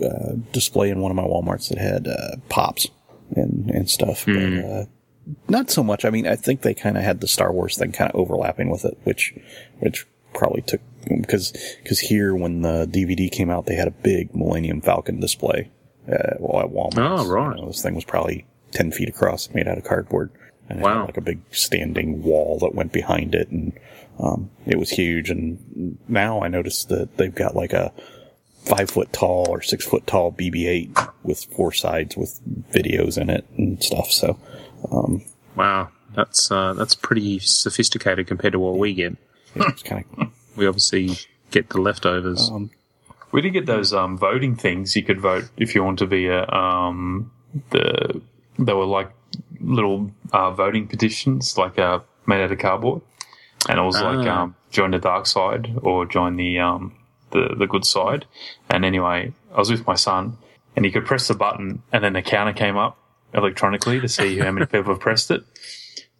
[0.03, 2.87] uh, display in one of my WalMarts that had uh, pops
[3.35, 4.85] and and stuff, but uh,
[5.47, 6.05] not so much.
[6.05, 8.69] I mean, I think they kind of had the Star Wars thing kind of overlapping
[8.69, 9.33] with it, which
[9.79, 10.81] which probably took
[11.21, 11.51] because
[11.83, 15.71] because here when the DVD came out, they had a big Millennium Falcon display.
[16.07, 17.19] Uh, well, at Walmart.
[17.19, 17.55] Oh, right.
[17.55, 20.31] You know, this thing was probably ten feet across, made out of cardboard.
[20.67, 21.07] And Wow.
[21.07, 23.73] like a big standing wall that went behind it, and
[24.19, 25.31] um, it was huge.
[25.31, 27.91] And now I noticed that they've got like a
[28.69, 32.39] five foot tall or six foot tall BB-8 with four sides with
[32.71, 34.11] videos in it and stuff.
[34.11, 34.37] So,
[34.91, 35.23] um,
[35.55, 39.17] Wow, that's uh, that's pretty sophisticated compared to what we get.
[39.55, 41.17] it's kind of We obviously
[41.51, 42.49] get the leftovers.
[42.49, 42.69] um,
[43.31, 44.95] we did get those um, voting things.
[44.95, 47.31] You could vote if you want to be a um,
[47.71, 48.21] the.
[48.57, 49.11] They were like
[49.61, 53.01] little uh, voting petitions, like uh, made out of cardboard,
[53.69, 54.41] and it was like Ah.
[54.43, 56.93] um, join the dark side or join the um,
[57.31, 58.25] the the good side.
[58.69, 60.37] And anyway, I was with my son,
[60.75, 62.97] and he could press the button, and then the counter came up
[63.33, 65.43] electronically to see how many people have pressed it.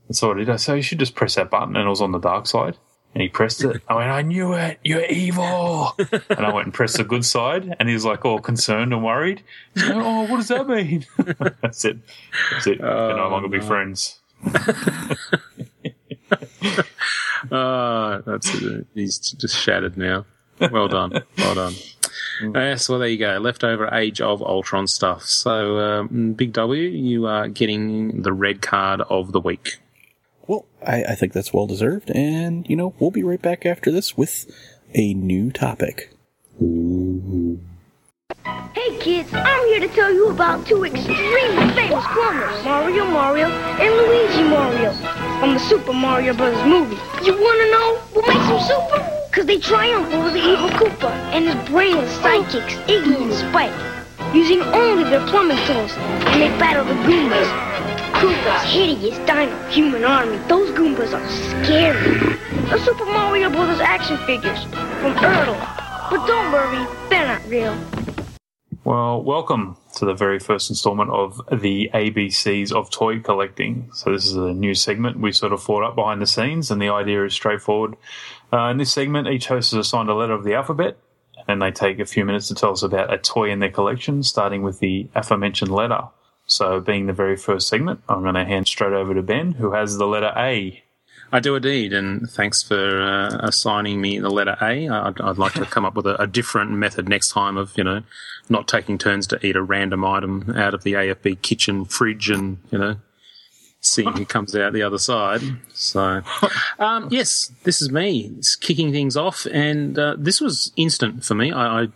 [0.08, 0.50] And so I did.
[0.50, 2.78] I said, you should just press that button, and it was on the dark side.
[3.16, 3.82] And he pressed it.
[3.88, 4.80] I went, I knew it.
[4.84, 5.96] You're evil.
[5.98, 9.04] and I went and pressed the good side, and he was like all concerned and
[9.04, 9.42] worried.
[9.74, 11.08] He's like, oh, what does that mean?
[11.62, 11.98] That's it.
[12.52, 12.80] That's it.
[12.80, 14.20] We're no longer be friends.
[17.52, 20.26] Ah, that's uh, he's just shattered now.
[20.72, 21.74] Well done, well done.
[22.54, 23.38] Yes, well there you go.
[23.38, 25.24] Leftover Age of Ultron stuff.
[25.24, 29.78] So um, Big W, you are getting the red card of the week.
[30.48, 32.10] well, I, I think that's well deserved.
[32.12, 34.50] And, you know, we'll be right back after this with
[34.96, 36.12] a new topic.
[38.74, 43.96] Hey kids, I'm here to tell you about two extremely famous plumbers, Mario Mario and
[43.96, 44.94] Luigi Mario,
[45.40, 46.56] from the Super Mario Bros.
[46.66, 46.96] movie.
[47.26, 49.19] You wanna know what makes them super?
[49.32, 54.60] Cause they triumph over the evil Koopa and his brainless sidekicks, Iggy and Spike, using
[54.62, 57.48] only their plumbing tools, and they battle the Goombas.
[58.14, 60.38] Koopa's hideous dino human army.
[60.48, 61.30] Those Goombas are
[61.64, 62.38] scary.
[62.70, 65.60] The Super Mario Brothers action figures from Ertl.
[66.10, 67.78] But don't worry, they're not real.
[68.84, 73.92] Well, welcome to the very first installment of the ABCs of toy collecting.
[73.94, 76.82] So this is a new segment we sort of thought up behind the scenes, and
[76.82, 77.96] the idea is straightforward.
[78.52, 80.98] Uh, in this segment, each host is assigned a letter of the alphabet,
[81.48, 84.24] and they take a few minutes to tell us about a toy in their collection,
[84.24, 86.02] starting with the aforementioned letter.
[86.46, 89.74] So, being the very first segment, I'm going to hand straight over to Ben, who
[89.74, 90.84] has the letter A.
[91.32, 94.90] I do indeed, and thanks for uh, assigning me the letter A.
[94.90, 97.84] I'd, I'd like to come up with a, a different method next time of, you
[97.84, 98.02] know,
[98.50, 102.58] not taking turns to eat a random item out of the AFB kitchen fridge and,
[102.72, 102.96] you know,
[103.82, 105.42] seeing who comes out the other side.
[105.74, 106.22] So,
[106.80, 111.36] um, yes, this is me it's kicking things off, and uh, this was instant for
[111.36, 111.52] me.
[111.52, 111.88] I, I,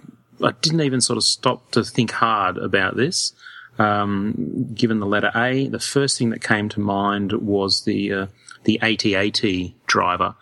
[0.41, 3.33] I didn't even sort of stop to think hard about this.
[3.79, 8.27] Um, given the letter A, the first thing that came to mind was the uh,
[8.63, 10.35] the AT-AT driver.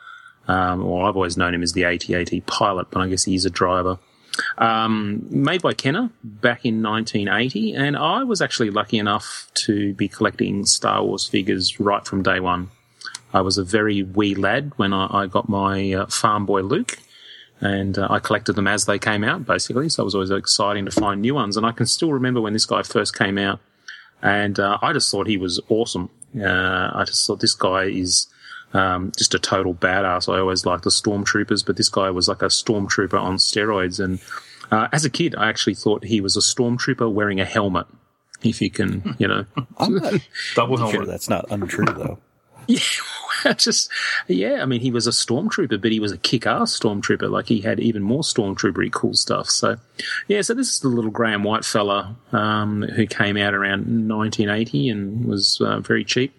[0.48, 3.46] Um, or I've always known him as the AT-AT pilot, but I guess he is
[3.46, 4.00] a driver.
[4.58, 10.08] Um, made by Kenner back in 1980, and I was actually lucky enough to be
[10.08, 12.70] collecting Star Wars figures right from day one.
[13.34, 16.98] I was a very wee lad when I, I got my uh, farm boy Luke,
[17.60, 19.90] and uh, I collected them as they came out, basically.
[19.90, 21.58] So it was always exciting to find new ones.
[21.58, 23.60] And I can still remember when this guy first came out,
[24.22, 26.10] and uh, I just thought he was awesome.
[26.36, 28.28] Uh, I just thought this guy is
[28.74, 30.34] um, just a total badass.
[30.34, 34.04] I always liked the stormtroopers, but this guy was like a stormtrooper on steroids.
[34.04, 34.20] And
[34.72, 37.88] uh, as a kid, I actually thought he was a stormtrooper wearing a helmet.
[38.44, 39.46] If you can, you know,
[39.78, 40.14] I'm not
[40.56, 41.08] Double sure helmet.
[41.08, 42.20] that's not untrue though.
[42.68, 43.90] yeah, just
[44.28, 44.62] yeah.
[44.62, 47.30] I mean, he was a stormtrooper, but he was a kick-ass stormtrooper.
[47.30, 49.50] Like he had even more stormtroopery cool stuff.
[49.50, 49.78] So
[50.28, 54.90] yeah, so this is the little Graham White fella um, who came out around 1980
[54.90, 56.34] and was uh, very cheap.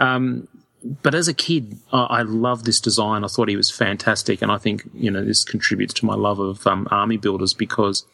[0.00, 0.48] Um,
[0.84, 3.24] but as a kid, I, I loved this design.
[3.24, 6.38] I thought he was fantastic, and I think you know this contributes to my love
[6.38, 8.04] of um, army builders because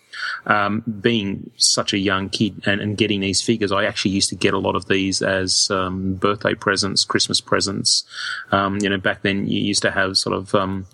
[0.47, 4.37] um, being such a young kid and, and getting these figures, I actually used to
[4.37, 8.05] get a lot of these as um, birthday presents, Christmas presents.
[8.51, 10.87] Um, you know, back then you used to have sort of um,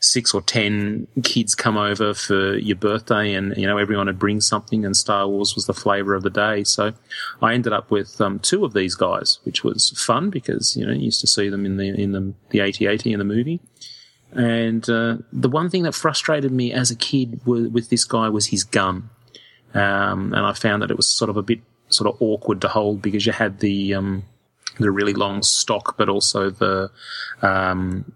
[0.00, 4.40] six or ten kids come over for your birthday, and you know everyone would bring
[4.40, 6.64] something, and Star Wars was the flavour of the day.
[6.64, 6.92] So
[7.42, 10.92] I ended up with um, two of these guys, which was fun because you know
[10.92, 13.60] you used to see them in the in the the AT-AT in the movie.
[14.32, 18.28] And uh, the one thing that frustrated me as a kid with, with this guy
[18.28, 19.08] was his gun,
[19.72, 22.68] um, and I found that it was sort of a bit sort of awkward to
[22.68, 24.24] hold because you had the um,
[24.78, 26.90] the really long stock, but also the
[27.42, 28.12] um,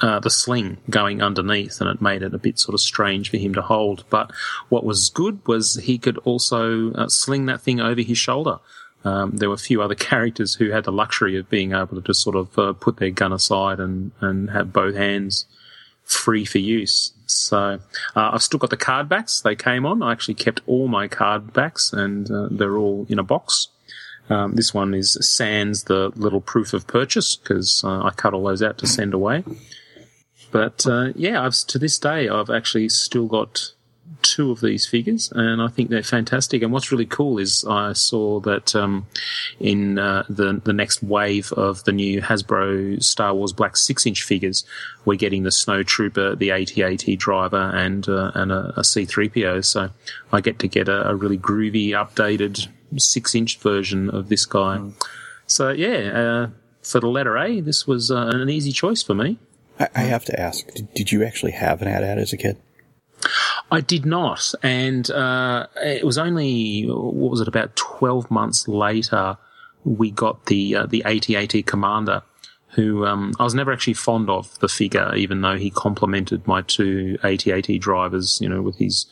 [0.00, 3.36] uh, the sling going underneath, and it made it a bit sort of strange for
[3.36, 4.04] him to hold.
[4.10, 4.30] But
[4.68, 8.58] what was good was he could also uh, sling that thing over his shoulder.
[9.04, 12.00] Um, there were a few other characters who had the luxury of being able to
[12.00, 15.46] just sort of uh, put their gun aside and, and have both hands
[16.04, 17.12] free for use.
[17.26, 17.80] So
[18.16, 19.40] uh, I've still got the card backs.
[19.40, 20.02] They came on.
[20.02, 23.68] I actually kept all my card backs, and uh, they're all in a box.
[24.30, 28.44] Um, this one is sans the little proof of purchase because uh, I cut all
[28.44, 29.44] those out to send away.
[30.50, 33.72] But uh, yeah, I've, to this day, I've actually still got
[34.22, 36.62] two of these figures, and I think they're fantastic.
[36.62, 39.06] And what's really cool is I saw that um,
[39.60, 44.22] in uh, the the next wave of the new Hasbro Star Wars Black six inch
[44.22, 44.64] figures,
[45.04, 49.64] we're getting the Snow Trooper, the AT-AT driver, and uh, and a a C3PO.
[49.64, 49.90] So
[50.32, 54.80] I get to get a, a really groovy, updated six inch version of this guy.
[55.46, 56.50] So yeah, uh,
[56.82, 59.38] for the letter A, this was uh, an easy choice for me.
[59.78, 62.56] I, I have to ask: did, did you actually have an AT-AT as a kid?
[63.70, 69.38] I did not, and uh, it was only what was it about twelve months later
[69.84, 72.22] we got the uh, the AT-AT commander,
[72.74, 76.62] who um, I was never actually fond of the figure, even though he complemented my
[76.62, 79.06] two AT-AT drivers, you know, with his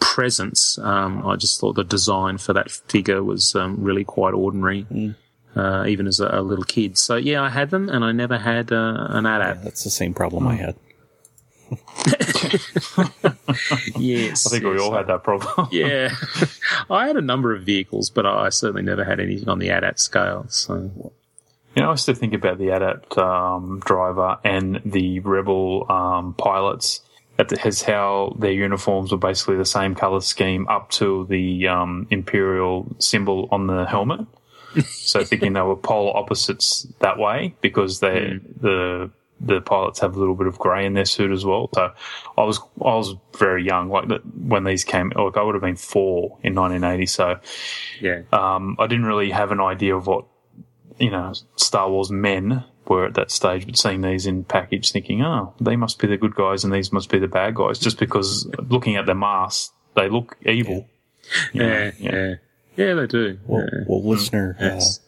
[0.00, 0.78] presence.
[0.78, 4.86] Um, I just thought the design for that figure was um, really quite ordinary.
[5.56, 8.36] Uh, even as a, a little kid, so yeah, I had them, and I never
[8.36, 9.64] had uh, an AT-AT.
[9.64, 10.76] That's the same problem I had.
[13.96, 14.80] yes, I think we yes.
[14.80, 15.68] all had that problem.
[15.72, 16.14] yeah,
[16.90, 19.98] I had a number of vehicles, but I certainly never had anything on the AT-AT
[19.98, 20.46] scale.
[20.48, 20.90] So
[21.74, 26.34] You know, I used to think about the AT-AT um, driver and the Rebel um,
[26.34, 27.00] pilots
[27.38, 31.68] at the, as how their uniforms were basically the same color scheme up to the
[31.68, 34.20] um, Imperial symbol on the helmet.
[34.84, 40.18] So thinking they were polar opposites that way because they the the pilots have a
[40.18, 41.68] little bit of grey in their suit as well.
[41.74, 41.92] So
[42.38, 45.12] I was I was very young, like that when these came.
[45.14, 47.06] Like I would have been four in 1980.
[47.06, 47.38] So
[48.00, 50.26] yeah, um, I didn't really have an idea of what
[50.98, 53.66] you know Star Wars men were at that stage.
[53.66, 56.92] But seeing these in package, thinking, oh, they must be the good guys and these
[56.92, 60.88] must be the bad guys, just because looking at their masks, they look evil.
[61.52, 62.34] Yeah, yeah, yeah,
[62.76, 63.38] they do.
[63.46, 63.84] Well, yeah.
[63.86, 65.00] well listener Yes.
[65.00, 65.02] uh,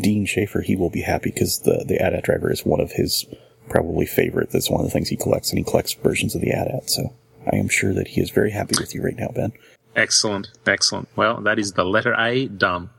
[0.00, 3.26] Dean Schaefer, he will be happy because the the AT-AT driver is one of his
[3.68, 4.50] probably favorite.
[4.50, 6.88] That's one of the things he collects, and he collects versions of the AT-AT.
[6.90, 7.12] So
[7.50, 9.52] I am sure that he is very happy with you right now, Ben.
[9.96, 11.08] Excellent, excellent.
[11.16, 12.90] Well, that is the letter A done.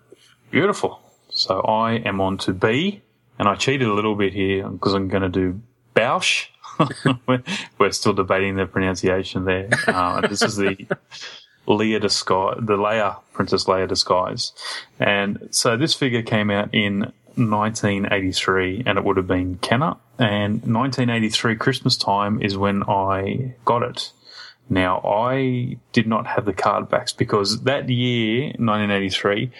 [0.51, 1.01] Beautiful.
[1.29, 3.01] So I am on to B,
[3.37, 5.61] and I cheated a little bit here because I'm going to do
[5.95, 6.47] Boushh.
[7.27, 7.43] We're-
[7.77, 9.69] We're still debating the pronunciation there.
[9.87, 10.75] Uh, this is the
[11.67, 14.51] Leia disguise, the Leia Princess Leia disguise,
[14.99, 19.95] and so this figure came out in 1983, and it would have been Kenner.
[20.17, 24.11] And 1983 Christmas time is when I got it.
[24.69, 29.51] Now I did not have the card backs because that year, 1983,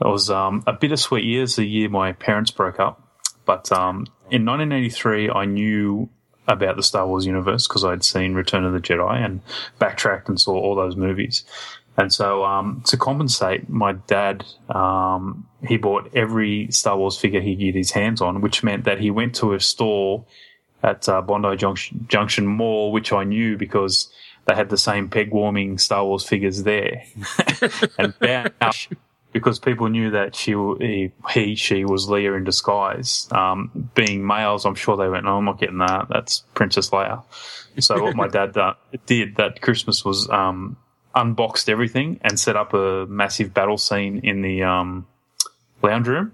[0.00, 1.42] it was um, a bittersweet year.
[1.42, 3.02] It's the year my parents broke up.
[3.44, 6.08] But um, in 1983, I knew
[6.48, 9.40] about the Star Wars universe because I'd seen Return of the Jedi and
[9.78, 11.44] backtracked and saw all those movies.
[11.98, 17.56] And so, um, to compensate, my dad, um, he bought every Star Wars figure he
[17.56, 20.24] could get his hands on, which meant that he went to a store
[20.82, 24.12] at uh, Bondi Junction, Junction Mall, which I knew because
[24.46, 27.02] they had the same peg warming Star Wars figures there.
[27.98, 28.94] and Boushh,
[29.36, 33.28] because people knew that she, he, he, she was Leia in disguise.
[33.30, 36.06] Um, being males, I'm sure they went, no, I'm not getting that.
[36.08, 37.22] That's Princess Leia.
[37.80, 38.56] So what my dad
[39.04, 40.78] did that Christmas was, um,
[41.14, 45.06] unboxed everything and set up a massive battle scene in the, um,
[45.82, 46.32] lounge room.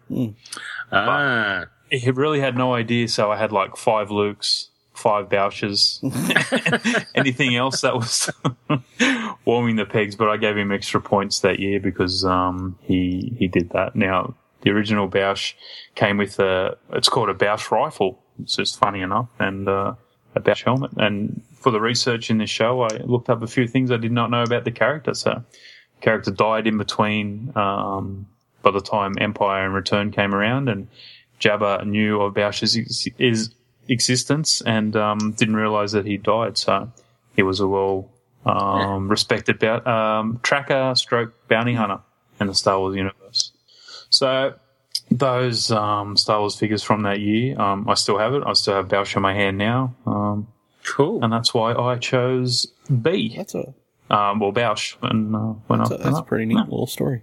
[0.92, 6.00] Ah, He really had no idea, so I had like five Lukes, five Bouches,
[7.14, 8.30] anything else that was
[9.44, 10.16] warming the pegs.
[10.16, 13.96] But I gave him extra points that year because um, he he did that.
[13.96, 15.54] Now the original Boushh
[15.94, 18.22] came with a it's called a Boushh rifle.
[18.40, 19.94] It's just funny enough, and uh,
[20.34, 20.92] a Boushh helmet.
[20.96, 24.12] And for the research in this show, I looked up a few things I did
[24.12, 25.14] not know about the character.
[25.14, 25.44] So,
[26.00, 27.52] character died in between.
[27.56, 28.26] Um,
[28.62, 30.88] by the time Empire and Return came around, and
[31.40, 33.52] Jabba knew of Boushh's ex- his
[33.88, 36.58] existence and um, didn't realize that he died.
[36.58, 36.90] So
[37.36, 38.10] he was a well
[38.46, 42.00] um, respected bou- um, tracker, stroke bounty hunter
[42.40, 43.52] in the Star Wars universe.
[44.10, 44.54] So
[45.10, 48.42] those um, Star Wars figures from that year, um, I still have it.
[48.46, 50.48] I still have Boushh in my hand now, um,
[50.84, 51.22] cool.
[51.22, 52.66] and that's why I chose
[53.00, 53.34] B.
[53.36, 53.74] That's a
[54.10, 57.22] Um, well, Boushh when uh, when that's I a, that's a pretty neat little story.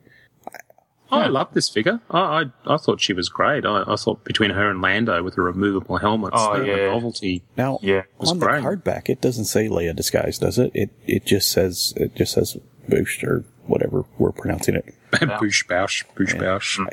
[1.11, 1.99] I love this figure.
[2.09, 3.65] I, I I thought she was great.
[3.65, 6.75] I, I thought between her and Lando with the removable helmets, Oh, the, yeah.
[6.75, 7.43] the novelty.
[7.57, 8.61] Now, Yeah, was on the great.
[8.61, 10.71] card back, it doesn't say Leia disguise, does it?
[10.73, 12.57] It it just says it just says
[12.87, 14.93] Boost or whatever we're pronouncing it.
[15.11, 16.77] Boosh Bausch, Boosh Bausch.
[16.79, 16.87] Mm.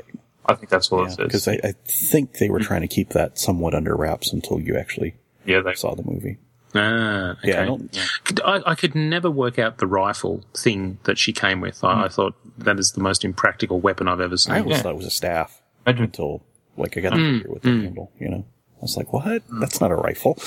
[0.46, 1.16] I think that's all it says.
[1.16, 4.76] Because I, I think they were trying to keep that somewhat under wraps until you
[4.76, 6.38] actually yeah, they saw the movie.
[6.76, 7.48] Ah, okay.
[7.50, 11.32] Yeah, I don't- Could- I, I could never work out the rifle thing that she
[11.32, 11.82] came with.
[11.84, 14.54] I, I thought that is the most impractical weapon I've ever seen.
[14.54, 14.82] I always Yeah.
[14.82, 16.42] thought it was a staff Imagine- until
[16.76, 18.10] like I got the with the handle.
[18.20, 18.44] You know,
[18.76, 19.42] I was like, "What?
[19.60, 20.38] That's not a rifle."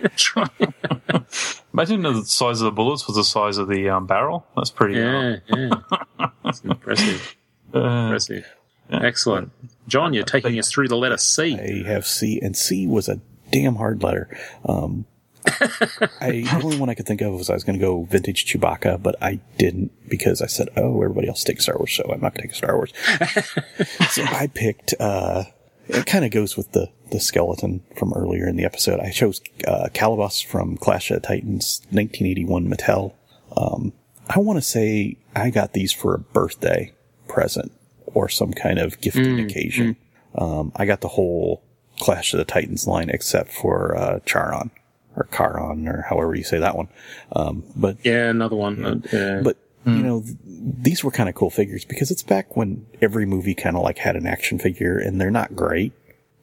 [0.00, 0.50] That's right.
[1.72, 4.46] Imagine the size of the bullets was the size of the um, barrel.
[4.56, 4.94] That's pretty.
[4.94, 5.70] yeah, yeah.
[6.44, 7.36] That's impressive.
[7.74, 8.46] uh, Impressive.
[8.90, 9.50] Excellent.
[9.86, 11.58] John, you're taking us through the letter C.
[11.58, 14.28] I have C, and C was a damn hard letter.
[14.64, 15.06] Um,
[16.20, 18.46] I the only one I could think of was I was going to go vintage
[18.46, 22.20] Chewbacca, but I didn't because I said, "Oh, everybody else takes Star Wars, so I'm
[22.20, 22.92] not going to take Star Wars."
[24.10, 24.94] so I picked.
[24.98, 25.44] Uh,
[25.88, 29.00] it kind of goes with the the skeleton from earlier in the episode.
[29.00, 33.14] I chose uh, Calibos from Clash of Titans, 1981 Mattel.
[33.56, 33.92] Um,
[34.28, 36.92] I want to say I got these for a birthday
[37.28, 37.72] present
[38.06, 39.96] or some kind of gifting occasion.
[40.34, 41.62] Um, I got the whole
[41.98, 44.70] Clash of the Titans line except for uh, Charon
[45.16, 46.88] or Charon or however you say that one.
[47.32, 48.84] Um, but Yeah, another one.
[48.84, 49.40] Uh, yeah.
[49.42, 49.56] but
[49.86, 53.54] you know, th- these were kind of cool figures because it's back when every movie
[53.54, 55.94] kind of like had an action figure, and they're not great.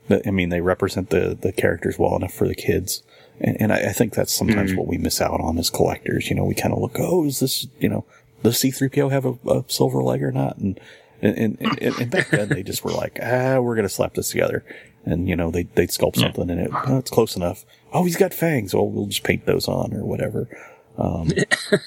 [0.07, 3.03] But I mean, they represent the the characters well enough for the kids,
[3.39, 6.27] and, and I, I think that's sometimes what we miss out on as collectors.
[6.29, 8.03] You know, we kind of look, oh, is this you know,
[8.41, 10.57] does C three PO have a, a silver leg or not?
[10.57, 10.79] And
[11.21, 14.29] and, and, and, and back then they just were like, ah, we're gonna slap this
[14.29, 14.65] together.
[15.05, 17.63] And you know they they'd sculpt something and it oh, it's close enough.
[17.93, 18.73] Oh, he's got fangs.
[18.73, 20.47] Well, we'll just paint those on or whatever.
[20.97, 21.29] Um,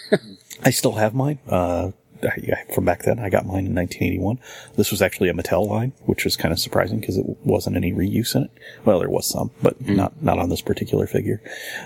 [0.65, 1.39] I still have mine.
[1.49, 1.93] Uh,
[2.23, 4.41] I- yeah, from back then, I got mine in 1981.
[4.75, 7.93] This was actually a Mattel line, which was kind of surprising because it wasn't any
[7.93, 8.51] reuse in it.
[8.85, 11.41] Well, there was some, but not not on this particular figure.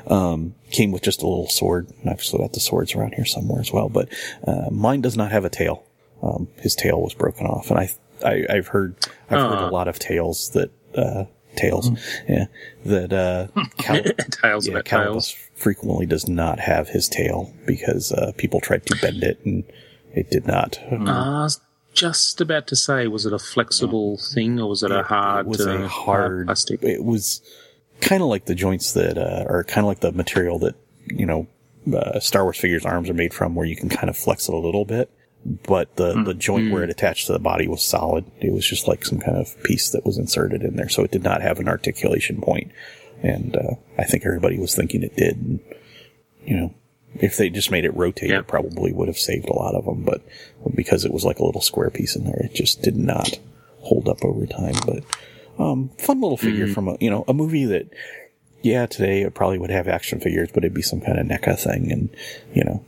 [0.06, 3.26] Um, came with just a little sword, and I've still got the swords around here
[3.26, 3.88] somewhere as well.
[3.90, 4.09] But
[4.46, 5.84] uh, mine does not have a tail.
[6.22, 7.90] Um, his tail was broken off, and I,
[8.24, 8.96] I I've heard
[9.28, 11.24] I've heard a lot of tales that uh,
[11.56, 11.90] tales,
[12.28, 12.47] yeah,
[12.85, 13.48] that uh,
[13.78, 15.31] Cal- Tales yeah, about Calibos tales.
[15.55, 19.64] frequently does not have his tail because uh, people tried to bend it and
[20.14, 20.78] it did not.
[20.90, 21.60] I was
[21.93, 25.47] just about to say, was it a flexible thing or was it a hard?
[25.47, 26.82] it was uh, a hard plastic?
[26.82, 27.40] It was
[28.01, 30.74] kind of like the joints that uh, are kind of like the material that
[31.06, 31.47] you know
[31.94, 34.55] uh, Star Wars figures arms are made from, where you can kind of flex it
[34.55, 35.10] a little bit.
[35.44, 38.24] But the the joint where it attached to the body was solid.
[38.40, 41.10] It was just like some kind of piece that was inserted in there, so it
[41.10, 42.70] did not have an articulation point.
[43.23, 45.36] And uh, I think everybody was thinking it did.
[45.36, 45.60] And,
[46.44, 46.74] you know,
[47.14, 48.39] if they just made it rotate, Yeah.
[48.40, 50.02] it probably would have saved a lot of them.
[50.05, 50.23] But
[50.74, 53.39] because it was like a little square piece in there, it just did not
[53.81, 54.74] hold up over time.
[54.86, 55.02] But
[55.59, 57.89] um, fun little figure from a you know a movie that
[58.62, 61.59] yeah today it probably would have action figures, but it'd be some kind of NECA
[61.59, 62.10] thing, and
[62.55, 62.85] you know.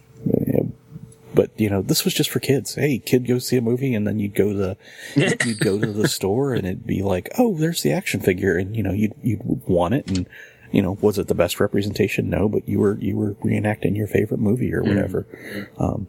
[1.34, 2.74] But you know, this was just for kids.
[2.74, 4.76] Hey, kid, go see a movie, and then you'd go to the
[5.44, 8.76] you'd go to the store, and it'd be like, oh, there's the action figure, and
[8.76, 10.28] you know, you'd you'd want it, and
[10.72, 12.30] you know, was it the best representation?
[12.30, 15.26] No, but you were you were reenacting your favorite movie or whatever.
[15.78, 16.08] Um,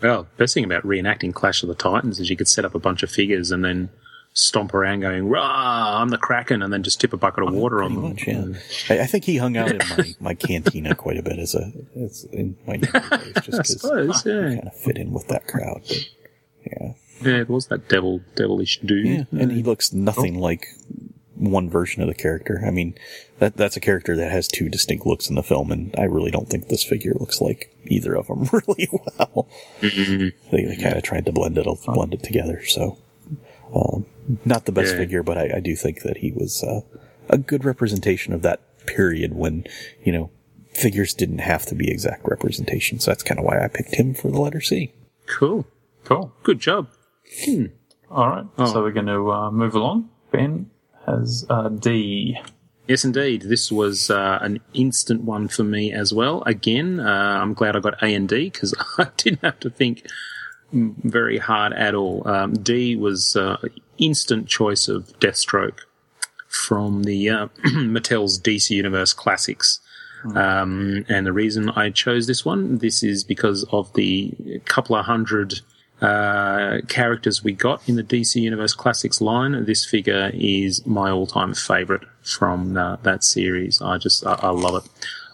[0.00, 2.78] Well, best thing about reenacting Clash of the Titans is you could set up a
[2.78, 3.90] bunch of figures and then
[4.34, 7.82] stomp around going, "Rah, I'm the Kraken," and then just tip a bucket of water
[7.82, 8.02] on them.
[8.10, 8.44] Much, yeah.
[8.90, 11.72] I, I think he hung out in my, my cantina quite a bit as a
[11.96, 12.92] as in my days,
[13.42, 14.48] just because yeah.
[14.48, 15.82] kind of fit in with that crowd.
[15.86, 16.08] But,
[16.66, 16.92] yeah,
[17.22, 19.06] Yeah, it was that devil, devilish dude.
[19.06, 20.66] yeah, and he looks nothing like
[21.36, 22.62] one version of the character.
[22.66, 22.96] I mean,
[23.38, 26.30] that that's a character that has two distinct looks in the film, and I really
[26.30, 29.48] don't think this figure looks like either of them really well.
[29.80, 32.64] They, they kind of tried to blend it blend it together.
[32.64, 32.98] So,
[33.74, 34.06] um,
[34.44, 34.98] not the best Yeah.
[34.98, 36.80] figure, but I, I do think that he was uh,
[37.28, 39.64] a good representation of that period when
[40.04, 40.30] you know
[40.72, 43.04] figures didn't have to be exact representations.
[43.04, 44.92] So that's kind of why I picked him for the letter C.
[45.26, 45.66] Cool,
[46.04, 46.32] Cool.
[46.42, 46.88] good job.
[48.10, 48.46] All right.
[48.68, 50.10] So we're going to uh, move along.
[50.30, 50.70] Ben
[51.06, 52.38] has uh, D.
[52.86, 53.42] Yes, indeed.
[53.42, 56.42] This was uh, an instant one for me as well.
[56.44, 60.06] Again, uh, I'm glad I got A and D because I didn't have to think
[60.72, 62.26] very hard at all.
[62.28, 63.56] Um, D was uh,
[63.98, 65.80] instant choice of Deathstroke
[66.48, 69.80] from the uh, Mattel's DC Universe Classics.
[70.34, 75.04] Um, and the reason I chose this one, this is because of the couple of
[75.04, 75.60] hundred
[76.00, 79.64] uh, characters we got in the DC Universe Classics line.
[79.64, 83.82] This figure is my all-time favorite from uh, that series.
[83.82, 84.90] I just, I, I love it.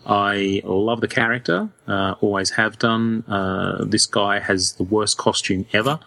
[0.07, 3.23] I love the character, uh, always have done.
[3.28, 6.01] Uh, this guy has the worst costume ever.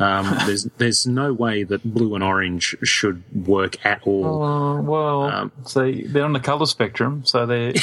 [0.00, 4.42] Um, there's there's no way that blue and orange should work at all.
[4.42, 7.74] Uh, well, so they're on the color spectrum, so they're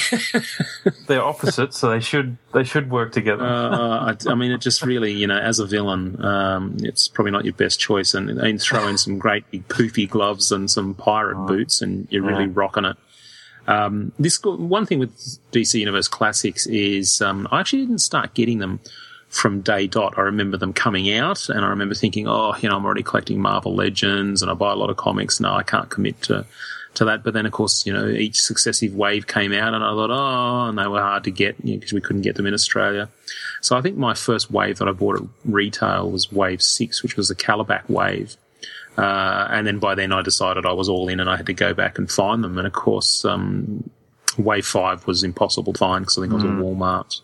[1.07, 3.45] they're opposites, so they should they should work together.
[3.45, 7.31] uh, I, I mean, it just really, you know, as a villain, um, it's probably
[7.31, 8.13] not your best choice.
[8.13, 12.23] And, and throw in some great big poofy gloves and some pirate boots, and you're
[12.23, 12.97] really rocking it.
[13.67, 15.13] Um, this one thing with
[15.51, 18.79] DC Universe Classics is um, I actually didn't start getting them
[19.29, 20.17] from day dot.
[20.17, 23.39] I remember them coming out, and I remember thinking, oh, you know, I'm already collecting
[23.39, 25.39] Marvel Legends, and I buy a lot of comics.
[25.39, 26.45] No, I can't commit to
[26.95, 27.23] to that.
[27.23, 30.69] But then, of course, you know, each successive wave came out, and I thought, oh,
[30.69, 33.09] and they were hard to get because we couldn't get them in Australia.
[33.61, 37.17] So I think my first wave that I bought at retail was Wave Six, which
[37.17, 38.37] was the Kalibak wave.
[38.97, 41.53] Uh, and then by then I decided I was all in and I had to
[41.53, 42.57] go back and find them.
[42.57, 43.87] And of course, um,
[44.39, 47.21] Wave 5 was impossible to find because I think it was a Walmart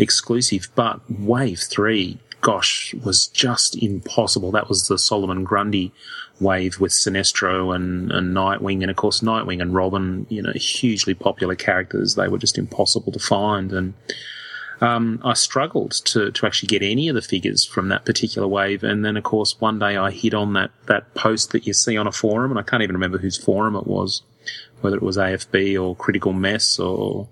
[0.00, 0.68] exclusive.
[0.74, 4.50] But Wave 3, gosh, was just impossible.
[4.50, 5.92] That was the Solomon Grundy
[6.40, 8.80] wave with Sinestro and, and Nightwing.
[8.80, 12.14] And of course, Nightwing and Robin, you know, hugely popular characters.
[12.14, 13.72] They were just impossible to find.
[13.72, 13.94] And
[14.80, 18.82] um, I struggled to, to actually get any of the figures from that particular wave.
[18.82, 21.96] And then, of course, one day I hit on that, that post that you see
[21.96, 24.22] on a forum, and I can't even remember whose forum it was,
[24.80, 27.28] whether it was AFB or Critical Mess or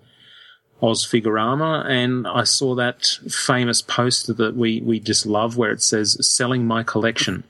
[0.81, 5.83] Oz Figurama, and I saw that famous poster that we, we just love where it
[5.83, 7.45] says, selling my collection.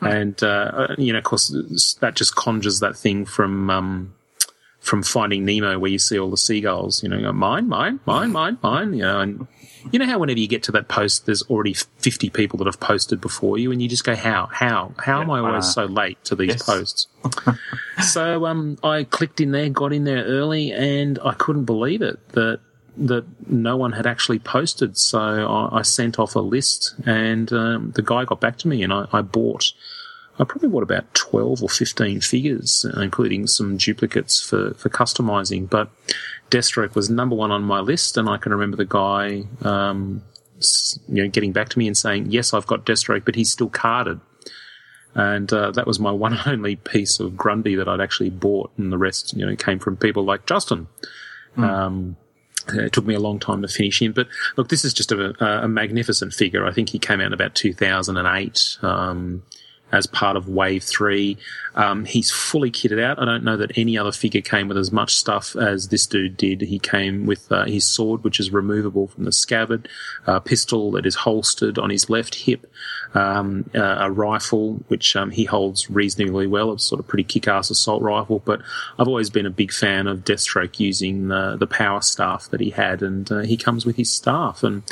[0.00, 1.48] And, uh, you know, of course,
[2.00, 4.14] that just conjures that thing from, um,
[4.80, 8.58] from Finding Nemo where you see all the seagulls, you know, mine, mine, mine, mine,
[8.62, 9.46] mine, you know, and
[9.90, 12.80] you know how whenever you get to that post, there's already 50 people that have
[12.80, 16.22] posted before you and you just go, how, how, how am I always so late
[16.24, 16.62] to these yes.
[16.62, 17.06] posts?
[18.12, 22.26] so, um, I clicked in there, got in there early and I couldn't believe it
[22.30, 22.60] that,
[22.96, 24.96] that no one had actually posted.
[24.98, 28.82] So I, I sent off a list and, um, the guy got back to me
[28.82, 29.72] and I, I bought,
[30.38, 35.68] I probably bought about 12 or 15 figures, including some duplicates for, for customizing.
[35.68, 35.90] But
[36.50, 40.22] Deathstroke was number one on my list, and I can remember the guy, um,
[41.08, 43.68] you know, getting back to me and saying, "Yes, I've got Deathstroke, but he's still
[43.68, 44.20] carded."
[45.14, 48.70] And uh, that was my one and only piece of Grundy that I'd actually bought,
[48.78, 50.88] and the rest, you know, came from people like Justin.
[51.56, 52.16] Um,
[52.68, 55.10] Uh, It took me a long time to finish him, but look, this is just
[55.10, 56.66] a, a magnificent figure.
[56.66, 59.42] I think he came out in about 2008 um,
[59.90, 61.36] as part of Wave Three.
[61.74, 63.18] Um, he's fully kitted out.
[63.18, 66.36] I don't know that any other figure came with as much stuff as this dude
[66.36, 66.62] did.
[66.62, 69.88] He came with uh, his sword, which is removable from the scabbard,
[70.26, 72.70] a pistol that is holstered on his left hip,
[73.14, 76.72] um, uh, a rifle which um, he holds reasonably well.
[76.72, 78.42] It's sort of pretty kick-ass assault rifle.
[78.44, 78.60] But
[78.98, 82.70] I've always been a big fan of Deathstroke using the, the power staff that he
[82.70, 84.62] had, and uh, he comes with his staff.
[84.62, 84.82] And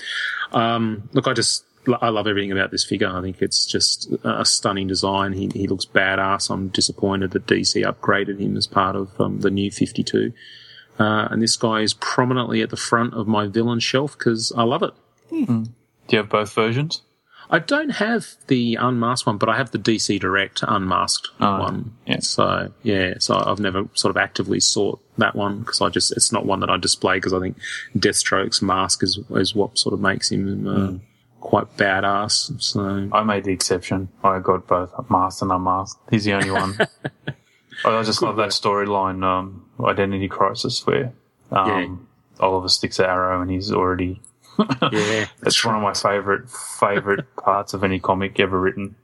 [0.53, 1.66] um, look, I just
[2.01, 3.09] I love everything about this figure.
[3.09, 5.33] I think it's just a stunning design.
[5.33, 6.51] He, he looks badass.
[6.51, 10.33] I'm disappointed that DC upgraded him as part of um, the new 52.
[10.99, 14.63] Uh, and this guy is prominently at the front of my villain shelf because I
[14.63, 14.93] love it.
[15.31, 15.67] Do
[16.11, 17.03] you have both versions?
[17.49, 21.93] I don't have the unmasked one, but I have the DC Direct unmasked Oh, one.
[22.07, 22.19] yeah.
[22.21, 26.33] So yeah, so I've never sort of actively sought that one because I just it's
[26.33, 27.57] not one that I display because I think
[27.97, 30.97] Deathstroke's mask is is what sort of makes him uh, Hmm.
[31.47, 32.61] Quite badass.
[32.61, 34.09] So I made the exception.
[34.25, 36.01] I got both masked and unmasked.
[36.11, 36.77] He's the only one.
[37.85, 41.13] I just love that storyline, um, Identity Crisis, where
[41.53, 42.09] um,
[42.41, 44.21] Oliver sticks an arrow and he's already.
[44.91, 48.97] yeah, That's one of my favorite favorite parts of any comic ever written.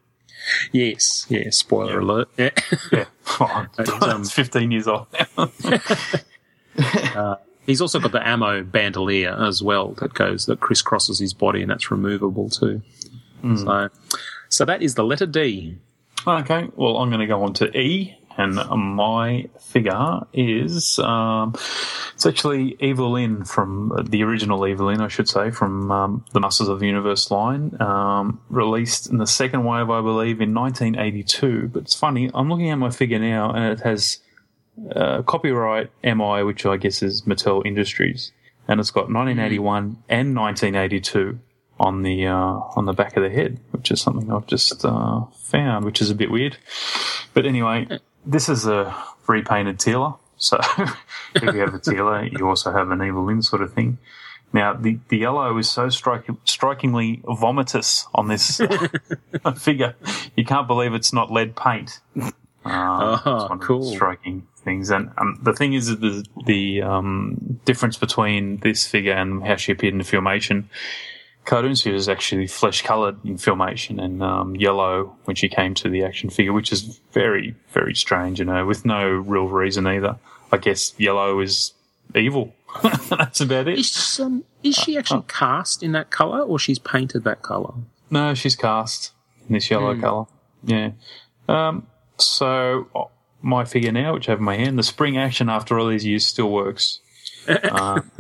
[0.73, 1.49] yes, yeah.
[1.51, 2.29] Spoiler alert.
[2.37, 2.51] Yeah.
[2.91, 3.05] Yeah,
[3.39, 3.69] oh,
[4.01, 5.07] um, 15 years old
[5.37, 7.39] now.
[7.67, 11.71] He's also got the ammo bandolier as well that goes that crisscrosses his body and
[11.71, 12.83] that's removable too.
[13.41, 13.57] Hmm.
[13.57, 13.89] So,
[14.49, 15.79] so that is the letter D.
[16.27, 21.55] Okay, well, I'm going to go on to E, and my figure is um,
[22.15, 26.25] it's actually Evil Lyn from uh, the original Evil Lyn, I should say, from um,
[26.33, 30.55] the Masters of the Universe line, um, released in the second wave, I believe, in
[30.55, 31.71] 1982.
[31.73, 34.19] But it's funny, I'm looking at my figure now, and it has
[34.95, 38.33] uh, copyright MI, which I guess is Mattel Industries,
[38.69, 41.39] and it's got 1981 and 1982
[41.81, 42.35] on the uh,
[42.77, 46.11] on the back of the head, which is something I've just uh, found, which is
[46.11, 46.57] a bit weird.
[47.35, 47.89] But anyway,
[48.25, 48.95] this is a
[49.27, 50.19] repainted Teela.
[50.37, 50.59] So
[51.35, 53.99] if you have a Teela, you also have an Evil Lyn sort of thing.
[54.53, 58.61] Now the, the yellow is so strik- strikingly vomitous on this
[59.59, 59.95] figure.
[60.37, 62.01] You can't believe it's not lead paint.
[62.17, 62.33] Um,
[62.65, 63.83] Oh, cool.
[63.83, 64.91] striking things.
[64.91, 69.57] And um, the thing is that the the um, difference between this figure and how
[69.57, 70.65] she appeared in the filmation.
[71.45, 75.89] Cartoon suit is actually flesh coloured in filmation and um, yellow when she came to
[75.89, 80.17] the action figure, which is very, very strange, you know, with no real reason either.
[80.53, 81.73] I guess yellow is
[82.15, 82.55] evil.
[83.11, 83.77] That's about it.
[83.79, 87.75] Is, um, is she Uh, actually cast in that color or she's painted that color?
[88.09, 89.11] No, she's cast
[89.49, 90.27] in this yellow colour.
[90.63, 90.93] Yeah.
[91.49, 93.05] Um, so uh,
[93.43, 96.07] my figure now, which I have in my hand, the spring action after all these
[96.07, 97.01] years still works.
[97.73, 98.11] Um,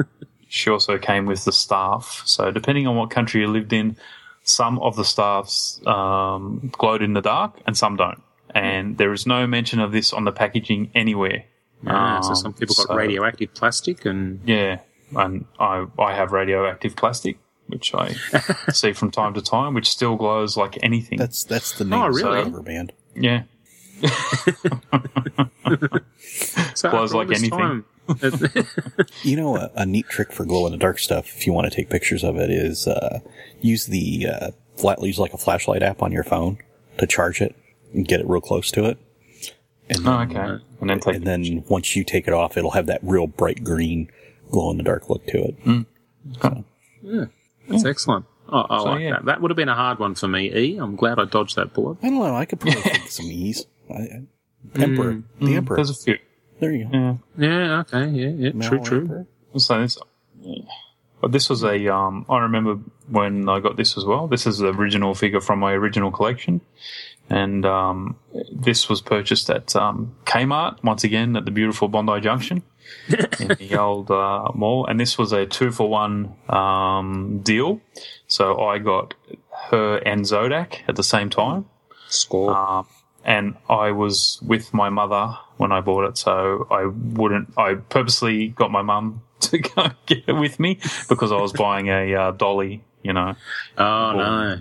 [0.48, 2.22] she also came with the staff.
[2.26, 3.96] So depending on what country you lived in,
[4.42, 8.20] some of the staffs um, glowed in the dark and some don't.
[8.54, 11.44] And there is no mention of this on the packaging anywhere.
[11.86, 14.80] Ah, so Um, some people got so- radioactive plastic and yeah,
[15.16, 17.38] and I I have radioactive plastic,
[17.68, 18.12] which I
[18.72, 21.18] see from time to time, which still glows like anything.
[21.18, 22.42] That's that's the name Oh, of the really?
[22.42, 22.92] rubber band.
[23.14, 23.44] yeah,
[26.74, 27.84] so Glows like anything.
[29.22, 31.70] You know, a, a neat trick for glow in the dark stuff, if you want
[31.70, 33.20] to take pictures of it, is uh,
[33.60, 36.58] use the uh, flat, use like a flashlight app on your phone
[36.98, 37.54] to charge it
[37.94, 38.98] and get it real close to it.
[39.88, 42.72] And oh, then, okay, and then take and then once you take it off, it'll
[42.72, 44.10] have that real bright green
[44.50, 45.86] glow in the dark look to it.
[47.68, 48.26] That's excellent.
[48.48, 49.10] Oh, I So, like yeah.
[49.12, 49.24] that.
[49.26, 50.76] That would have been a hard one for me, E.
[50.76, 51.98] I'm glad I dodged that bullet.
[52.02, 52.34] I don't know.
[52.36, 53.66] I could probably think of some ease.
[53.92, 54.00] I,
[54.78, 55.76] I, Emperor, the Emperor.
[55.76, 56.18] there's a few.
[56.60, 57.18] There you go.
[57.36, 59.00] Yeah, Yeah, okay, yeah, yeah, Mal true, true.
[59.00, 59.26] Emperor.
[59.56, 59.98] so this,
[61.20, 62.24] but this was a um.
[62.28, 62.78] I remember
[63.08, 64.28] when I got this as well.
[64.28, 66.60] This is the original figure from my original collection,
[67.28, 68.16] and um,
[68.52, 72.62] this was purchased at um, Kmart once again at the beautiful Bondi Junction.
[73.40, 77.80] in the old uh, mall, and this was a two for one um, deal.
[78.26, 79.14] So I got
[79.70, 81.66] her and Zodac at the same time,
[82.08, 82.54] Score.
[82.54, 82.86] um,
[83.24, 86.18] and I was with my mother when I bought it.
[86.18, 87.52] So I wouldn't.
[87.56, 90.78] I purposely got my mum to go get it with me
[91.08, 93.34] because I was buying a uh, dolly, you know.
[93.78, 94.60] oh, no.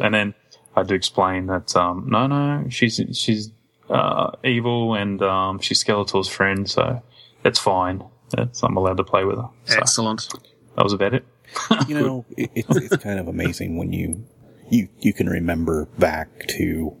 [0.00, 0.34] And then
[0.76, 3.50] I had to explain that um, no, no, she's she's
[3.90, 7.02] uh, evil and um, she's Skeletor's friend, so
[7.44, 8.02] it's fine.
[8.30, 9.48] That's, I'm allowed to play with her.
[9.64, 10.28] So Excellent.
[10.76, 11.26] that was about it.
[11.88, 14.24] You know, it, it's, it's kind of amazing when you,
[14.70, 16.96] you, you can remember back to,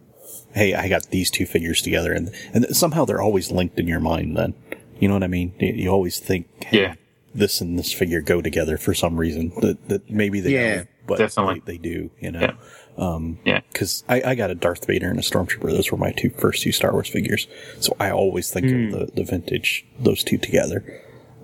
[0.54, 4.00] hey, I got these two figures together and, and somehow they're always linked in your
[4.00, 4.54] mind then.
[4.98, 5.54] You know what I mean?
[5.58, 6.94] You, you always think, hey, Yeah.
[7.34, 9.52] this and this figure go together for some reason.
[9.60, 11.62] That that maybe they Yeah, don't, but definitely.
[11.64, 12.10] they, they do.
[12.20, 12.40] You know.
[12.40, 12.52] Yeah.
[12.98, 13.60] Um, Yeah.
[13.72, 15.70] because I, I got a Darth Vader and a Stormtrooper.
[15.70, 17.46] Those were my two first two Star Wars figures.
[17.78, 18.92] So I always think Hmm.
[18.92, 20.84] of the, the vintage, those two together.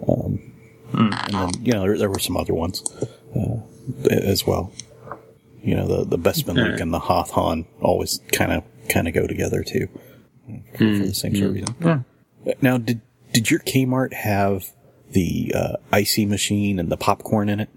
[0.06, 0.52] Um,
[0.90, 1.10] Hmm.
[1.12, 2.82] and then, you know, there, there were some other ones,
[3.34, 3.56] uh,
[4.10, 4.72] as well.
[5.62, 9.14] You know, the, the Bespin Luke and the Hoth Han always kind of, kind of
[9.14, 9.88] go together too.
[10.46, 10.52] For,
[10.84, 10.98] Hmm.
[11.00, 12.04] for the same sort of reason.
[12.62, 13.00] Now, did,
[13.32, 14.66] did your Kmart have
[15.10, 17.68] the, uh, icy machine and the popcorn in it?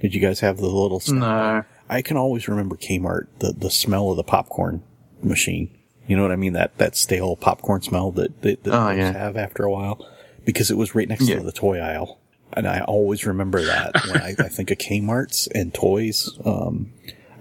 [0.00, 1.14] Did you guys have the little stuff?
[1.16, 1.64] No.
[1.88, 4.82] I can always remember Kmart, the, the smell of the popcorn
[5.22, 5.76] machine.
[6.06, 6.54] You know what I mean?
[6.54, 9.12] That, that stale popcorn smell that, that, that Oh, yeah.
[9.12, 10.06] have after a while.
[10.46, 11.36] Because it was right next Yeah.
[11.36, 12.20] to the toy aisle.
[12.54, 16.30] And I always remember that when I, I think of Kmart's and toys.
[16.44, 16.92] Um,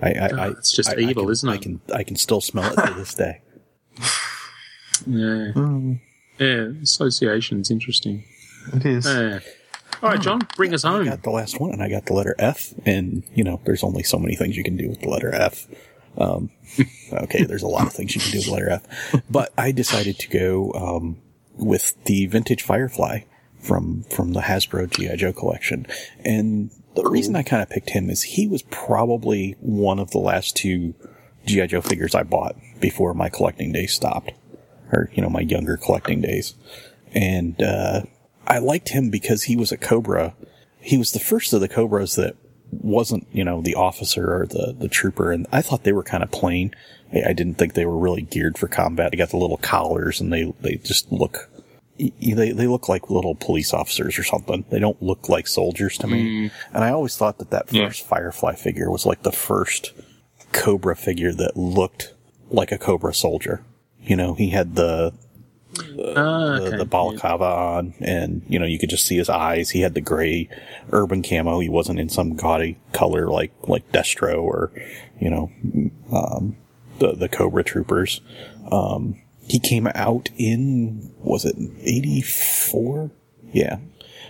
[0.04, 1.62] I, I, I it's just I- I evil, can- isn't I it?
[1.62, 3.42] can, I can still smell it to this day.
[5.08, 5.52] Yeah.
[5.52, 5.94] Hmm.
[6.40, 8.24] Yeah, association's interesting.
[8.74, 9.06] It is.
[9.06, 9.40] Yeah.
[10.02, 11.02] All right, John, bring us home.
[11.02, 13.84] I got the last one and I got the letter F and, you know, there's
[13.84, 15.68] only so many things you can do with the letter F.
[16.18, 16.52] Um,
[17.14, 19.72] okay, there's a lot of things you can do with the letter F, but I
[19.72, 21.18] decided to go, um,
[21.56, 23.22] with the vintage Firefly
[23.60, 25.16] from, from the Hasbro G.I.
[25.16, 25.86] Joe collection.
[26.24, 30.20] And the reason I kind of picked him is he was probably one of the
[30.20, 30.94] last two
[31.46, 31.68] G.I.
[31.68, 34.32] Joe figures I bought before my collecting days stopped.
[34.92, 36.54] Or, you know, my younger collecting days.
[37.14, 38.04] And, uh,
[38.46, 40.36] I liked him because he was a Cobra.
[40.80, 42.36] He was the first of the Cobras that
[42.72, 45.32] wasn't, you know, the officer or the, the trooper.
[45.32, 46.76] And I thought they were kind of plain.
[47.14, 49.12] I, I didn't think they were really geared for combat.
[49.12, 51.50] They got the little collars and they, they just look,
[51.98, 54.66] they, they look like little police officers or something.
[54.70, 56.52] They don't look like soldiers to me.
[56.74, 57.88] And I always thought that that Yeah.
[57.88, 59.92] first Firefly figure was like the first
[60.52, 62.14] Cobra figure that looked
[62.50, 63.64] like a Cobra soldier.
[64.02, 65.14] You know, he had the,
[65.74, 66.78] the, okay.
[66.78, 69.70] the balaclava on, and you know you could just see his eyes.
[69.72, 70.50] He had the gray
[70.92, 71.60] urban camo.
[71.60, 74.72] He wasn't in some gaudy color like like Destro or
[75.20, 75.52] you know
[76.12, 76.58] um,
[77.00, 78.22] the the Cobra Troopers.
[78.72, 79.20] Um,
[79.54, 83.12] he came out in was it eighty four?
[83.52, 83.78] Yeah.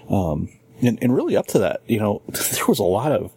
[0.09, 0.49] Um,
[0.81, 3.31] and, and really up to that, you know, there was a lot of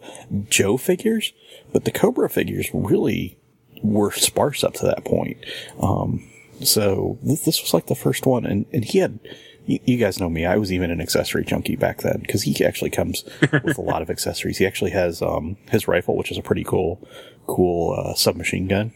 [0.49, 1.31] Joe figures,
[1.71, 3.39] but the Cobra figures really
[3.81, 5.37] were sparse up to that point.
[5.81, 6.29] Um,
[6.61, 9.21] so this, this was like the first one, and, and he had,
[9.65, 12.89] you, guys know me, I was even an accessory junkie back then, because he actually
[12.89, 13.23] comes
[13.63, 14.57] with a lot of accessories.
[14.57, 17.07] He actually has, um, his rifle, which is a pretty cool,
[17.45, 18.91] cool, uh, submachine gun.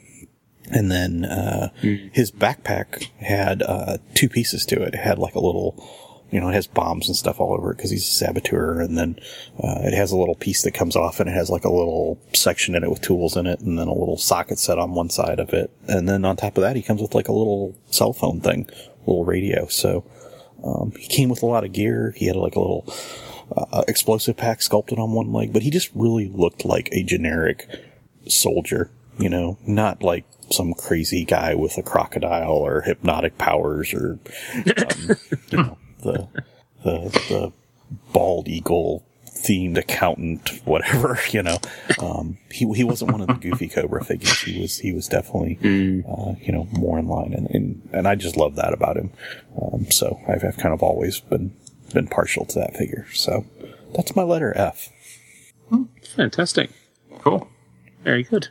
[0.73, 4.93] And then, uh, his backpack had, uh, two pieces to it.
[4.93, 5.75] It had like a little,
[6.31, 8.79] you know, it has bombs and stuff all over it because he's a saboteur.
[8.79, 9.19] And then,
[9.61, 12.19] uh, it has a little piece that comes off and it has like a little
[12.33, 15.09] section in it with tools in it and then a little socket set on one
[15.09, 15.71] side of it.
[15.87, 18.69] And then on top of that, he comes with like a little cell phone thing,
[19.05, 19.67] little radio.
[19.67, 20.05] So,
[20.63, 22.13] um, he came with a lot of gear.
[22.15, 22.85] He had like a little,
[23.55, 27.67] uh, explosive pack sculpted on one leg, but he just really looked like a generic
[28.27, 34.19] soldier, you know, not like some crazy guy with a crocodile or hypnotic powers or,
[34.55, 35.15] um,
[35.49, 36.27] you know, the,
[36.83, 37.53] the, the
[38.13, 41.57] bald eagle themed accountant, whatever, you know.
[41.99, 44.41] Um, he, he wasn't one of the goofy Cobra figures.
[44.41, 45.57] He was, he was definitely,
[46.07, 47.33] uh, you know, more in line.
[47.33, 49.11] And, and, and I just love that about him.
[49.61, 51.55] Um, so I've, I've kind of always been,
[51.93, 53.07] been partial to that figure.
[53.13, 53.45] So
[53.95, 54.89] that's my letter F.
[56.15, 56.71] Fantastic.
[57.19, 57.47] Cool.
[58.03, 58.49] Very good.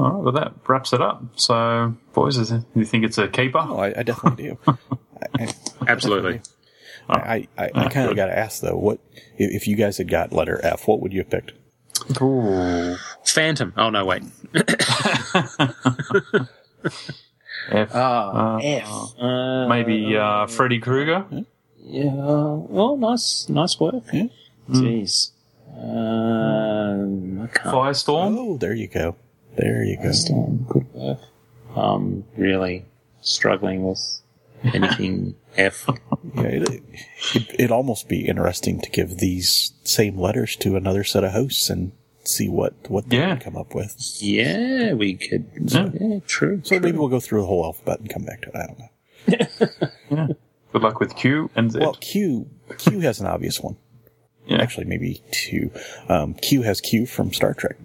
[0.00, 1.22] All right, well, that wraps it up.
[1.36, 3.58] So, boys, is it, you think it's a keeper?
[3.60, 4.58] Oh, I, I definitely do.
[5.38, 5.48] I, I,
[5.86, 6.40] Absolutely.
[7.08, 8.98] I, I, I kind of got to ask though, what
[9.36, 11.52] if, if you guys had got letter F, what would you have picked?
[12.22, 12.96] Ooh.
[13.24, 13.74] Phantom.
[13.76, 14.22] Oh, no, wait.
[17.72, 17.90] F.
[17.94, 18.88] Ah, Uh, F.
[19.20, 21.26] Uh, Maybe uh, Freddy Krueger.
[21.76, 22.10] Yeah.
[22.14, 24.04] Well, nice, nice work.
[24.12, 24.28] Yeah.
[24.70, 25.32] Jeez.
[25.76, 27.46] Um, I.
[27.58, 28.36] Firestorm.
[28.38, 29.16] Oh, there you go.
[29.60, 30.12] There you go.
[30.12, 30.66] Storm.
[30.68, 31.18] Good work.
[31.76, 32.86] I'm really
[33.20, 34.20] struggling with
[34.64, 35.86] anything F.
[36.34, 36.82] Yeah, it,
[37.34, 41.68] it, it'd almost be interesting to give these same letters to another set of hosts
[41.70, 41.92] and
[42.24, 43.36] see what, what they Yeah.
[43.36, 43.96] come up with.
[44.20, 45.46] Yeah, we could.
[45.60, 45.90] Yeah.
[46.00, 46.60] Yeah, true.
[46.64, 48.56] So maybe we'll go through the whole alphabet and come back to it.
[48.56, 49.88] I don't know.
[50.10, 50.26] yeah.
[50.72, 51.78] Good luck with Q and Z.
[51.80, 53.76] Well, Q, Q has an obvious one.
[54.46, 54.62] yeah.
[54.62, 55.70] Actually, maybe two.
[56.08, 57.76] Um, Q has Q from Star Trek.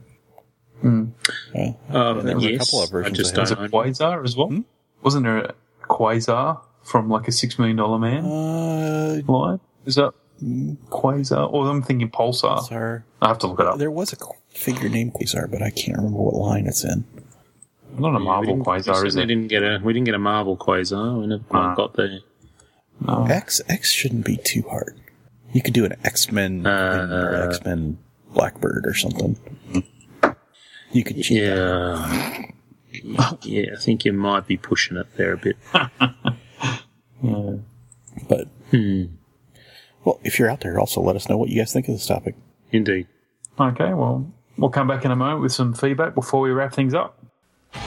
[0.81, 1.06] Hmm.
[1.53, 1.73] Yeah.
[1.91, 3.60] Uh, And there was a couple of versions I just I was had.
[3.60, 3.85] it don't.
[3.88, 4.64] Quasar as well?
[5.03, 5.53] Wasn't there a
[5.84, 9.60] Quasar from like a Six Million Dollar Man Uh, line?
[9.85, 10.14] Is that
[10.89, 11.52] Quasar?
[11.52, 12.60] Or I'm thinking Pulsar.
[12.60, 13.03] Quasar.
[13.22, 13.77] I have to look it up.
[13.77, 14.18] There was a
[14.49, 17.06] figure named Quasar, but I can't remember what line it's in.
[17.97, 19.27] Not a we Marvel didn't- Quasar, we is certainly it?
[19.27, 21.19] Didn't get a, we didn't get a Marvel Quasar.
[21.22, 22.19] We never quite got there.
[22.99, 23.26] No.
[23.30, 24.99] X X shouldn't be too hard.
[25.53, 27.97] You could do an X Men or X Men
[28.34, 29.38] Blackbird or something.
[30.96, 32.46] You could cheat Yeah.
[33.42, 35.58] Yeah, I think you might be pushing it there a bit.
[38.30, 39.06] But hmm.
[40.06, 42.06] well, if you're out there, also let us know what you guys think of this
[42.06, 42.36] topic.
[42.72, 43.08] Indeed.
[43.60, 46.94] Okay, well, we'll come back in a moment with some feedback before we wrap things
[46.94, 47.20] up.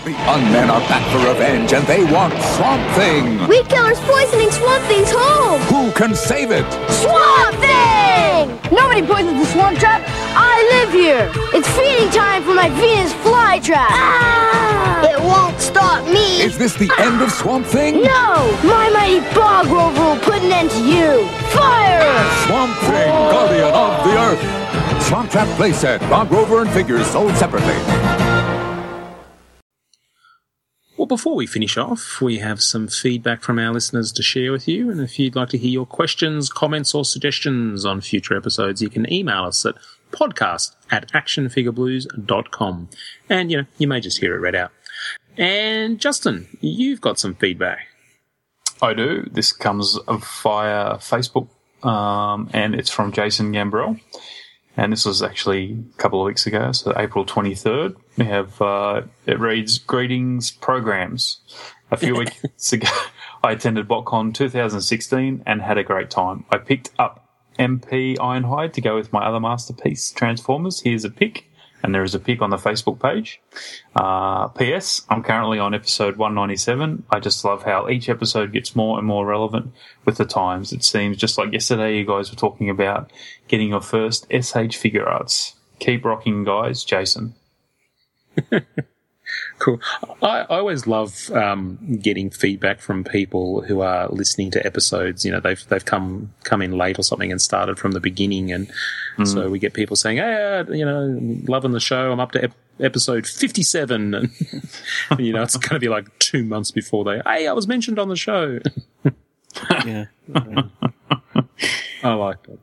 [0.05, 3.49] The Unmen are back for revenge and they want Swamp Thing!
[3.49, 5.61] Weed Killer's poisoning Swamp Thing's home!
[5.63, 6.71] Who can save it?
[6.91, 8.77] Swamp Thing!
[8.77, 10.18] Nobody poisons the swamp trap.
[10.41, 11.33] I live here.
[11.53, 13.91] It's feeding time for my Venus flytrap.
[13.91, 15.03] Ah!
[15.03, 16.43] It won't stop me.
[16.43, 18.03] Is this the end of Swamp Thing?
[18.03, 18.57] No!
[18.63, 21.27] My mighty bog rover will put an end to you.
[21.51, 22.07] Fire!
[22.47, 25.03] Swamp Thing, Guardian of the Earth!
[25.03, 27.75] Swamp Trap playset, Bog Rover and figures sold separately.
[30.97, 34.69] Well, before we finish off, we have some feedback from our listeners to share with
[34.69, 34.91] you.
[34.91, 38.89] And if you'd like to hear your questions, comments, or suggestions on future episodes, you
[38.91, 39.77] can email us at
[40.11, 42.89] podcast at actionfigureblues.com.
[43.29, 44.73] And, you know, you may just hear it read out.
[45.37, 47.87] And Justin, you've got some feedback.
[48.83, 49.29] I do.
[49.31, 51.49] This comes via Facebook,
[51.85, 54.01] um, and it's from Jason Gambrell.
[54.77, 57.97] And this was actually a couple of weeks ago, so April 23rd.
[58.17, 61.41] We have, uh, it reads, Greetings Programs.
[61.91, 62.89] A few weeks ago,
[63.43, 66.45] I attended BotCon 2016 and had a great time.
[66.51, 67.28] I picked up
[67.59, 70.81] MP Ironhide to go with my other masterpiece, Transformers.
[70.81, 71.51] Here's a pic,
[71.83, 73.41] and there is a pic on the Facebook page.
[73.95, 75.03] Uh, P.S.
[75.09, 77.05] I'm currently on episode 197.
[77.11, 79.73] I just love how each episode gets more and more relevant
[80.05, 80.73] with the times.
[80.73, 83.11] It seems just like yesterday you guys were talking about
[83.49, 85.55] getting your first SH Figuarts.
[85.79, 86.85] Keep rocking, guys.
[86.85, 87.35] Jason.
[89.59, 89.81] Cool.
[90.23, 95.25] I, I always love um, getting feedback from people who are listening to episodes.
[95.25, 98.53] You know, they've they've come come in late or something and started from the beginning,
[98.53, 98.71] and
[99.25, 101.19] so we get people saying, "Hey, uh, you know,
[101.49, 102.13] loving the show.
[102.13, 104.31] I'm up to ep- episode 57," and
[105.19, 107.99] you know, it's going to be like two months before they, "Hey, I was mentioned
[107.99, 108.61] on the show."
[109.85, 110.05] yeah,
[112.05, 112.59] I like that.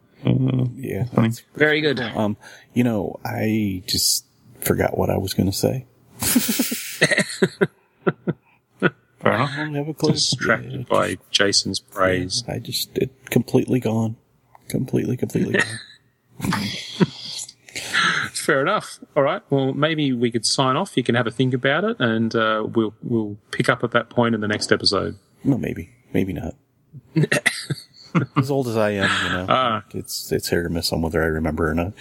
[0.76, 2.00] yeah, that's Very good.
[2.00, 2.38] Um,
[2.74, 4.26] you know, I just
[4.62, 5.86] forgot what I was going to say.
[6.20, 7.26] Fair
[9.34, 9.52] enough.
[9.54, 10.12] I don't have a clue.
[10.14, 12.44] Distracted by Jason's praise.
[12.48, 14.18] I just it completely gone,
[14.68, 16.52] completely, completely gone.
[18.34, 19.00] Fair enough.
[19.16, 19.42] All right.
[19.50, 20.96] Well, maybe we could sign off.
[20.96, 24.10] You can have a think about it, and uh, we'll we'll pick up at that
[24.10, 25.18] point in the next episode.
[25.44, 26.56] No, maybe, maybe not.
[28.38, 29.84] as old as I am, you know, Ah.
[29.92, 31.94] it's it's hit or miss on whether I remember or not.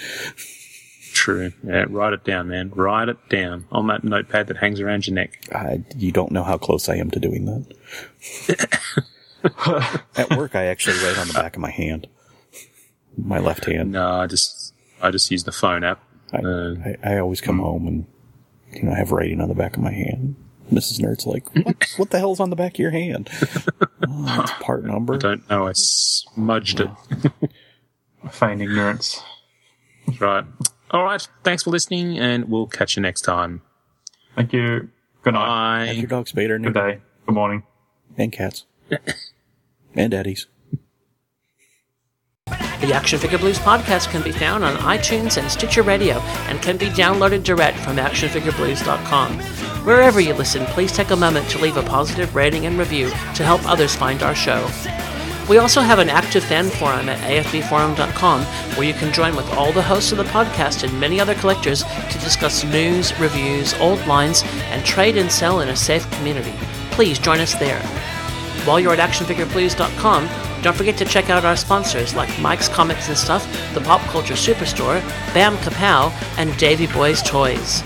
[1.24, 1.52] True.
[1.66, 1.86] Yeah.
[1.88, 2.68] Write it down, man.
[2.74, 5.38] Write it down on that notepad that hangs around your neck.
[5.54, 8.78] I, you don't know how close I am to doing that.
[10.18, 12.08] At work, I actually write on the back of my hand,
[13.16, 13.92] my left hand.
[13.92, 16.02] No, I just I just use the phone app.
[16.30, 18.04] I, Uh, I, I always come home and
[18.74, 20.36] you know I have writing on the back of my hand.
[20.70, 21.00] Mrs.
[21.00, 23.30] Nerd's like, what, what the hell's on the back of your hand?
[24.06, 25.14] oh, it's part number.
[25.14, 25.68] I don't know.
[25.68, 26.90] I smudged it.
[28.30, 29.22] Feign ignorance.
[30.06, 30.44] That's right.
[30.94, 31.26] All right.
[31.42, 33.62] Thanks for listening, and we'll catch you next time.
[34.36, 34.90] Thank you.
[35.24, 35.86] Good night.
[35.86, 37.00] Have your dogs spayed or Good day.
[37.26, 37.64] Good morning.
[38.16, 38.64] And cats.
[39.96, 40.46] and daddies.
[42.46, 46.18] The Action Figure Blues podcast can be found on iTunes and Stitcher Radio
[46.48, 49.38] and can be downloaded direct from actionfigureblues.com.
[49.84, 53.42] Wherever you listen, please take a moment to leave a positive rating and review to
[53.42, 54.68] help others find our show.
[55.48, 58.42] We also have an active fan forum at afbforum.com
[58.76, 61.82] where you can join with all the hosts of the podcast and many other collectors
[61.82, 66.54] to discuss news, reviews, old lines, and trade and sell in a safe community.
[66.92, 67.80] Please join us there.
[68.64, 70.28] While you're at actionfigureblues.com,
[70.62, 74.32] don't forget to check out our sponsors like Mike's Comics and Stuff, the Pop Culture
[74.32, 75.02] Superstore,
[75.34, 77.82] Bam Kapow, and Davy Boy's Toys.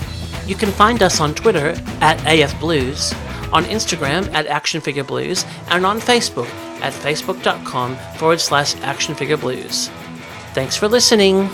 [0.47, 3.13] You can find us on Twitter at AFBlues,
[3.53, 6.49] on Instagram at actionfigureblues, and on Facebook
[6.81, 9.89] at facebook.com forward slash actionfigureblues.
[10.53, 11.49] Thanks for listening.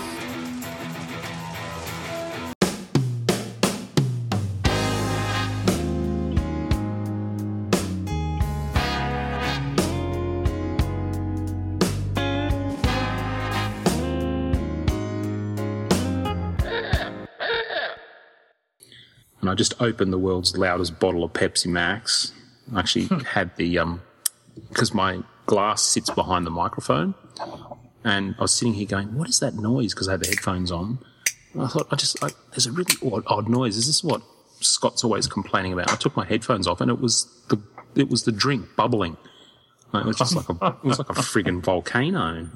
[19.55, 22.33] I just opened the world's loudest bottle of Pepsi Max.
[22.75, 24.01] I actually had the um
[24.67, 27.15] because my glass sits behind the microphone,
[28.03, 30.73] and I was sitting here going, "What is that noise?" Because I had the headphones
[30.73, 30.99] on.
[31.53, 33.77] And I thought, I just I, there's a really odd, odd noise.
[33.77, 34.21] Is this what
[34.59, 35.89] Scott's always complaining about?
[35.89, 37.57] I took my headphones off, and it was the
[37.95, 39.15] it was the drink bubbling.
[40.01, 42.47] It was just like a it was like a friggin' volcano.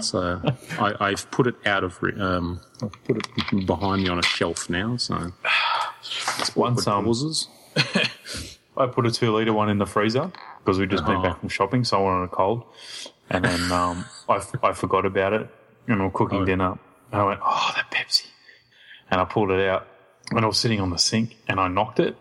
[0.00, 0.40] so
[0.78, 4.68] I, I've put it out of um, I've put it behind me on a shelf
[4.70, 4.96] now.
[4.96, 5.32] So
[6.38, 7.46] it's Once, awkward um.
[8.76, 11.22] I put a two liter one in the freezer because we'd just been Oh.
[11.22, 12.64] back from shopping, so I wanted a cold.
[13.30, 15.48] And then um, I, f- I forgot about it,
[15.86, 16.44] and we were cooking Oh.
[16.44, 16.78] dinner.
[17.12, 18.26] And I went, "Oh, that Pepsi!"
[19.10, 19.86] And I pulled it out,
[20.30, 22.16] and I was sitting on the sink, and I knocked it,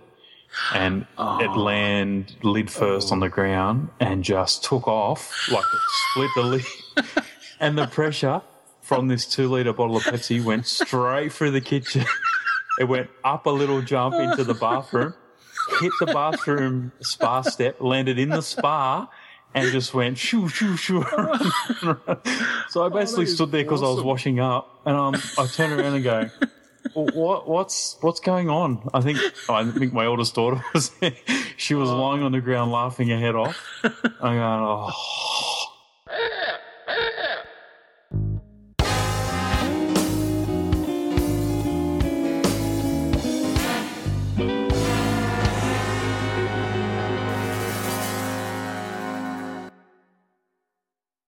[0.74, 6.30] and it landed lid first on the ground, and just took off like it split
[6.36, 6.66] the lid,
[7.60, 8.42] and the pressure
[8.82, 12.06] from this two liter bottle of Pepsi went straight through the kitchen.
[12.80, 15.14] It went up a little jump into the bathroom,
[15.80, 19.10] hit the bathroom spa step, landed in the spa,
[19.54, 21.04] and just went shoo shoo shoo.
[22.70, 25.74] so I basically is stood there because I was washing up, and um, I turned
[25.74, 26.50] around and go, "Well,
[26.94, 28.90] what what's what's going on?
[28.94, 30.92] I think I think my oldest daughter was
[31.58, 32.02] she was oh.
[32.02, 33.58] lying on the ground laughing her head off.
[33.84, 34.92] I'm going, oh.